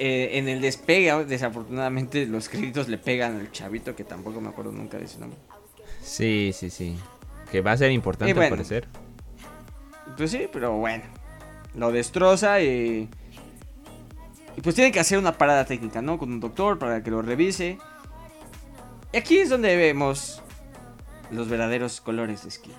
Eh, 0.00 0.38
en 0.38 0.48
el 0.48 0.60
despegue, 0.60 1.24
desafortunadamente 1.24 2.26
los 2.26 2.48
créditos 2.48 2.88
le 2.88 2.98
pegan 2.98 3.38
al 3.38 3.52
chavito 3.52 3.94
que 3.94 4.02
tampoco 4.02 4.40
me 4.40 4.48
acuerdo 4.48 4.72
nunca 4.72 4.98
de 4.98 5.04
ese 5.04 5.20
nombre. 5.20 5.38
Sí, 6.02 6.50
sí, 6.52 6.68
sí. 6.68 6.96
Que 7.54 7.60
va 7.60 7.70
a 7.70 7.76
ser 7.76 7.92
importante 7.92 8.32
al 8.32 8.50
parecer. 8.50 8.88
Pues 10.16 10.32
sí, 10.32 10.48
pero 10.52 10.72
bueno. 10.72 11.04
Lo 11.76 11.92
destroza 11.92 12.60
y. 12.60 13.08
Y 14.56 14.60
pues 14.60 14.74
tiene 14.74 14.90
que 14.90 14.98
hacer 14.98 15.20
una 15.20 15.38
parada 15.38 15.64
técnica, 15.64 16.02
¿no? 16.02 16.18
Con 16.18 16.32
un 16.32 16.40
doctor 16.40 16.80
para 16.80 17.04
que 17.04 17.12
lo 17.12 17.22
revise. 17.22 17.78
Y 19.12 19.16
aquí 19.16 19.38
es 19.38 19.50
donde 19.50 19.76
vemos 19.76 20.42
los 21.30 21.48
verdaderos 21.48 22.00
colores 22.00 22.42
de 22.42 22.50
Skin. 22.50 22.74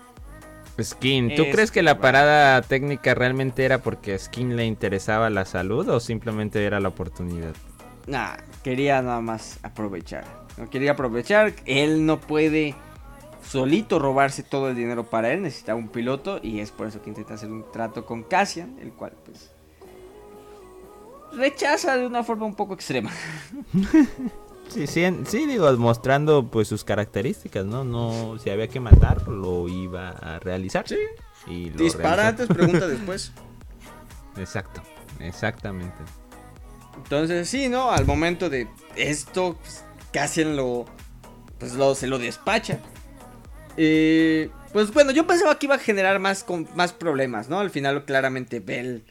Skin, 0.83 1.35
¿tú 1.37 1.43
crees 1.53 1.71
que 1.71 1.81
la 1.81 1.99
parada 2.01 2.61
técnica 2.61 3.13
realmente 3.13 3.63
era 3.63 3.77
porque 3.77 4.15
a 4.15 4.19
Skin 4.19 4.57
le 4.57 4.65
interesaba 4.65 5.29
la 5.29 5.45
salud 5.45 5.87
o 5.87 6.01
simplemente 6.01 6.65
era 6.65 6.81
la 6.81 6.89
oportunidad? 6.89 7.53
Nah, 8.07 8.35
quería 8.61 9.01
nada 9.01 9.21
más 9.21 9.57
aprovechar. 9.63 10.25
No 10.57 10.69
quería 10.69 10.91
aprovechar. 10.91 11.53
Él 11.65 12.05
no 12.05 12.19
puede 12.19 12.75
solito 13.47 13.99
robarse 13.99 14.43
todo 14.43 14.69
el 14.69 14.75
dinero 14.75 15.09
para 15.09 15.31
él. 15.31 15.41
Necesita 15.41 15.75
un 15.75 15.89
piloto. 15.89 16.39
Y 16.41 16.59
es 16.59 16.71
por 16.71 16.87
eso 16.87 17.01
que 17.01 17.09
intenta 17.09 17.35
hacer 17.35 17.51
un 17.51 17.65
trato 17.71 18.05
con 18.05 18.23
Cassian. 18.23 18.77
El 18.79 18.91
cual, 18.93 19.13
pues. 19.25 19.51
Rechaza 21.33 21.97
de 21.97 22.07
una 22.07 22.23
forma 22.23 22.45
un 22.45 22.55
poco 22.55 22.73
extrema. 22.73 23.11
Sí, 24.67 24.87
sí, 24.87 25.05
sí, 25.27 25.45
digo, 25.45 25.71
mostrando 25.77 26.47
pues 26.47 26.67
sus 26.67 26.83
características, 26.83 27.65
¿no? 27.65 27.83
No, 27.83 28.37
si 28.39 28.49
había 28.49 28.67
que 28.67 28.79
matar, 28.79 29.27
lo 29.27 29.69
iba 29.69 30.09
a 30.09 30.39
realizar. 30.39 30.87
Sí. 30.87 30.97
Y 31.47 31.69
Dispara 31.69 32.29
antes, 32.29 32.47
pregunta 32.47 32.87
después. 32.87 33.31
Exacto, 34.37 34.81
exactamente. 35.19 35.95
Entonces, 36.97 37.47
sí, 37.47 37.69
¿no? 37.69 37.91
Al 37.91 38.05
momento 38.05 38.49
de 38.49 38.67
esto, 38.95 39.57
pues, 39.61 39.83
lo, 40.45 40.85
pues 41.59 41.73
lo, 41.73 41.93
se 41.93 42.07
lo 42.07 42.17
despacha. 42.17 42.79
Eh, 43.77 44.49
pues 44.73 44.93
bueno, 44.93 45.11
yo 45.11 45.25
pensaba 45.27 45.57
que 45.57 45.65
iba 45.65 45.75
a 45.75 45.79
generar 45.79 46.19
más, 46.19 46.45
más 46.75 46.93
problemas, 46.93 47.49
¿no? 47.49 47.59
Al 47.59 47.69
final, 47.69 48.05
claramente, 48.05 48.59
Bell 48.59 49.03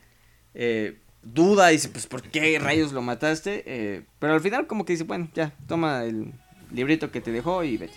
eh, 0.54 0.98
duda 1.22 1.70
y 1.72 1.76
dice, 1.76 1.88
pues, 1.88 2.06
¿por 2.06 2.22
qué 2.22 2.58
rayos 2.58 2.92
lo 2.92 3.02
mataste? 3.02 3.62
Eh, 3.66 4.02
pero 4.18 4.34
al 4.34 4.40
final, 4.40 4.66
como 4.66 4.84
que 4.84 4.94
dice, 4.94 5.04
bueno, 5.04 5.28
ya, 5.34 5.52
toma 5.66 6.04
el 6.04 6.32
librito 6.72 7.10
que 7.10 7.20
te 7.20 7.32
dejó 7.32 7.64
y 7.64 7.76
vete. 7.76 7.94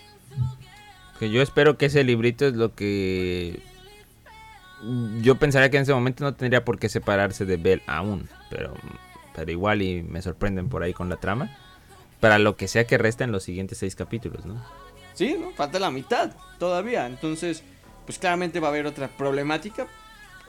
Que 1.20 1.30
yo 1.30 1.42
espero 1.42 1.78
que 1.78 1.88
ese 1.88 2.04
librito 2.04 2.46
es 2.46 2.54
lo 2.54 2.76
que 2.76 3.60
yo 5.22 5.36
pensaría 5.36 5.70
que 5.70 5.78
en 5.78 5.84
ese 5.84 5.94
momento 5.94 6.24
no 6.24 6.36
tendría 6.36 6.64
por 6.64 6.78
qué 6.78 6.90
separarse 6.90 7.46
de 7.46 7.58
Bell 7.58 7.82
aún, 7.88 8.30
pero, 8.50 8.76
pero 9.36 9.52
igual 9.52 9.82
y 9.82 10.04
me 10.04 10.22
sorprenden 10.22 10.70
por 10.70 10.84
ahí 10.84 10.94
con 10.94 11.10
la 11.10 11.18
trama. 11.18 11.56
Para 12.20 12.40
lo 12.40 12.56
que 12.56 12.68
sea 12.68 12.86
que 12.86 12.98
resta 12.98 13.24
en 13.24 13.32
los 13.32 13.44
siguientes 13.44 13.78
seis 13.78 13.96
capítulos, 13.96 14.46
¿no? 14.46 14.64
Sí, 15.18 15.36
¿no? 15.40 15.52
Falta 15.54 15.80
la 15.80 15.90
mitad 15.90 16.32
todavía. 16.60 17.08
Entonces, 17.08 17.64
pues 18.06 18.20
claramente 18.20 18.60
va 18.60 18.68
a 18.68 18.72
haber 18.72 18.86
otra 18.86 19.08
problemática. 19.08 19.88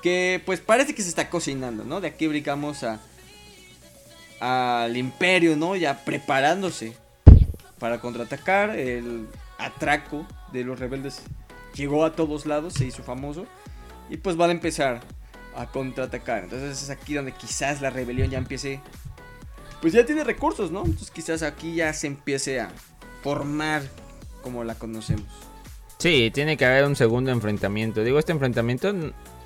Que 0.03 0.43
pues 0.45 0.61
parece 0.61 0.95
que 0.95 1.03
se 1.03 1.09
está 1.09 1.31
cocinando, 1.31 1.85
¿no? 1.85 2.01
De 2.01 2.09
aquí 2.09 2.27
brincamos 2.27 2.85
a. 2.85 3.01
al 4.41 4.97
imperio, 4.97 5.57
¿no? 5.57 5.75
Ya 5.75 6.05
preparándose 6.05 6.95
para 7.79 7.99
contraatacar. 7.99 8.79
El 8.79 9.27
atraco 9.57 10.27
de 10.53 10.65
los 10.65 10.79
rebeldes 10.79 11.23
llegó 11.75 12.05
a 12.05 12.15
todos 12.15 12.45
lados, 12.45 12.75
se 12.75 12.85
hizo 12.85 13.03
famoso. 13.03 13.47
Y 14.11 14.19
pues 14.19 14.37
van 14.37 14.51
a 14.51 14.53
empezar 14.53 15.01
a 15.57 15.67
contraatacar. 15.67 16.45
Entonces 16.45 16.83
es 16.83 16.91
aquí 16.91 17.15
donde 17.15 17.33
quizás 17.33 17.81
la 17.81 17.89
rebelión 17.89 18.29
ya 18.29 18.37
empiece. 18.37 18.83
Pues 19.81 19.95
ya 19.95 20.05
tiene 20.05 20.25
recursos, 20.25 20.71
¿no? 20.71 20.81
Entonces 20.81 21.11
quizás 21.11 21.43
aquí 21.43 21.75
ya 21.75 21.95
se 21.95 22.07
empiece 22.07 22.61
a 22.61 22.71
formar 23.23 23.83
como 24.43 24.65
la 24.65 24.75
conocemos. 24.75 25.27
Sí, 25.99 26.31
tiene 26.33 26.57
que 26.57 26.65
haber 26.65 26.85
un 26.85 26.97
segundo 26.97 27.31
enfrentamiento. 27.31 28.05
Digo, 28.05 28.19
este 28.19 28.33
enfrentamiento 28.33 28.95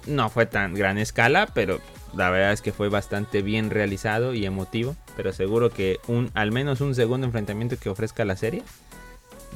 no 0.06 0.28
fue 0.28 0.46
tan 0.46 0.74
gran 0.74 0.98
escala, 0.98 1.48
pero 1.54 1.80
la 2.14 2.30
verdad 2.30 2.52
es 2.52 2.60
que 2.60 2.72
fue 2.72 2.88
bastante 2.88 3.40
bien 3.40 3.70
realizado 3.70 4.34
y 4.34 4.44
emotivo. 4.44 4.96
Pero 5.16 5.32
seguro 5.32 5.70
que 5.70 5.98
un, 6.08 6.30
al 6.34 6.52
menos 6.52 6.80
un 6.80 6.94
segundo 6.94 7.26
enfrentamiento 7.26 7.76
que 7.78 7.88
ofrezca 7.88 8.24
la 8.24 8.36
serie 8.36 8.62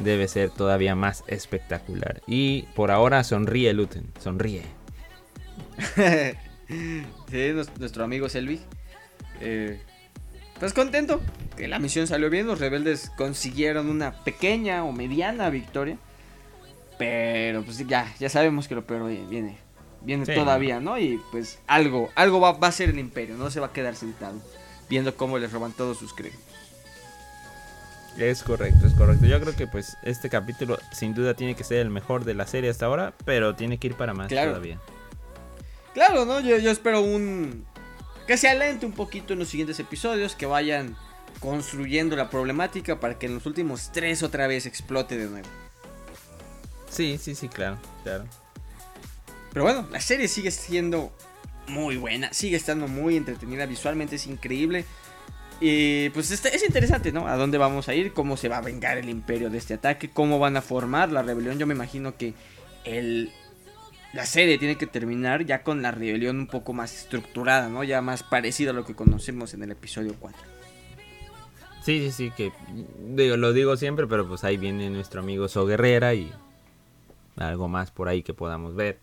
debe 0.03 0.29
ser 0.29 0.51
todavía 0.51 0.95
más 0.95 1.25
espectacular. 1.27 2.23
Y 2.27 2.63
por 2.75 2.91
ahora 2.91 3.25
sonríe 3.25 3.73
Luten, 3.73 4.07
sonríe. 4.21 4.63
sí, 7.31 7.53
nuestro 7.79 8.05
amigo 8.05 8.29
Selvig. 8.29 8.61
Eh, 9.41 9.81
pues 10.59 10.73
contento 10.73 11.21
que 11.57 11.69
la 11.69 11.79
misión 11.79 12.07
salió 12.07 12.31
bien. 12.31 12.47
Los 12.47 12.61
rebeldes 12.61 13.11
consiguieron 13.17 13.89
una 13.89 14.13
pequeña 14.25 14.85
o 14.85 14.93
mediana 14.93 15.51
victoria. 15.51 15.99
Pero 16.99 17.63
pues 17.63 17.79
ya, 17.87 18.13
ya 18.19 18.29
sabemos 18.29 18.69
que 18.69 18.75
lo 18.75 18.87
peor 18.87 19.09
viene. 19.29 19.59
Viene 20.03 20.25
todavía, 20.25 20.81
¿no? 20.81 20.99
Y 20.99 21.21
pues 21.33 21.59
algo, 21.67 22.11
algo 22.15 22.41
va, 22.41 22.57
a 22.61 22.73
ser 22.73 22.91
el 22.91 22.99
imperio. 22.99 23.37
No 23.37 23.51
se 23.51 23.61
va 23.61 23.67
a 23.67 23.73
quedar 23.73 23.97
sentado 23.97 24.41
viendo 24.89 25.15
cómo 25.17 25.39
les 25.39 25.53
roban 25.53 25.73
todos 25.73 25.99
sus 25.99 26.15
créditos. 26.15 26.41
Es 28.17 28.43
correcto, 28.43 28.87
es 28.87 28.95
correcto. 28.95 29.27
Yo 29.27 29.39
creo 29.41 29.55
que 29.55 29.67
pues 29.67 29.99
este 30.03 30.31
capítulo 30.31 30.79
sin 30.93 31.15
duda 31.15 31.35
tiene 31.35 31.55
que 31.55 31.65
ser 31.65 31.79
el 31.79 31.91
mejor 31.91 32.25
de 32.25 32.35
la 32.35 32.47
serie 32.47 32.71
hasta 32.71 32.87
ahora, 32.87 33.13
pero 33.25 33.55
tiene 33.55 33.79
que 33.79 33.89
ir 33.89 33.95
para 33.95 34.15
más 34.15 34.29
todavía. 34.29 34.79
Claro, 35.93 36.25
¿no? 36.25 36.41
Yo, 36.41 36.57
espero 36.71 37.01
un... 37.01 37.67
Que 38.27 38.37
se 38.37 38.49
alente 38.49 38.87
un 38.87 38.93
poquito 38.93 39.33
en 39.33 39.39
los 39.39 39.49
siguientes 39.49 39.79
episodios, 39.79 40.35
que 40.35 40.47
vayan 40.47 40.97
construyendo 41.41 42.17
la 42.17 42.31
problemática 42.31 42.99
para 42.99 43.19
que 43.19 43.27
en 43.27 43.35
los 43.35 43.47
últimos 43.47 43.91
tres 43.93 44.23
otra 44.23 44.47
vez 44.47 44.67
explote 44.67 45.17
de 45.17 45.27
nuevo. 45.27 45.49
Sí, 46.89 47.19
sí, 47.21 47.35
sí, 47.35 47.49
claro, 47.49 47.79
claro. 48.03 48.25
Pero 49.53 49.65
bueno, 49.65 49.89
la 49.91 50.01
serie 50.01 50.29
sigue 50.29 50.51
siendo 50.51 51.13
muy 51.69 51.97
buena, 51.97 52.33
sigue 52.33 52.57
estando 52.57 52.89
muy 52.89 53.17
entretenida, 53.17 53.67
visualmente 53.67 54.17
es 54.17 54.27
increíble. 54.27 54.85
Y 55.61 56.11
pues 56.11 56.31
este, 56.31 56.55
es 56.55 56.65
interesante, 56.65 57.13
¿no? 57.13 57.27
A 57.29 57.37
dónde 57.37 57.59
vamos 57.59 57.89
a 57.89 57.95
ir, 57.95 58.13
cómo 58.13 58.37
se 58.37 58.49
va 58.49 58.59
a 58.59 58.61
vengar 58.61 58.99
el 58.99 59.09
imperio 59.09 59.49
de 59.49 59.59
este 59.59 59.75
ataque, 59.75 60.11
cómo 60.11 60.39
van 60.39 60.57
a 60.57 60.63
formar 60.63 61.11
la 61.11 61.23
rebelión. 61.23 61.59
Yo 61.59 61.67
me 61.67 61.75
imagino 61.75 62.17
que 62.17 62.35
el 62.85 63.33
la 64.17 64.25
serie 64.27 64.57
tiene 64.59 64.77
que 64.77 64.87
terminar 64.87 65.45
ya 65.45 65.63
con 65.63 65.83
la 65.83 65.91
rebelión 65.93 66.39
un 66.39 66.47
poco 66.47 66.73
más 66.73 66.95
estructurada, 66.97 67.69
¿no? 67.69 67.85
Ya 67.85 68.01
más 68.01 68.23
parecido 68.23 68.71
a 68.71 68.75
lo 68.75 68.85
que 68.85 68.95
conocemos 68.95 69.53
en 69.55 69.63
el 69.63 69.71
episodio 69.71 70.15
4. 70.19 70.41
Sí, 71.83 72.01
sí, 72.01 72.11
sí, 72.11 72.31
que 72.37 72.51
digo, 73.15 73.37
lo 73.37 73.53
digo 73.53 73.77
siempre, 73.77 74.07
pero 74.07 74.27
pues 74.27 74.43
ahí 74.43 74.57
viene 74.57 74.91
nuestro 74.91 75.21
amigo 75.21 75.49
So 75.49 75.67
Guerrera 75.67 76.15
y 76.15 76.33
algo 77.37 77.69
más 77.69 77.91
por 77.91 78.09
ahí 78.09 78.23
que 78.23 78.35
podamos 78.35 78.75
ver. 78.75 78.99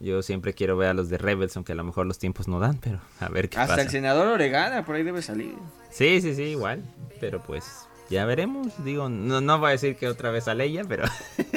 Yo 0.00 0.22
siempre 0.22 0.54
quiero 0.54 0.76
ver 0.76 0.88
a 0.88 0.94
los 0.94 1.08
de 1.08 1.18
Rebels, 1.18 1.56
aunque 1.56 1.72
a 1.72 1.74
lo 1.74 1.84
mejor 1.84 2.06
los 2.06 2.18
tiempos 2.18 2.46
no 2.48 2.60
dan, 2.60 2.78
pero 2.78 3.00
a 3.20 3.28
ver 3.28 3.48
qué 3.48 3.58
Hasta 3.58 3.74
pasa. 3.74 3.82
el 3.82 3.90
senador 3.90 4.28
Oregana 4.28 4.84
por 4.84 4.94
ahí 4.94 5.02
debe 5.02 5.20
salir. 5.20 5.54
Sí, 5.90 6.20
sí, 6.20 6.34
sí, 6.34 6.42
igual. 6.42 6.82
Pero 7.20 7.42
pues 7.42 7.88
ya 8.14 8.24
veremos. 8.24 8.72
Digo, 8.84 9.08
no, 9.08 9.40
no 9.40 9.58
voy 9.58 9.68
a 9.68 9.72
decir 9.72 9.96
que 9.96 10.08
otra 10.08 10.30
vez 10.30 10.48
a 10.48 10.54
Leia, 10.54 10.84
pero 10.84 11.04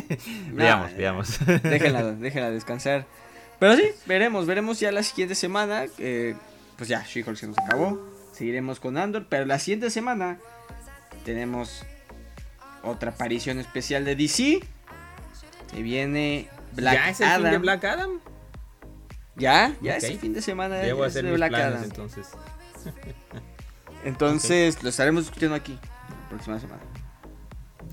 veamos, 0.52 0.96
veamos. 0.96 1.40
Déjenla, 1.64 2.04
déjenla 2.20 2.50
descansar. 2.50 3.06
Pero 3.60 3.76
sí, 3.76 3.84
veremos, 4.06 4.46
veremos 4.46 4.80
ya 4.80 4.92
la 4.92 5.04
siguiente 5.04 5.36
semana. 5.36 5.86
pues 6.78 6.90
ya, 6.90 7.04
she 7.06 7.24
se 7.24 7.48
nos 7.48 7.58
acabó. 7.60 8.00
Seguiremos 8.34 8.80
con 8.80 8.98
Andor, 8.98 9.26
pero 9.30 9.46
la 9.46 9.58
siguiente 9.60 9.90
semana 9.90 10.40
tenemos 11.26 11.84
otra 12.84 13.12
aparición 13.12 13.60
especial 13.60 14.04
de 14.04 14.16
DC. 14.16 14.60
Que 15.74 15.82
viene 15.82 16.50
Black 16.74 16.96
¿Ya 16.96 17.10
es 17.10 17.22
el 17.22 17.28
Adam. 17.28 17.42
Fin 17.42 17.52
de 17.52 17.58
Black 17.58 17.84
Adam? 17.84 18.20
Ya, 19.36 19.76
ya 19.82 19.98
es 19.98 20.04
el 20.06 20.18
fin 20.18 20.34
de 20.34 20.42
semana 20.42 20.78
de, 20.78 20.94
Black 20.94 21.54
Adam. 21.54 21.84
Entonces, 21.84 22.30
entonces 24.04 24.82
lo 24.84 24.90
estaremos 24.90 25.24
discutiendo 25.24 25.56
aquí 25.56 25.78
próxima 26.28 26.60
semana. 26.60 26.82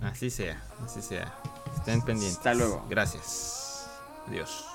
Así 0.03 0.31
sea, 0.31 0.63
así 0.85 1.01
sea. 1.03 1.35
Estén 1.77 2.03
pendientes. 2.03 2.39
Hasta 2.39 2.55
luego. 2.55 2.87
Gracias. 2.89 3.89
Adiós. 4.29 4.74